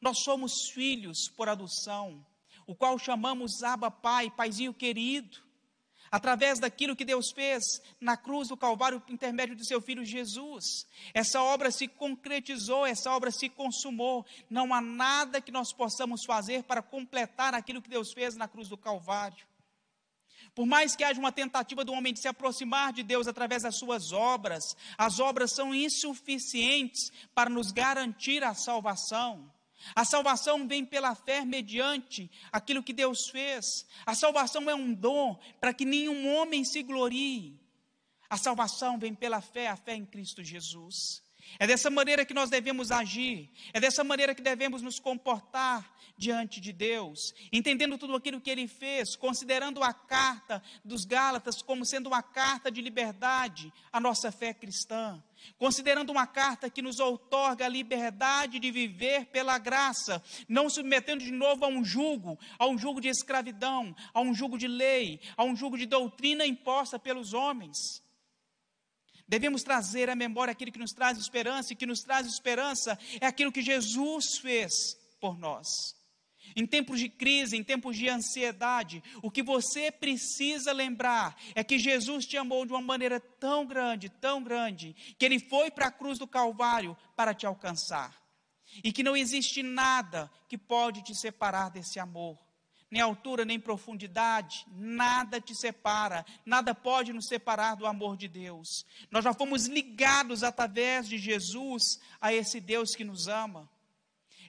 Nós 0.00 0.20
somos 0.24 0.68
filhos 0.70 1.28
por 1.28 1.48
adoção, 1.48 2.26
o 2.66 2.74
qual 2.74 2.98
chamamos 2.98 3.62
Abba 3.62 3.90
Pai, 3.90 4.30
Paizinho 4.30 4.74
querido, 4.74 5.44
através 6.10 6.60
daquilo 6.60 6.94
que 6.94 7.04
Deus 7.04 7.32
fez 7.32 7.82
na 8.00 8.16
cruz 8.16 8.48
do 8.48 8.56
Calvário 8.56 9.00
por 9.00 9.12
intermédio 9.12 9.56
do 9.56 9.66
seu 9.66 9.80
filho 9.80 10.04
Jesus. 10.04 10.86
Essa 11.12 11.42
obra 11.42 11.72
se 11.72 11.88
concretizou, 11.88 12.86
essa 12.86 13.10
obra 13.10 13.32
se 13.32 13.48
consumou. 13.48 14.24
Não 14.48 14.72
há 14.72 14.80
nada 14.80 15.40
que 15.40 15.50
nós 15.50 15.72
possamos 15.72 16.24
fazer 16.24 16.62
para 16.62 16.82
completar 16.82 17.52
aquilo 17.52 17.82
que 17.82 17.90
Deus 17.90 18.12
fez 18.12 18.36
na 18.36 18.46
cruz 18.46 18.68
do 18.68 18.76
Calvário. 18.76 19.44
Por 20.54 20.66
mais 20.66 20.94
que 20.94 21.02
haja 21.02 21.18
uma 21.18 21.32
tentativa 21.32 21.84
do 21.84 21.92
homem 21.92 22.12
de 22.12 22.20
se 22.20 22.28
aproximar 22.28 22.92
de 22.92 23.02
Deus 23.02 23.26
através 23.26 23.64
das 23.64 23.76
suas 23.76 24.12
obras, 24.12 24.76
as 24.96 25.18
obras 25.18 25.52
são 25.52 25.74
insuficientes 25.74 27.10
para 27.34 27.50
nos 27.50 27.72
garantir 27.72 28.44
a 28.44 28.54
salvação. 28.54 29.52
A 29.94 30.04
salvação 30.04 30.66
vem 30.66 30.84
pela 30.84 31.14
fé 31.14 31.44
mediante 31.44 32.30
aquilo 32.52 32.82
que 32.82 32.92
Deus 32.92 33.28
fez. 33.28 33.86
A 34.06 34.14
salvação 34.14 34.68
é 34.70 34.74
um 34.74 34.92
dom 34.92 35.38
para 35.60 35.74
que 35.74 35.84
nenhum 35.84 36.34
homem 36.34 36.64
se 36.64 36.82
glorie. 36.82 37.58
A 38.30 38.36
salvação 38.36 38.98
vem 38.98 39.14
pela 39.14 39.40
fé, 39.40 39.68
a 39.68 39.76
fé 39.76 39.94
em 39.94 40.06
Cristo 40.06 40.42
Jesus. 40.42 41.22
É 41.58 41.66
dessa 41.66 41.90
maneira 41.90 42.24
que 42.24 42.34
nós 42.34 42.50
devemos 42.50 42.90
agir, 42.90 43.50
é 43.72 43.78
dessa 43.78 44.02
maneira 44.02 44.34
que 44.34 44.42
devemos 44.42 44.82
nos 44.82 44.98
comportar 44.98 45.94
diante 46.16 46.60
de 46.60 46.72
Deus, 46.72 47.34
entendendo 47.52 47.98
tudo 47.98 48.14
aquilo 48.14 48.40
que 48.40 48.50
Ele 48.50 48.66
fez, 48.66 49.16
considerando 49.16 49.82
a 49.82 49.92
carta 49.92 50.62
dos 50.84 51.04
Gálatas 51.04 51.60
como 51.60 51.84
sendo 51.84 52.06
uma 52.06 52.22
carta 52.22 52.70
de 52.70 52.80
liberdade, 52.80 53.72
a 53.92 54.00
nossa 54.00 54.30
fé 54.32 54.54
cristã, 54.54 55.22
considerando 55.58 56.10
uma 56.10 56.26
carta 56.26 56.70
que 56.70 56.82
nos 56.82 56.98
outorga 57.00 57.66
a 57.66 57.68
liberdade 57.68 58.58
de 58.58 58.70
viver 58.70 59.26
pela 59.26 59.58
graça, 59.58 60.22
não 60.48 60.68
submetendo 60.68 61.24
de 61.24 61.30
novo 61.30 61.64
a 61.64 61.68
um 61.68 61.84
jugo, 61.84 62.38
a 62.58 62.66
um 62.66 62.78
jugo 62.78 63.00
de 63.00 63.08
escravidão, 63.08 63.94
a 64.12 64.20
um 64.20 64.34
jugo 64.34 64.58
de 64.58 64.68
lei, 64.68 65.20
a 65.36 65.44
um 65.44 65.56
jugo 65.56 65.78
de 65.78 65.86
doutrina 65.86 66.46
imposta 66.46 66.98
pelos 66.98 67.32
homens. 67.32 68.02
Devemos 69.26 69.62
trazer 69.62 70.10
à 70.10 70.14
memória 70.14 70.52
aquilo 70.52 70.70
que 70.70 70.78
nos 70.78 70.92
traz 70.92 71.18
esperança, 71.18 71.72
e 71.72 71.76
que 71.76 71.86
nos 71.86 72.00
traz 72.00 72.26
esperança 72.26 72.98
é 73.20 73.26
aquilo 73.26 73.52
que 73.52 73.62
Jesus 73.62 74.38
fez 74.38 74.72
por 75.18 75.38
nós. 75.38 76.03
Em 76.56 76.66
tempos 76.66 77.00
de 77.00 77.08
crise, 77.08 77.56
em 77.56 77.64
tempos 77.64 77.96
de 77.96 78.08
ansiedade, 78.08 79.02
o 79.22 79.30
que 79.30 79.42
você 79.42 79.90
precisa 79.90 80.72
lembrar 80.72 81.36
é 81.54 81.64
que 81.64 81.78
Jesus 81.78 82.26
te 82.26 82.36
amou 82.36 82.64
de 82.64 82.72
uma 82.72 82.80
maneira 82.80 83.18
tão 83.18 83.66
grande, 83.66 84.08
tão 84.08 84.42
grande, 84.42 84.94
que 85.18 85.24
ele 85.24 85.38
foi 85.38 85.70
para 85.70 85.86
a 85.86 85.92
cruz 85.92 86.18
do 86.18 86.26
Calvário 86.26 86.96
para 87.16 87.34
te 87.34 87.46
alcançar. 87.46 88.14
E 88.82 88.92
que 88.92 89.02
não 89.02 89.16
existe 89.16 89.62
nada 89.62 90.30
que 90.48 90.58
pode 90.58 91.02
te 91.02 91.14
separar 91.14 91.70
desse 91.70 91.98
amor 91.98 92.38
nem 92.94 93.02
altura, 93.02 93.44
nem 93.44 93.58
profundidade, 93.58 94.64
nada 94.70 95.40
te 95.40 95.52
separa, 95.52 96.24
nada 96.46 96.72
pode 96.72 97.12
nos 97.12 97.26
separar 97.26 97.74
do 97.74 97.86
amor 97.86 98.16
de 98.16 98.28
Deus. 98.28 98.86
Nós 99.10 99.24
já 99.24 99.34
fomos 99.34 99.66
ligados 99.66 100.44
através 100.44 101.08
de 101.08 101.18
Jesus 101.18 101.98
a 102.20 102.32
esse 102.32 102.60
Deus 102.60 102.94
que 102.94 103.02
nos 103.02 103.26
ama. 103.26 103.68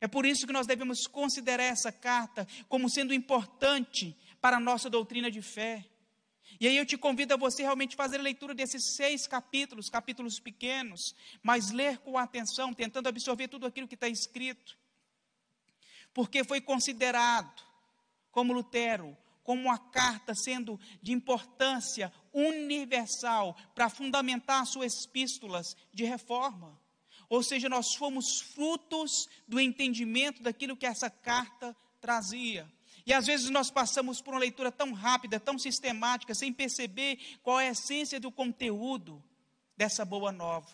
É 0.01 0.07
por 0.07 0.25
isso 0.25 0.45
que 0.45 0.53
nós 0.53 0.67
devemos 0.67 1.07
considerar 1.07 1.63
essa 1.63 1.91
carta 1.91 2.47
como 2.67 2.89
sendo 2.89 3.13
importante 3.13 4.15
para 4.41 4.57
a 4.57 4.59
nossa 4.59 4.89
doutrina 4.89 5.31
de 5.31 5.41
fé. 5.41 5.85
E 6.59 6.67
aí 6.67 6.77
eu 6.77 6.85
te 6.85 6.97
convido 6.97 7.33
a 7.33 7.37
você 7.37 7.63
realmente 7.63 7.95
fazer 7.95 8.19
a 8.19 8.23
leitura 8.23 8.53
desses 8.53 8.95
seis 8.95 9.27
capítulos, 9.27 9.89
capítulos 9.89 10.39
pequenos, 10.39 11.13
mas 11.43 11.71
ler 11.71 11.97
com 11.99 12.17
atenção, 12.17 12.73
tentando 12.73 13.09
absorver 13.09 13.47
tudo 13.47 13.65
aquilo 13.65 13.87
que 13.87 13.95
está 13.95 14.07
escrito. 14.07 14.77
Porque 16.13 16.43
foi 16.43 16.61
considerado 16.61 17.61
como 18.31 18.53
Lutero, 18.53 19.17
como 19.43 19.63
uma 19.63 19.77
carta 19.77 20.33
sendo 20.33 20.79
de 21.01 21.11
importância 21.11 22.11
universal 22.33 23.55
para 23.73 23.89
fundamentar 23.89 24.65
suas 24.65 25.05
epístolas 25.05 25.75
de 25.93 26.03
reforma. 26.05 26.79
Ou 27.29 27.43
seja, 27.43 27.69
nós 27.69 27.95
fomos 27.95 28.39
frutos 28.41 29.27
do 29.47 29.59
entendimento 29.59 30.41
daquilo 30.43 30.77
que 30.77 30.85
essa 30.85 31.09
carta 31.09 31.75
trazia. 31.99 32.71
E 33.05 33.13
às 33.13 33.27
vezes 33.27 33.49
nós 33.49 33.69
passamos 33.69 34.21
por 34.21 34.33
uma 34.33 34.39
leitura 34.39 34.71
tão 34.71 34.91
rápida, 34.91 35.39
tão 35.39 35.59
sistemática, 35.59 36.33
sem 36.33 36.51
perceber 36.51 37.19
qual 37.43 37.59
é 37.59 37.67
a 37.67 37.71
essência 37.71 38.19
do 38.19 38.31
conteúdo 38.31 39.23
dessa 39.77 40.03
boa 40.03 40.31
nova. 40.31 40.67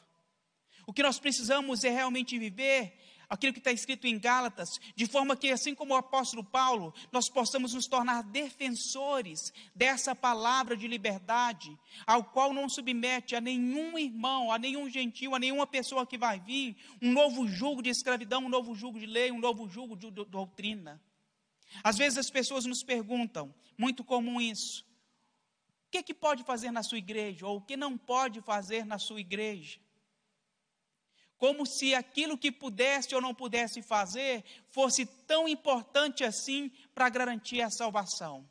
O 0.88 0.93
que 0.93 1.04
nós 1.04 1.20
precisamos 1.20 1.84
é 1.84 1.89
realmente 1.89 2.38
viver 2.39 2.97
aquilo 3.32 3.54
que 3.54 3.60
está 3.60 3.72
escrito 3.72 4.06
em 4.06 4.20
Gálatas, 4.20 4.78
de 4.94 5.06
forma 5.08 5.38
que, 5.38 5.50
assim 5.50 5.74
como 5.74 5.94
o 5.94 5.98
apóstolo 5.98 6.44
Paulo, 6.44 6.94
nós 7.14 7.30
possamos 7.30 7.74
nos 7.74 7.88
tornar 7.88 8.24
defensores 8.24 9.54
dessa 9.74 10.14
palavra 10.14 10.76
de 10.76 10.86
liberdade, 10.86 11.80
ao 12.06 12.26
qual 12.26 12.52
não 12.52 12.68
submete 12.68 13.34
a 13.34 13.40
nenhum 13.40 13.98
irmão, 13.98 14.52
a 14.52 14.60
nenhum 14.60 14.90
gentil, 14.90 15.34
a 15.34 15.40
nenhuma 15.40 15.66
pessoa 15.66 16.06
que 16.06 16.18
vai 16.18 16.42
vir, 16.42 16.76
um 17.02 17.14
novo 17.14 17.48
jugo 17.48 17.82
de 17.82 17.90
escravidão, 17.90 18.44
um 18.44 18.50
novo 18.50 18.76
jugo 18.76 19.00
de 19.00 19.06
lei, 19.06 19.32
um 19.32 19.40
novo 19.40 19.66
jugo 19.70 19.96
de 19.96 20.12
doutrina. 20.12 21.02
Às 21.82 21.98
vezes 21.98 22.18
as 22.18 22.30
pessoas 22.30 22.66
nos 22.66 22.84
perguntam, 22.84 23.56
muito 23.78 24.04
comum 24.04 24.42
isso, 24.42 24.86
o 25.88 25.92
que, 25.92 26.00
é 26.00 26.04
que 26.04 26.14
pode 26.14 26.44
fazer 26.44 26.70
na 26.70 26.84
sua 26.84 26.98
igreja, 26.98 27.48
ou 27.48 27.58
o 27.58 27.62
que 27.62 27.78
não 27.78 27.98
pode 27.98 28.42
fazer 28.42 28.86
na 28.86 29.00
sua 29.00 29.22
igreja? 29.22 29.80
Como 31.42 31.66
se 31.66 31.96
aquilo 31.96 32.38
que 32.38 32.52
pudesse 32.52 33.16
ou 33.16 33.20
não 33.20 33.34
pudesse 33.34 33.82
fazer 33.82 34.46
fosse 34.70 35.08
tão 35.08 35.48
importante 35.48 36.24
assim 36.24 36.70
para 36.94 37.10
garantir 37.10 37.64
a 37.64 37.72
salvação. 37.72 38.48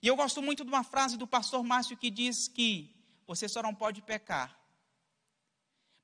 E 0.00 0.06
eu 0.06 0.14
gosto 0.14 0.40
muito 0.40 0.64
de 0.64 0.70
uma 0.70 0.84
frase 0.84 1.16
do 1.16 1.26
pastor 1.26 1.64
Márcio 1.64 1.96
que 1.96 2.08
diz 2.08 2.46
que 2.46 2.94
você 3.26 3.48
só 3.48 3.60
não 3.64 3.74
pode 3.74 4.00
pecar. 4.00 4.56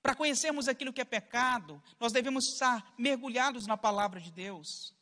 Para 0.02 0.16
conhecermos 0.16 0.66
aquilo 0.66 0.92
que 0.92 1.00
é 1.00 1.04
pecado, 1.04 1.80
nós 2.00 2.12
devemos 2.12 2.48
estar 2.48 2.92
mergulhados 2.98 3.68
na 3.68 3.76
palavra 3.76 4.20
de 4.20 4.32
Deus. 4.32 4.96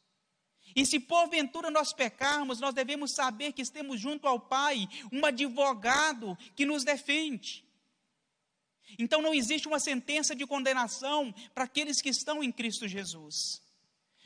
E 0.76 0.84
se 0.84 1.00
porventura 1.00 1.70
nós 1.70 1.94
pecarmos, 1.94 2.60
nós 2.60 2.74
devemos 2.74 3.14
saber 3.14 3.52
que 3.54 3.64
temos 3.70 3.98
junto 3.98 4.28
ao 4.28 4.38
Pai 4.38 4.86
um 5.10 5.24
advogado 5.24 6.36
que 6.54 6.66
nos 6.66 6.84
defende. 6.84 7.64
Então 8.98 9.22
não 9.22 9.34
existe 9.34 9.66
uma 9.68 9.78
sentença 9.78 10.34
de 10.34 10.46
condenação 10.46 11.34
para 11.54 11.64
aqueles 11.64 12.00
que 12.00 12.08
estão 12.08 12.42
em 12.42 12.52
Cristo 12.52 12.86
Jesus. 12.86 13.62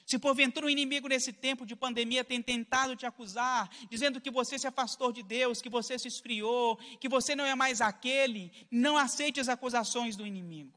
Se 0.09 0.19
porventura 0.19 0.65
o 0.65 0.71
inimigo 0.71 1.07
nesse 1.07 1.35
tempo 1.35 1.67
de 1.67 1.77
pandemia 1.77 2.25
tem 2.25 2.41
tentado 2.41 2.97
te 2.97 3.05
acusar, 3.05 3.69
dizendo 3.91 4.21
que 4.23 4.31
você 4.31 4.59
se 4.59 4.67
afastou 4.67 5.13
de 5.13 5.23
Deus, 5.23 5.61
que 5.61 5.69
você 5.69 5.99
se 5.99 6.09
esfriou, 6.09 6.77
que 6.99 7.11
você 7.11 7.37
não 7.37 7.45
é 7.45 7.55
mais 7.55 7.83
aquele, 7.83 8.51
não 8.71 8.97
aceite 8.97 9.39
as 9.39 9.51
acusações 9.51 10.17
do 10.17 10.27
inimigo. 10.27 10.73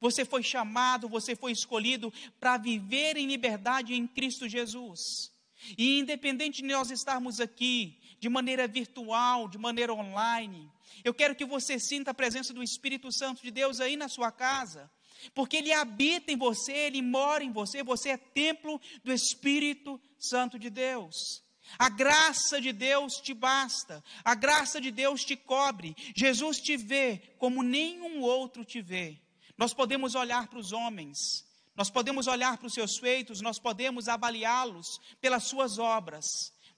Você 0.00 0.24
foi 0.24 0.42
chamado, 0.42 1.06
você 1.06 1.36
foi 1.36 1.52
escolhido 1.52 2.10
para 2.40 2.56
viver 2.56 3.18
em 3.18 3.26
liberdade 3.26 3.92
em 3.92 4.06
Cristo 4.06 4.48
Jesus. 4.48 5.30
E 5.76 5.98
independente 5.98 6.62
de 6.62 6.68
nós 6.68 6.90
estarmos 6.90 7.40
aqui, 7.40 7.98
de 8.18 8.28
maneira 8.30 8.66
virtual, 8.66 9.48
de 9.48 9.58
maneira 9.58 9.92
online, 9.92 10.70
eu 11.04 11.14
quero 11.14 11.34
que 11.34 11.44
você 11.44 11.78
sinta 11.78 12.10
a 12.10 12.14
presença 12.14 12.52
do 12.52 12.62
Espírito 12.62 13.12
Santo 13.12 13.42
de 13.42 13.50
Deus 13.50 13.80
aí 13.80 13.96
na 13.96 14.08
sua 14.08 14.30
casa, 14.30 14.90
porque 15.34 15.56
Ele 15.56 15.72
habita 15.72 16.32
em 16.32 16.36
você, 16.36 16.72
Ele 16.72 17.02
mora 17.02 17.42
em 17.42 17.52
você, 17.52 17.82
você 17.82 18.10
é 18.10 18.16
templo 18.16 18.80
do 19.04 19.12
Espírito 19.12 20.00
Santo 20.18 20.58
de 20.58 20.70
Deus. 20.70 21.44
A 21.78 21.88
graça 21.88 22.60
de 22.60 22.72
Deus 22.72 23.14
te 23.14 23.34
basta, 23.34 24.02
a 24.24 24.34
graça 24.34 24.80
de 24.80 24.90
Deus 24.90 25.24
te 25.24 25.36
cobre. 25.36 25.96
Jesus 26.14 26.58
te 26.58 26.76
vê 26.76 27.20
como 27.38 27.62
nenhum 27.62 28.20
outro 28.20 28.64
te 28.64 28.80
vê. 28.80 29.18
Nós 29.58 29.74
podemos 29.74 30.14
olhar 30.14 30.46
para 30.48 30.58
os 30.58 30.72
homens, 30.72 31.18
nós 31.74 31.90
podemos 31.90 32.26
olhar 32.26 32.56
para 32.56 32.66
os 32.66 32.74
seus 32.74 32.98
feitos, 32.98 33.40
nós 33.40 33.58
podemos 33.58 34.06
avaliá-los 34.08 35.00
pelas 35.20 35.44
suas 35.44 35.78
obras, 35.78 36.24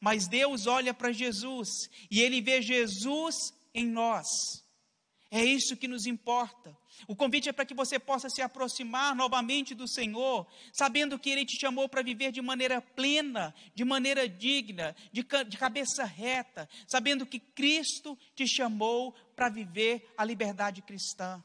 mas 0.00 0.26
Deus 0.26 0.66
olha 0.66 0.94
para 0.94 1.12
Jesus 1.12 1.68
e 2.10 2.20
ele 2.20 2.40
vê 2.40 2.62
Jesus 2.62 3.52
em 3.74 3.86
nós. 3.86 4.26
É 5.30 5.44
isso 5.44 5.76
que 5.76 5.86
nos 5.86 6.06
importa. 6.06 6.76
O 7.06 7.14
convite 7.14 7.50
é 7.50 7.52
para 7.52 7.66
que 7.66 7.74
você 7.74 7.98
possa 7.98 8.30
se 8.30 8.40
aproximar 8.40 9.14
novamente 9.14 9.74
do 9.74 9.86
Senhor, 9.86 10.46
sabendo 10.72 11.18
que 11.18 11.28
Ele 11.28 11.44
te 11.44 11.60
chamou 11.60 11.86
para 11.86 12.02
viver 12.02 12.32
de 12.32 12.40
maneira 12.40 12.80
plena, 12.80 13.54
de 13.74 13.84
maneira 13.84 14.26
digna, 14.26 14.96
de, 15.12 15.22
de 15.22 15.58
cabeça 15.58 16.04
reta, 16.04 16.68
sabendo 16.86 17.26
que 17.26 17.38
Cristo 17.38 18.18
te 18.34 18.48
chamou 18.48 19.12
para 19.36 19.50
viver 19.50 20.10
a 20.16 20.24
liberdade 20.24 20.80
cristã. 20.80 21.44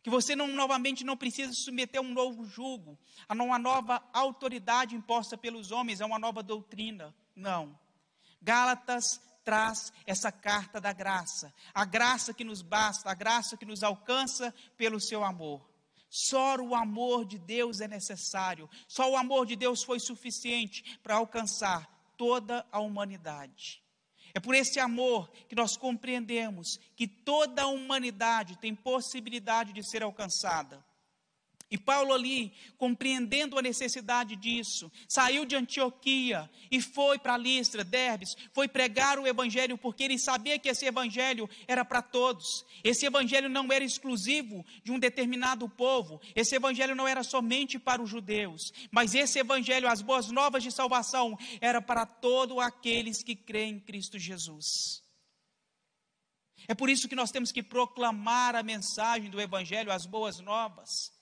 Que 0.00 0.10
você 0.10 0.36
não 0.36 0.46
novamente 0.46 1.02
não 1.02 1.16
precisa 1.16 1.50
submeter 1.52 2.00
a 2.00 2.04
um 2.04 2.12
novo 2.12 2.44
jugo, 2.44 2.96
a 3.28 3.34
uma 3.34 3.58
nova 3.58 4.06
autoridade 4.12 4.94
imposta 4.94 5.36
pelos 5.36 5.72
homens, 5.72 6.00
a 6.00 6.06
uma 6.06 6.18
nova 6.18 6.44
doutrina. 6.44 7.12
Não. 7.34 7.76
Gálatas 8.40 9.04
traz 9.44 9.92
essa 10.06 10.32
carta 10.32 10.80
da 10.80 10.92
graça, 10.92 11.52
a 11.72 11.84
graça 11.84 12.32
que 12.32 12.42
nos 12.42 12.62
basta, 12.62 13.10
a 13.10 13.14
graça 13.14 13.56
que 13.56 13.66
nos 13.66 13.82
alcança 13.82 14.52
pelo 14.76 15.00
seu 15.00 15.22
amor. 15.22 15.60
Só 16.08 16.56
o 16.56 16.74
amor 16.74 17.24
de 17.24 17.38
Deus 17.38 17.80
é 17.80 17.88
necessário, 17.88 18.70
só 18.88 19.10
o 19.10 19.16
amor 19.16 19.46
de 19.46 19.56
Deus 19.56 19.82
foi 19.82 20.00
suficiente 20.00 20.98
para 21.02 21.16
alcançar 21.16 21.88
toda 22.16 22.64
a 22.70 22.80
humanidade. 22.80 23.82
É 24.32 24.40
por 24.40 24.54
esse 24.54 24.80
amor 24.80 25.30
que 25.48 25.54
nós 25.54 25.76
compreendemos 25.76 26.78
que 26.96 27.06
toda 27.06 27.62
a 27.62 27.66
humanidade 27.68 28.58
tem 28.58 28.74
possibilidade 28.74 29.72
de 29.72 29.88
ser 29.88 30.02
alcançada. 30.02 30.84
E 31.74 31.76
Paulo 31.76 32.12
ali, 32.12 32.52
compreendendo 32.78 33.58
a 33.58 33.62
necessidade 33.62 34.36
disso, 34.36 34.92
saiu 35.08 35.44
de 35.44 35.56
Antioquia 35.56 36.48
e 36.70 36.80
foi 36.80 37.18
para 37.18 37.36
Listra, 37.36 37.82
Derbes, 37.82 38.36
foi 38.52 38.68
pregar 38.68 39.18
o 39.18 39.26
evangelho 39.26 39.76
porque 39.76 40.04
ele 40.04 40.16
sabia 40.16 40.56
que 40.56 40.68
esse 40.68 40.86
evangelho 40.86 41.50
era 41.66 41.84
para 41.84 42.00
todos. 42.00 42.64
Esse 42.84 43.06
evangelho 43.06 43.48
não 43.48 43.72
era 43.72 43.84
exclusivo 43.84 44.64
de 44.84 44.92
um 44.92 45.00
determinado 45.00 45.68
povo, 45.68 46.20
esse 46.36 46.54
evangelho 46.54 46.94
não 46.94 47.08
era 47.08 47.24
somente 47.24 47.76
para 47.76 48.00
os 48.00 48.08
judeus, 48.08 48.72
mas 48.92 49.12
esse 49.12 49.40
evangelho, 49.40 49.88
as 49.88 50.00
boas 50.00 50.30
novas 50.30 50.62
de 50.62 50.70
salvação, 50.70 51.36
era 51.60 51.82
para 51.82 52.06
todos 52.06 52.56
aqueles 52.60 53.20
que 53.20 53.34
creem 53.34 53.74
em 53.74 53.80
Cristo 53.80 54.16
Jesus. 54.16 55.02
É 56.68 56.74
por 56.74 56.88
isso 56.88 57.08
que 57.08 57.16
nós 57.16 57.32
temos 57.32 57.50
que 57.50 57.64
proclamar 57.64 58.54
a 58.54 58.62
mensagem 58.62 59.28
do 59.28 59.40
evangelho, 59.40 59.90
as 59.90 60.06
boas 60.06 60.38
novas. 60.38 61.12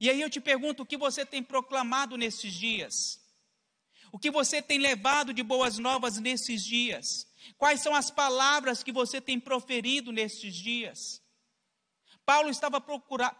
E 0.00 0.10
aí 0.10 0.20
eu 0.20 0.30
te 0.30 0.40
pergunto: 0.40 0.82
o 0.82 0.86
que 0.86 0.96
você 0.96 1.24
tem 1.24 1.42
proclamado 1.42 2.16
nesses 2.16 2.52
dias? 2.52 3.20
O 4.12 4.18
que 4.18 4.30
você 4.30 4.62
tem 4.62 4.78
levado 4.78 5.34
de 5.34 5.42
boas 5.42 5.76
novas 5.78 6.18
nesses 6.18 6.64
dias? 6.64 7.26
Quais 7.58 7.80
são 7.80 7.94
as 7.94 8.10
palavras 8.10 8.82
que 8.82 8.92
você 8.92 9.20
tem 9.20 9.40
proferido 9.40 10.12
nesses 10.12 10.54
dias? 10.54 11.20
Paulo 12.24 12.48
estava 12.48 12.82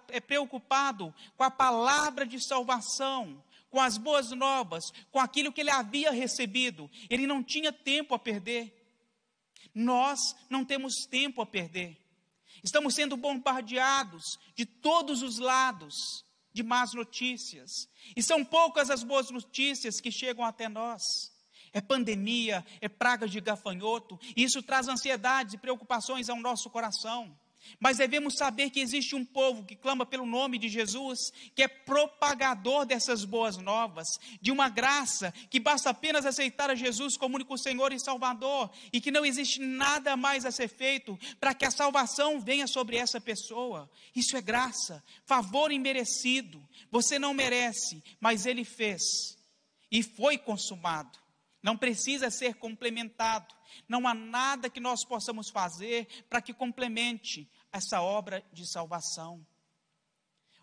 é, 0.09 0.21
preocupado 0.21 1.15
com 1.37 1.45
a 1.45 1.51
palavra 1.51 2.27
de 2.27 2.45
salvação, 2.45 3.43
com 3.71 3.81
as 3.81 3.97
boas 3.97 4.31
novas, 4.31 4.93
com 5.11 5.19
aquilo 5.19 5.53
que 5.53 5.61
ele 5.61 5.71
havia 5.71 6.11
recebido. 6.11 6.91
Ele 7.09 7.27
não 7.27 7.43
tinha 7.43 7.73
tempo 7.73 8.15
a 8.15 8.19
perder. 8.19 8.75
Nós 9.73 10.37
não 10.51 10.65
temos 10.65 11.07
tempo 11.07 11.41
a 11.41 11.47
perder. 11.47 11.97
Estamos 12.63 12.95
sendo 12.95 13.17
bombardeados 13.17 14.39
de 14.55 14.67
todos 14.67 15.23
os 15.23 15.39
lados 15.39 16.25
de 16.55 16.63
más 16.63 16.95
notícias. 16.95 17.89
E 18.17 18.23
são 18.23 18.45
poucas 18.45 18.89
as 18.89 19.03
boas 19.03 19.31
notícias 19.31 20.01
que 20.01 20.11
chegam 20.11 20.45
até 20.45 20.69
nós. 20.69 21.03
É 21.73 21.81
pandemia, 21.81 22.65
é 22.81 22.89
praga 22.89 23.27
de 23.27 23.41
gafanhoto, 23.41 24.19
e 24.37 24.45
isso 24.45 24.63
traz 24.63 24.87
ansiedades 24.87 25.55
e 25.55 25.59
preocupações 25.59 26.29
ao 26.31 26.41
nosso 26.41 26.71
coração. 26.71 27.37
Mas 27.81 27.99
devemos 27.99 28.37
saber 28.37 28.71
que 28.71 28.81
existe 28.81 29.15
um 29.15 29.25
povo 29.25 29.65
que 29.65 29.77
clama 29.77 30.07
pelo 30.07 30.27
nome 30.27 30.59
de 30.59 30.69
Jesus, 30.69 31.33
que 31.55 31.63
é 31.63 31.69
propagador 31.69 32.85
dessas 32.87 33.25
boas 33.25 33.57
novas, 33.57 34.07
de 34.41 34.51
uma 34.51 34.69
graça 34.69 35.33
que 35.51 35.61
basta 35.61 35.91
apenas 35.91 36.27
aceitar 36.27 36.71
a 36.71 36.75
Jesus 36.75 37.17
como 37.17 37.37
único 37.37 37.59
Senhor 37.59 37.93
e 37.93 38.01
Salvador, 38.01 38.71
e 38.93 39.01
que 39.01 39.11
não 39.11 39.25
existe 39.25 39.61
nada 39.61 40.17
mais 40.17 40.45
a 40.45 40.51
ser 40.51 40.69
feito 40.69 41.19
para 41.41 41.55
que 41.55 41.65
a 41.65 41.71
salvação 41.71 42.41
venha 42.41 42.67
sobre 42.67 42.97
essa 42.97 43.21
pessoa. 43.21 43.91
Isso 44.15 44.37
é 44.37 44.41
graça, 44.41 45.03
favor 45.27 45.73
imerecido. 45.73 46.63
Você 46.91 47.19
não 47.19 47.35
merece, 47.35 48.03
mas 48.21 48.47
Ele 48.47 48.65
fez, 48.65 49.03
e 49.91 50.03
foi 50.03 50.39
consumado. 50.39 51.19
Não 51.63 51.79
precisa 51.79 52.31
ser 52.31 52.57
complementado. 52.57 53.55
Não 53.89 54.07
há 54.07 54.15
nada 54.15 54.71
que 54.71 54.81
nós 54.81 55.05
possamos 55.05 55.51
fazer 55.51 56.07
para 56.29 56.43
que 56.43 56.53
complemente 56.53 57.49
essa 57.73 58.01
obra 58.01 58.45
de 58.53 58.67
salvação. 58.67 59.45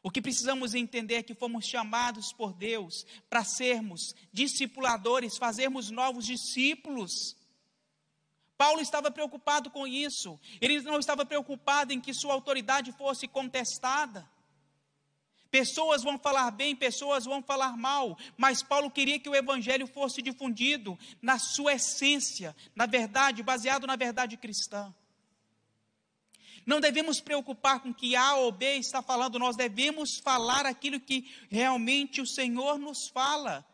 O 0.04 0.10
que 0.10 0.22
precisamos 0.22 0.74
entender 0.74 1.16
é 1.16 1.24
que 1.24 1.36
fomos 1.36 1.66
chamados 1.66 2.34
por 2.34 2.54
Deus 2.54 3.06
para 3.30 3.44
sermos 3.44 4.16
discipuladores, 4.34 5.38
fazermos 5.38 5.92
novos 5.92 6.26
discípulos. 6.26 7.36
Paulo 8.58 8.82
estava 8.82 9.12
preocupado 9.12 9.70
com 9.70 9.86
isso. 9.86 10.40
Ele 10.60 10.82
não 10.82 11.00
estava 11.00 11.26
preocupado 11.26 11.94
em 11.94 12.02
que 12.02 12.14
sua 12.14 12.34
autoridade 12.34 12.92
fosse 12.94 13.28
contestada. 13.28 14.28
Pessoas 15.52 16.02
vão 16.02 16.18
falar 16.18 16.50
bem, 16.50 16.74
pessoas 16.74 17.26
vão 17.26 17.44
falar 17.44 17.76
mal, 17.76 18.18
mas 18.38 18.64
Paulo 18.64 18.90
queria 18.90 19.20
que 19.20 19.28
o 19.28 19.36
evangelho 19.36 19.86
fosse 19.86 20.22
difundido 20.22 20.98
na 21.22 21.38
sua 21.38 21.74
essência, 21.74 22.56
na 22.74 22.86
verdade, 22.86 23.44
baseado 23.44 23.86
na 23.86 23.98
verdade 23.98 24.38
cristã. 24.38 24.96
Não 26.66 26.80
devemos 26.80 27.20
preocupar 27.20 27.82
com 27.82 27.94
que 27.94 28.16
A 28.16 28.36
ou 28.36 28.52
B 28.52 28.78
está 28.78 29.02
falando, 29.02 29.38
nós 29.38 29.58
devemos 29.58 30.20
falar 30.20 30.66
aquilo 30.66 31.02
que 31.02 31.30
realmente 31.50 32.22
o 32.22 32.28
Senhor 32.28 32.80
nos 32.80 33.10
fala. 33.10 33.66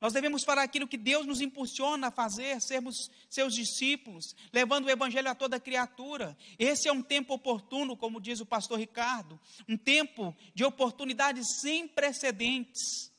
Nós 0.00 0.12
devemos 0.12 0.44
falar 0.44 0.62
aquilo 0.62 0.86
que 0.86 0.96
Deus 0.96 1.26
nos 1.26 1.40
impulsiona 1.40 2.06
a 2.06 2.10
fazer, 2.10 2.60
sermos 2.60 3.10
seus 3.28 3.52
discípulos, 3.52 4.36
levando 4.52 4.86
o 4.86 4.90
Evangelho 4.90 5.28
a 5.28 5.34
toda 5.34 5.58
criatura. 5.58 6.36
Esse 6.56 6.88
é 6.88 6.92
um 6.92 7.02
tempo 7.02 7.34
oportuno, 7.34 7.96
como 7.96 8.20
diz 8.20 8.40
o 8.40 8.46
pastor 8.46 8.78
Ricardo, 8.78 9.40
um 9.68 9.76
tempo 9.76 10.36
de 10.54 10.64
oportunidades 10.64 11.60
sem 11.60 11.88
precedentes. 11.88 13.12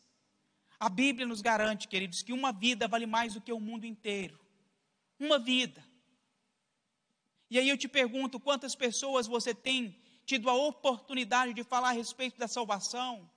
A 0.79 0.87
Bíblia 0.87 1.27
nos 1.27 1.41
garante, 1.41 1.87
queridos, 1.87 2.21
que 2.21 2.31
uma 2.31 2.53
vida 2.53 2.87
vale 2.87 3.05
mais 3.05 3.33
do 3.33 3.41
que 3.41 3.51
o 3.51 3.59
mundo 3.59 3.85
inteiro. 3.85 4.39
Uma 5.19 5.37
vida. 5.37 5.83
E 7.49 7.59
aí 7.59 7.67
eu 7.67 7.77
te 7.77 7.89
pergunto: 7.89 8.39
quantas 8.39 8.73
pessoas 8.73 9.27
você 9.27 9.53
tem 9.53 9.99
tido 10.25 10.49
a 10.49 10.53
oportunidade 10.53 11.53
de 11.53 11.63
falar 11.65 11.89
a 11.89 11.93
respeito 11.93 12.39
da 12.39 12.47
salvação? 12.47 13.29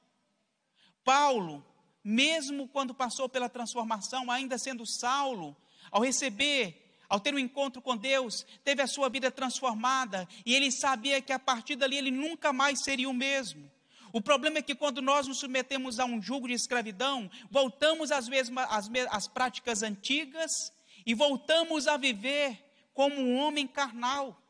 Paulo, 1.02 1.66
mesmo 2.04 2.68
quando 2.68 2.94
passou 2.94 3.28
pela 3.28 3.48
transformação, 3.48 4.30
ainda 4.30 4.58
sendo 4.58 4.86
Saulo, 4.86 5.56
ao 5.90 6.02
receber 6.02 6.82
ao 7.12 7.20
ter 7.20 7.34
um 7.34 7.38
encontro 7.38 7.82
com 7.82 7.94
Deus, 7.94 8.46
teve 8.64 8.80
a 8.80 8.86
sua 8.86 9.10
vida 9.10 9.30
transformada 9.30 10.26
e 10.46 10.54
ele 10.54 10.72
sabia 10.72 11.20
que 11.20 11.30
a 11.30 11.38
partir 11.38 11.76
dali 11.76 11.98
ele 11.98 12.10
nunca 12.10 12.54
mais 12.54 12.82
seria 12.82 13.06
o 13.06 13.12
mesmo. 13.12 13.70
O 14.14 14.20
problema 14.22 14.58
é 14.58 14.62
que 14.62 14.74
quando 14.74 15.02
nós 15.02 15.26
nos 15.26 15.38
submetemos 15.38 15.98
a 15.98 16.06
um 16.06 16.22
jugo 16.22 16.48
de 16.48 16.54
escravidão, 16.54 17.30
voltamos 17.50 18.10
às, 18.10 18.28
mesmas, 18.28 18.66
às, 18.70 18.90
às 19.10 19.28
práticas 19.28 19.82
antigas 19.82 20.72
e 21.04 21.12
voltamos 21.12 21.86
a 21.86 21.98
viver 21.98 22.58
como 22.94 23.20
um 23.20 23.36
homem 23.36 23.66
carnal. 23.66 24.41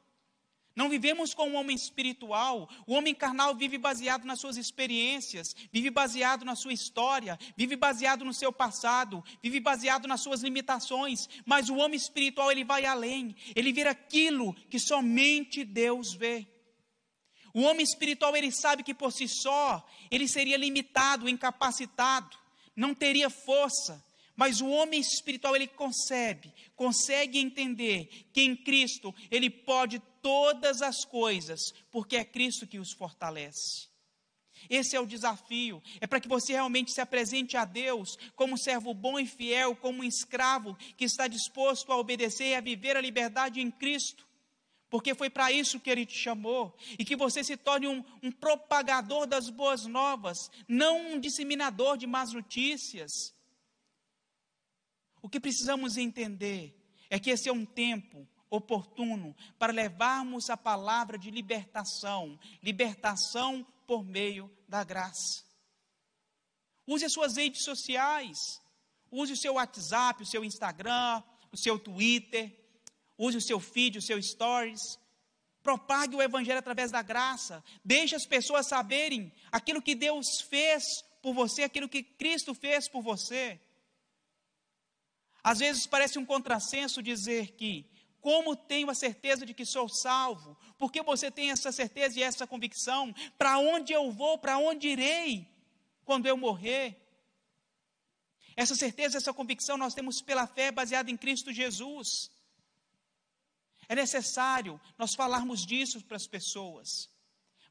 Não 0.75 0.89
vivemos 0.89 1.35
como 1.35 1.53
um 1.53 1.57
homem 1.57 1.77
espiritual. 1.77 2.69
O 2.87 2.95
homem 2.95 3.15
carnal 3.15 3.55
vive 3.55 3.77
baseado 3.77 4.25
nas 4.25 4.41
suas 4.41 4.57
experiências, 4.57 5.55
vive 5.71 5.91
baseado 5.91 6.45
na 6.45 6.57
sua 6.57 6.73
história, 6.73 7.39
vive 7.57 7.77
baseado 7.77 8.25
no 8.25 8.33
seu 8.33 8.53
passado, 8.53 9.23
vive 9.43 9.61
baseado 9.61 10.09
nas 10.09 10.23
suas 10.23 10.43
limitações. 10.43 11.29
Mas 11.45 11.69
o 11.69 11.77
homem 11.77 11.97
espiritual, 11.97 12.51
ele 12.51 12.65
vai 12.65 12.87
além. 12.87 13.37
Ele 13.55 13.73
vê 13.73 13.83
aquilo 13.83 14.55
que 14.71 14.79
somente 14.79 15.65
Deus 15.65 16.15
vê. 16.15 16.47
O 17.55 17.63
homem 17.63 17.83
espiritual, 17.83 18.35
ele 18.35 18.51
sabe 18.51 18.83
que 18.83 18.95
por 18.95 19.13
si 19.13 19.29
só, 19.29 19.87
ele 20.11 20.27
seria 20.27 20.57
limitado, 20.57 21.29
incapacitado, 21.29 22.37
não 22.75 22.95
teria 22.95 23.29
força. 23.29 24.03
Mas 24.35 24.63
o 24.63 24.69
homem 24.69 24.99
espiritual, 24.99 25.55
ele 25.55 25.67
concebe, 25.67 26.53
consegue 26.75 27.39
entender 27.39 28.31
que 28.33 28.41
em 28.41 28.57
Cristo 28.57 29.15
ele 29.31 29.51
pode 29.51 30.01
todas 30.23 30.81
as 30.81 31.05
coisas, 31.05 31.73
porque 31.91 32.17
é 32.17 32.25
Cristo 32.25 32.67
que 32.67 32.79
os 32.79 32.93
fortalece. 32.93 33.91
Esse 34.71 34.95
é 34.95 35.01
o 35.01 35.07
desafio, 35.07 35.83
é 36.01 36.07
para 36.07 36.21
que 36.21 36.29
você 36.29 36.53
realmente 36.53 36.93
se 36.93 37.01
apresente 37.01 37.57
a 37.57 37.65
Deus 37.65 38.17
como 38.37 38.57
servo 38.57 38.95
bom 38.95 39.19
e 39.19 39.27
fiel, 39.27 39.75
como 39.75 40.01
um 40.01 40.05
escravo 40.05 40.77
que 40.97 41.05
está 41.05 41.27
disposto 41.27 41.91
a 41.91 41.97
obedecer 41.97 42.51
e 42.51 42.55
a 42.55 42.61
viver 42.61 42.97
a 42.97 43.01
liberdade 43.01 43.61
em 43.61 43.71
Cristo. 43.71 44.27
porque 44.93 45.15
foi 45.15 45.31
para 45.31 45.51
isso 45.51 45.81
que 45.81 45.89
Ele 45.89 46.05
te 46.05 46.19
chamou, 46.19 46.77
e 46.99 47.05
que 47.05 47.17
você 47.17 47.43
se 47.43 47.57
torne 47.57 47.89
um, 47.89 48.05
um 48.23 48.31
propagador 48.31 49.27
das 49.27 49.49
boas 49.49 49.87
novas, 49.87 50.51
não 50.69 51.13
um 51.13 51.19
disseminador 51.19 51.97
de 51.97 52.07
más 52.07 52.35
notícias. 52.35 53.35
O 55.23 55.31
que 55.31 55.41
precisamos 55.41 55.97
entender 55.97 56.79
é 57.09 57.19
que 57.19 57.31
esse 57.31 57.49
é 57.49 57.53
um 57.53 57.65
tempo 57.65 58.29
oportuno 58.53 59.35
para 59.59 59.73
levarmos 59.73 60.51
a 60.51 60.57
palavra 60.59 61.17
de 61.17 61.31
libertação, 61.31 62.39
libertação 62.63 63.67
por 63.87 64.05
meio 64.05 64.51
da 64.69 64.85
graça. 64.85 65.43
Use 66.87 67.07
as 67.07 67.13
suas 67.13 67.37
redes 67.37 67.65
sociais, 67.65 68.61
use 69.11 69.33
o 69.33 69.37
seu 69.37 69.55
WhatsApp, 69.55 70.23
o 70.23 70.27
seu 70.27 70.45
Instagram, 70.45 71.23
o 71.51 71.57
seu 71.57 71.79
Twitter, 71.79 72.55
use 73.17 73.39
o 73.39 73.43
seu 73.43 73.59
feed, 73.59 73.97
o 73.97 74.03
seu 74.03 74.23
stories. 74.23 74.99
Propague 75.63 76.17
o 76.17 76.21
evangelho 76.21 76.59
através 76.59 76.91
da 76.91 77.01
graça. 77.01 77.65
Deixe 77.83 78.15
as 78.15 78.27
pessoas 78.27 78.67
saberem 78.67 79.33
aquilo 79.51 79.81
que 79.81 79.95
Deus 79.95 80.43
fez 80.51 80.83
por 81.23 81.33
você, 81.33 81.63
aquilo 81.63 81.89
que 81.89 82.03
Cristo 82.03 82.53
fez 82.53 82.87
por 82.89 83.01
você. 83.01 83.59
Às 85.43 85.61
vezes 85.61 85.87
parece 85.87 86.19
um 86.19 86.27
contrassenso 86.27 87.03
dizer 87.03 87.53
que, 87.53 87.89
como 88.23 88.55
tenho 88.55 88.89
a 88.89 88.95
certeza 88.95 89.45
de 89.45 89.53
que 89.53 89.67
sou 89.67 89.89
salvo, 89.89 90.57
porque 90.79 91.03
você 91.03 91.29
tem 91.29 91.51
essa 91.51 91.73
certeza 91.73 92.19
e 92.19 92.23
essa 92.23 92.47
convicção, 92.47 93.13
para 93.37 93.59
onde 93.59 93.93
eu 93.93 94.13
vou, 94.13 94.39
para 94.39 94.59
onde 94.59 94.89
irei 94.89 95.49
quando 96.05 96.27
eu 96.27 96.37
morrer? 96.37 96.97
Essa 98.55 98.77
certeza, 98.77 99.19
essa 99.19 99.35
convicção 99.35 99.77
nós 99.77 99.93
temos 99.93 100.23
pela 100.23 100.47
fé 100.47 100.71
baseada 100.71 101.11
em 101.11 101.17
Cristo 101.17 101.53
Jesus. 101.53 102.31
É 103.89 103.97
necessário 103.97 104.81
nós 104.97 105.17
falarmos 105.17 105.67
disso 105.67 106.01
para 106.05 106.17
as 106.17 106.29
pessoas. 106.29 107.11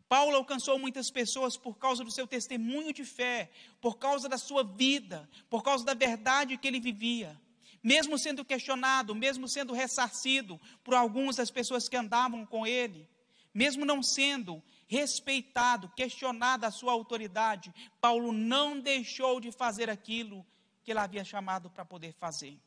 Paulo 0.10 0.36
alcançou 0.36 0.78
muitas 0.78 1.10
pessoas 1.10 1.56
por 1.56 1.78
causa 1.78 2.04
do 2.04 2.12
seu 2.12 2.28
testemunho 2.28 2.92
de 2.92 3.06
fé, 3.06 3.50
por 3.80 3.98
causa 3.98 4.28
da 4.28 4.38
sua 4.38 4.66
vida, 4.66 5.30
por 5.50 5.64
causa 5.64 5.86
da 5.86 5.94
verdade 5.94 6.58
que 6.58 6.68
ele 6.68 6.82
vivia 6.82 7.40
mesmo 7.84 8.18
sendo 8.18 8.46
questionado, 8.46 9.16
mesmo 9.16 9.48
sendo 9.48 9.74
ressarcido 9.74 10.60
por 10.84 10.94
algumas 10.94 11.36
das 11.36 11.50
pessoas 11.50 11.90
que 11.90 11.98
andavam 11.98 12.46
com 12.46 12.66
ele, 12.66 13.08
mesmo 13.54 13.86
não 13.86 14.02
sendo 14.04 14.64
respeitado, 14.88 15.90
questionada 15.90 16.68
a 16.68 16.72
sua 16.72 16.92
autoridade, 16.92 17.74
Paulo 18.00 18.32
não 18.32 18.80
deixou 18.80 19.40
de 19.40 19.52
fazer 19.52 19.90
aquilo 19.90 20.46
que 20.84 20.92
ele 20.92 21.00
havia 21.00 21.24
chamado 21.24 21.70
para 21.70 21.86
poder 21.86 22.14
fazer. 22.14 22.60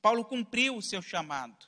Paulo 0.00 0.24
cumpriu 0.24 0.76
o 0.76 0.82
seu 0.82 1.00
chamado. 1.00 1.66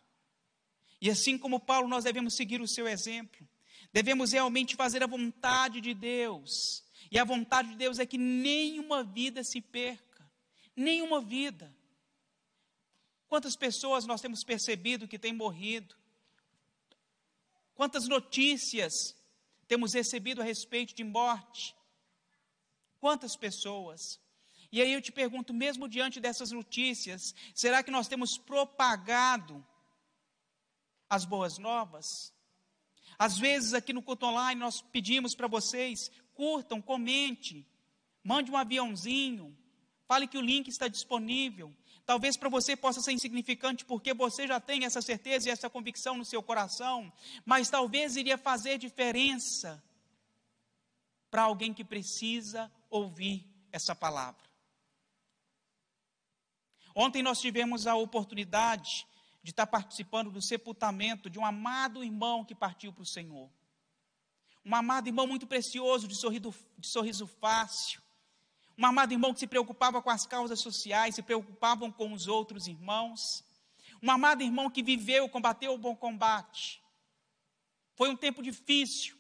E 1.01 1.11
assim 1.11 1.39
como 1.39 1.61
Paulo, 1.61 1.89
nós 1.89 2.05
devemos 2.05 2.35
seguir 2.35 2.61
o 2.61 2.69
seu 2.69 2.89
exemplo. 2.89 3.47
Devemos 3.93 4.33
realmente 4.33 4.77
fazer 4.77 5.03
a 5.03 5.07
vontade 5.07 5.81
de 5.81 5.95
Deus. 5.95 6.85
E 7.11 7.19
a 7.19 7.25
vontade 7.25 7.71
de 7.71 7.77
Deus 7.77 7.99
é 7.99 8.07
que 8.07 8.19
nenhuma 8.19 9.05
vida 9.05 9.43
se 9.45 9.61
perca. 9.61 10.31
Nenhuma 10.75 11.21
vida. 11.21 11.75
Quantas 13.29 13.57
pessoas 13.57 14.07
nós 14.07 14.21
temos 14.21 14.45
percebido 14.45 15.09
que 15.09 15.19
têm 15.19 15.33
morrido? 15.33 15.95
Quantas 17.75 18.09
notícias 18.09 19.17
temos 19.67 19.93
recebido 19.93 20.41
a 20.41 20.45
respeito 20.45 20.95
de 20.95 21.05
morte? 21.05 21.77
Quantas 23.01 23.37
pessoas? 23.37 24.21
E 24.71 24.81
aí 24.81 24.93
eu 24.93 25.03
te 25.03 25.13
pergunto, 25.13 25.53
mesmo 25.53 25.89
diante 25.89 26.21
dessas 26.21 26.51
notícias, 26.51 27.35
será 27.55 27.83
que 27.83 27.91
nós 27.91 28.09
temos 28.09 28.39
propagado 28.39 29.65
as 31.09 31.25
boas 31.25 31.59
novas? 31.59 32.33
Às 33.19 33.39
vezes 33.39 33.75
aqui 33.75 33.93
no 33.93 34.03
culto 34.03 34.27
online 34.27 34.61
nós 34.61 34.81
pedimos 34.81 35.35
para 35.35 35.47
vocês, 35.47 36.11
curtam, 36.35 36.83
comente, 36.83 37.67
mande 38.23 38.51
um 38.51 38.57
aviãozinho, 38.57 39.57
fale 40.07 40.27
que 40.27 40.39
o 40.39 40.43
link 40.43 40.69
está 40.69 40.89
disponível. 40.89 41.75
Talvez 42.07 42.37
para 42.37 42.49
você 42.49 42.77
possa 42.77 43.03
ser 43.03 43.13
insignificante 43.13 43.85
porque 43.85 44.15
você 44.15 44.47
já 44.47 44.61
tem 44.61 44.85
essa 44.85 45.03
certeza 45.03 45.49
e 45.49 45.51
essa 45.51 45.69
convicção 45.69 46.17
no 46.17 46.25
seu 46.25 46.41
coração, 46.41 47.13
mas 47.45 47.69
talvez 47.69 48.15
iria 48.15 48.39
fazer 48.39 48.79
diferença 48.79 49.83
para 51.29 51.43
alguém 51.43 51.75
que 51.75 51.85
precisa 51.85 52.73
ouvir 52.89 53.45
essa 53.73 53.93
palavra. 53.93 54.47
Ontem 56.95 57.25
nós 57.25 57.41
tivemos 57.41 57.89
a 57.89 57.97
oportunidade 57.97 59.05
de 59.43 59.51
estar 59.51 59.67
participando 59.67 60.31
do 60.31 60.41
sepultamento 60.41 61.29
de 61.29 61.41
um 61.41 61.45
amado 61.45 62.05
irmão 62.05 62.45
que 62.45 62.55
partiu 62.55 62.93
para 62.93 63.03
o 63.03 63.07
Senhor. 63.07 63.51
Um 64.65 64.75
amado 64.75 65.09
irmão 65.09 65.27
muito 65.27 65.47
precioso, 65.47 66.09
de 66.09 66.15
sorriso, 66.17 66.55
de 66.79 66.89
sorriso 66.89 67.27
fácil, 67.27 68.01
um 68.79 68.85
amado 68.85 69.13
irmão 69.13 69.33
que 69.33 69.41
se 69.41 69.47
preocupava 69.47 70.03
com 70.03 70.11
as 70.11 70.27
causas 70.27 70.61
sociais, 70.61 71.15
se 71.15 71.23
preocupavam 71.23 71.91
com 71.91 72.13
os 72.13 72.27
outros 72.27 72.67
irmãos. 72.67 73.43
Um 74.03 74.11
amado 74.11 74.43
irmão 74.43 74.69
que 74.69 74.83
viveu, 74.83 75.29
combateu 75.29 75.73
o 75.73 75.79
bom 75.79 75.97
combate. 75.97 76.83
Foi 77.95 78.11
um 78.11 78.17
tempo 78.17 78.43
difícil. 78.43 79.17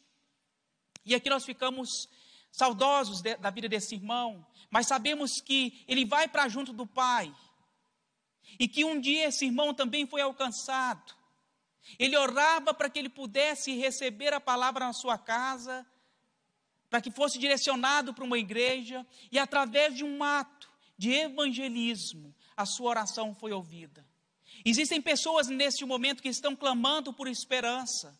E 1.04 1.14
aqui 1.14 1.30
nós 1.30 1.44
ficamos 1.44 2.08
saudosos 2.52 3.22
de, 3.22 3.36
da 3.36 3.50
vida 3.50 3.68
desse 3.68 3.94
irmão, 3.94 4.46
mas 4.70 4.86
sabemos 4.86 5.40
que 5.40 5.84
ele 5.88 6.04
vai 6.04 6.28
para 6.28 6.48
junto 6.48 6.72
do 6.72 6.86
Pai. 6.86 7.34
E 8.58 8.68
que 8.68 8.84
um 8.84 9.00
dia 9.00 9.28
esse 9.28 9.46
irmão 9.46 9.72
também 9.72 10.06
foi 10.06 10.20
alcançado. 10.20 11.14
Ele 11.98 12.16
orava 12.16 12.74
para 12.74 12.90
que 12.90 12.98
ele 12.98 13.08
pudesse 13.08 13.74
receber 13.76 14.34
a 14.34 14.40
palavra 14.40 14.86
na 14.86 14.92
sua 14.92 15.16
casa, 15.16 15.86
para 16.88 17.00
que 17.00 17.10
fosse 17.10 17.38
direcionado 17.38 18.14
para 18.14 18.24
uma 18.24 18.38
igreja 18.38 19.06
e 19.30 19.38
através 19.38 19.94
de 19.94 20.04
um 20.04 20.22
ato 20.22 20.68
de 20.96 21.10
evangelismo, 21.10 22.34
a 22.56 22.64
sua 22.64 22.90
oração 22.90 23.34
foi 23.34 23.52
ouvida. 23.52 24.06
Existem 24.64 25.00
pessoas 25.00 25.48
neste 25.48 25.84
momento 25.84 26.22
que 26.22 26.28
estão 26.28 26.56
clamando 26.56 27.12
por 27.12 27.28
esperança. 27.28 28.18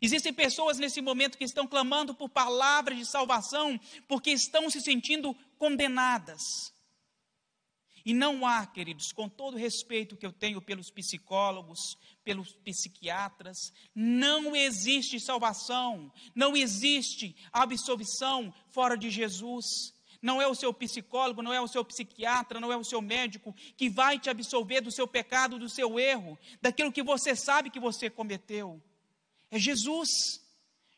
Existem 0.00 0.32
pessoas 0.32 0.78
nesse 0.78 1.00
momento 1.00 1.38
que 1.38 1.44
estão 1.44 1.66
clamando 1.66 2.14
por 2.14 2.28
palavras 2.28 2.98
de 2.98 3.06
salvação 3.06 3.78
porque 4.06 4.30
estão 4.30 4.70
se 4.70 4.80
sentindo 4.80 5.34
condenadas. 5.58 6.42
E 8.08 8.14
não 8.14 8.46
há, 8.46 8.64
queridos, 8.64 9.12
com 9.12 9.28
todo 9.28 9.52
o 9.52 9.58
respeito 9.58 10.16
que 10.16 10.24
eu 10.24 10.32
tenho 10.32 10.62
pelos 10.62 10.90
psicólogos, 10.90 11.78
pelos 12.24 12.54
psiquiatras, 12.64 13.70
não 13.94 14.56
existe 14.56 15.20
salvação, 15.20 16.10
não 16.34 16.56
existe 16.56 17.36
absolvição 17.52 18.50
fora 18.70 18.96
de 18.96 19.10
Jesus. 19.10 19.92
Não 20.22 20.40
é 20.40 20.46
o 20.46 20.54
seu 20.54 20.72
psicólogo, 20.72 21.42
não 21.42 21.52
é 21.52 21.60
o 21.60 21.68
seu 21.68 21.84
psiquiatra, 21.84 22.58
não 22.58 22.72
é 22.72 22.78
o 22.78 22.82
seu 22.82 23.02
médico 23.02 23.54
que 23.76 23.90
vai 23.90 24.18
te 24.18 24.30
absolver 24.30 24.80
do 24.80 24.90
seu 24.90 25.06
pecado, 25.06 25.58
do 25.58 25.68
seu 25.68 26.00
erro, 26.00 26.38
daquilo 26.62 26.90
que 26.90 27.02
você 27.02 27.36
sabe 27.36 27.68
que 27.68 27.78
você 27.78 28.08
cometeu. 28.08 28.82
É 29.50 29.58
Jesus. 29.58 30.08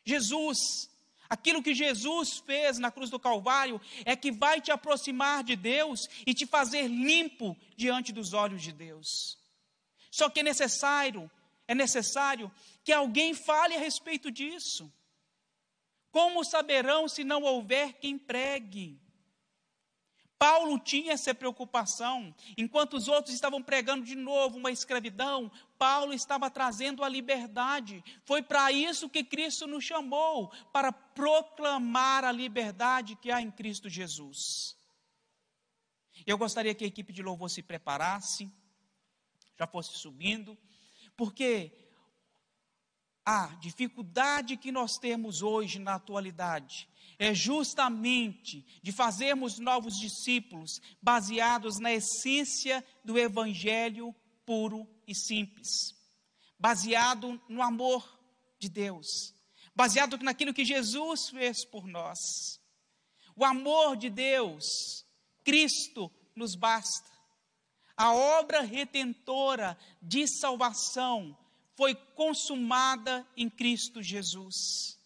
Jesus 0.05 0.89
Aquilo 1.31 1.63
que 1.63 1.73
Jesus 1.73 2.39
fez 2.39 2.77
na 2.77 2.91
cruz 2.91 3.09
do 3.09 3.17
Calvário 3.17 3.79
é 4.03 4.17
que 4.17 4.33
vai 4.33 4.59
te 4.59 4.69
aproximar 4.69 5.45
de 5.45 5.55
Deus 5.55 6.09
e 6.27 6.33
te 6.33 6.45
fazer 6.45 6.89
limpo 6.89 7.57
diante 7.77 8.11
dos 8.11 8.33
olhos 8.33 8.61
de 8.61 8.73
Deus. 8.73 9.37
Só 10.11 10.29
que 10.29 10.41
é 10.41 10.43
necessário, 10.43 11.31
é 11.69 11.73
necessário 11.73 12.51
que 12.83 12.91
alguém 12.91 13.33
fale 13.33 13.77
a 13.77 13.79
respeito 13.79 14.29
disso. 14.29 14.91
Como 16.11 16.43
saberão 16.43 17.07
se 17.07 17.23
não 17.23 17.43
houver 17.43 17.93
quem 17.93 18.17
pregue? 18.17 18.99
Paulo 20.41 20.79
tinha 20.79 21.13
essa 21.13 21.35
preocupação. 21.35 22.33
Enquanto 22.57 22.95
os 22.95 23.07
outros 23.07 23.31
estavam 23.31 23.61
pregando 23.61 24.03
de 24.03 24.15
novo 24.15 24.57
uma 24.57 24.71
escravidão, 24.71 25.51
Paulo 25.77 26.15
estava 26.15 26.49
trazendo 26.49 27.03
a 27.03 27.07
liberdade. 27.07 28.03
Foi 28.25 28.41
para 28.41 28.71
isso 28.71 29.07
que 29.07 29.23
Cristo 29.23 29.67
nos 29.67 29.83
chamou 29.83 30.51
para 30.73 30.91
proclamar 30.91 32.23
a 32.23 32.31
liberdade 32.31 33.15
que 33.17 33.29
há 33.29 33.39
em 33.39 33.51
Cristo 33.51 33.87
Jesus. 33.87 34.75
Eu 36.25 36.39
gostaria 36.39 36.73
que 36.73 36.85
a 36.85 36.87
equipe 36.87 37.13
de 37.13 37.21
louvor 37.21 37.51
se 37.51 37.61
preparasse, 37.61 38.51
já 39.59 39.67
fosse 39.67 39.95
subindo, 39.99 40.57
porque 41.15 41.71
a 43.25 43.47
dificuldade 43.59 44.57
que 44.57 44.71
nós 44.71 44.93
temos 44.97 45.41
hoje 45.41 45.79
na 45.79 45.95
atualidade 45.95 46.87
é 47.19 47.33
justamente 47.35 48.65
de 48.81 48.91
fazermos 48.91 49.59
novos 49.59 49.93
discípulos 49.93 50.81
baseados 51.01 51.79
na 51.79 51.91
essência 51.91 52.83
do 53.05 53.17
evangelho 53.17 54.13
puro 54.43 54.87
e 55.07 55.13
simples, 55.13 55.67
baseado 56.57 57.39
no 57.47 57.61
amor 57.61 58.19
de 58.57 58.69
Deus, 58.69 59.05
baseado 59.75 60.17
naquilo 60.17 60.53
que 60.53 60.65
Jesus 60.65 61.29
fez 61.29 61.63
por 61.65 61.85
nós. 61.85 62.17
O 63.35 63.45
amor 63.45 63.95
de 63.97 64.09
Deus, 64.09 64.65
Cristo 65.43 66.11
nos 66.35 66.55
basta. 66.55 67.09
A 67.95 68.13
obra 68.13 68.61
retentora 68.61 69.77
de 70.01 70.27
salvação 70.27 71.37
foi 71.75 71.95
consumada 71.95 73.25
em 73.35 73.49
Cristo 73.49 74.01
Jesus. 74.01 74.99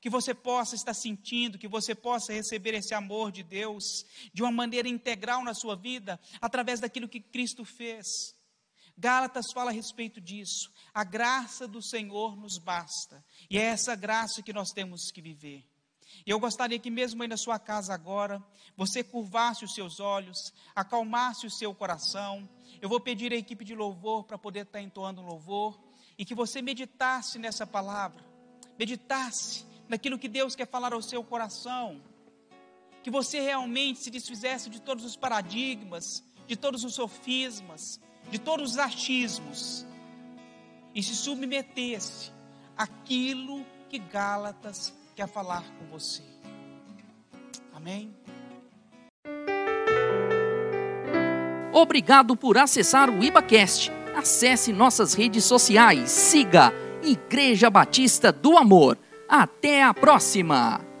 Que 0.00 0.10
você 0.10 0.34
possa 0.34 0.74
estar 0.74 0.94
sentindo, 0.94 1.58
que 1.58 1.68
você 1.68 1.94
possa 1.94 2.32
receber 2.32 2.74
esse 2.74 2.92
amor 2.92 3.30
de 3.30 3.42
Deus 3.42 4.04
de 4.32 4.42
uma 4.42 4.50
maneira 4.50 4.88
integral 4.88 5.44
na 5.44 5.54
sua 5.54 5.76
vida, 5.76 6.18
através 6.40 6.80
daquilo 6.80 7.08
que 7.08 7.20
Cristo 7.20 7.64
fez. 7.64 8.34
Gálatas 8.98 9.52
fala 9.52 9.70
a 9.70 9.74
respeito 9.74 10.20
disso. 10.20 10.70
A 10.92 11.04
graça 11.04 11.66
do 11.66 11.80
Senhor 11.80 12.36
nos 12.36 12.58
basta. 12.58 13.24
E 13.48 13.58
é 13.58 13.62
essa 13.62 13.94
graça 13.94 14.42
que 14.42 14.52
nós 14.52 14.70
temos 14.70 15.10
que 15.10 15.22
viver. 15.22 15.64
E 16.26 16.30
eu 16.30 16.38
gostaria 16.38 16.78
que, 16.78 16.90
mesmo 16.90 17.22
aí 17.22 17.28
na 17.28 17.36
sua 17.36 17.58
casa 17.58 17.94
agora, 17.94 18.42
você 18.76 19.02
curvasse 19.02 19.64
os 19.64 19.74
seus 19.74 19.98
olhos, 19.98 20.52
acalmasse 20.74 21.46
o 21.46 21.50
seu 21.50 21.74
coração. 21.74 22.48
Eu 22.80 22.88
vou 22.88 23.00
pedir 23.00 23.32
à 23.32 23.36
equipe 23.36 23.64
de 23.64 23.74
louvor 23.74 24.24
para 24.24 24.38
poder 24.38 24.66
estar 24.66 24.80
entoando 24.80 25.20
um 25.20 25.26
louvor 25.26 25.80
e 26.22 26.24
que 26.24 26.36
você 26.36 26.62
meditasse 26.62 27.36
nessa 27.36 27.66
palavra, 27.66 28.24
meditasse 28.78 29.66
naquilo 29.88 30.16
que 30.16 30.28
Deus 30.28 30.54
quer 30.54 30.68
falar 30.68 30.92
ao 30.92 31.02
seu 31.02 31.24
coração, 31.24 32.00
que 33.02 33.10
você 33.10 33.40
realmente 33.40 33.98
se 33.98 34.08
desfizesse 34.08 34.70
de 34.70 34.80
todos 34.80 35.04
os 35.04 35.16
paradigmas, 35.16 36.22
de 36.46 36.54
todos 36.54 36.84
os 36.84 36.94
sofismas, 36.94 37.98
de 38.30 38.38
todos 38.38 38.70
os 38.70 38.78
achismos 38.78 39.84
e 40.94 41.02
se 41.02 41.12
submetesse 41.16 42.30
àquilo 42.76 43.66
que 43.88 43.98
Gálatas 43.98 44.94
quer 45.16 45.26
falar 45.26 45.64
com 45.76 45.86
você. 45.86 46.22
Amém? 47.74 48.14
Obrigado 51.72 52.36
por 52.36 52.56
acessar 52.58 53.10
o 53.10 53.24
IbaCast. 53.24 54.01
Acesse 54.16 54.72
nossas 54.72 55.14
redes 55.14 55.44
sociais. 55.44 56.10
Siga 56.10 56.72
Igreja 57.02 57.70
Batista 57.70 58.30
do 58.30 58.56
Amor. 58.56 58.98
Até 59.28 59.82
a 59.82 59.94
próxima! 59.94 60.91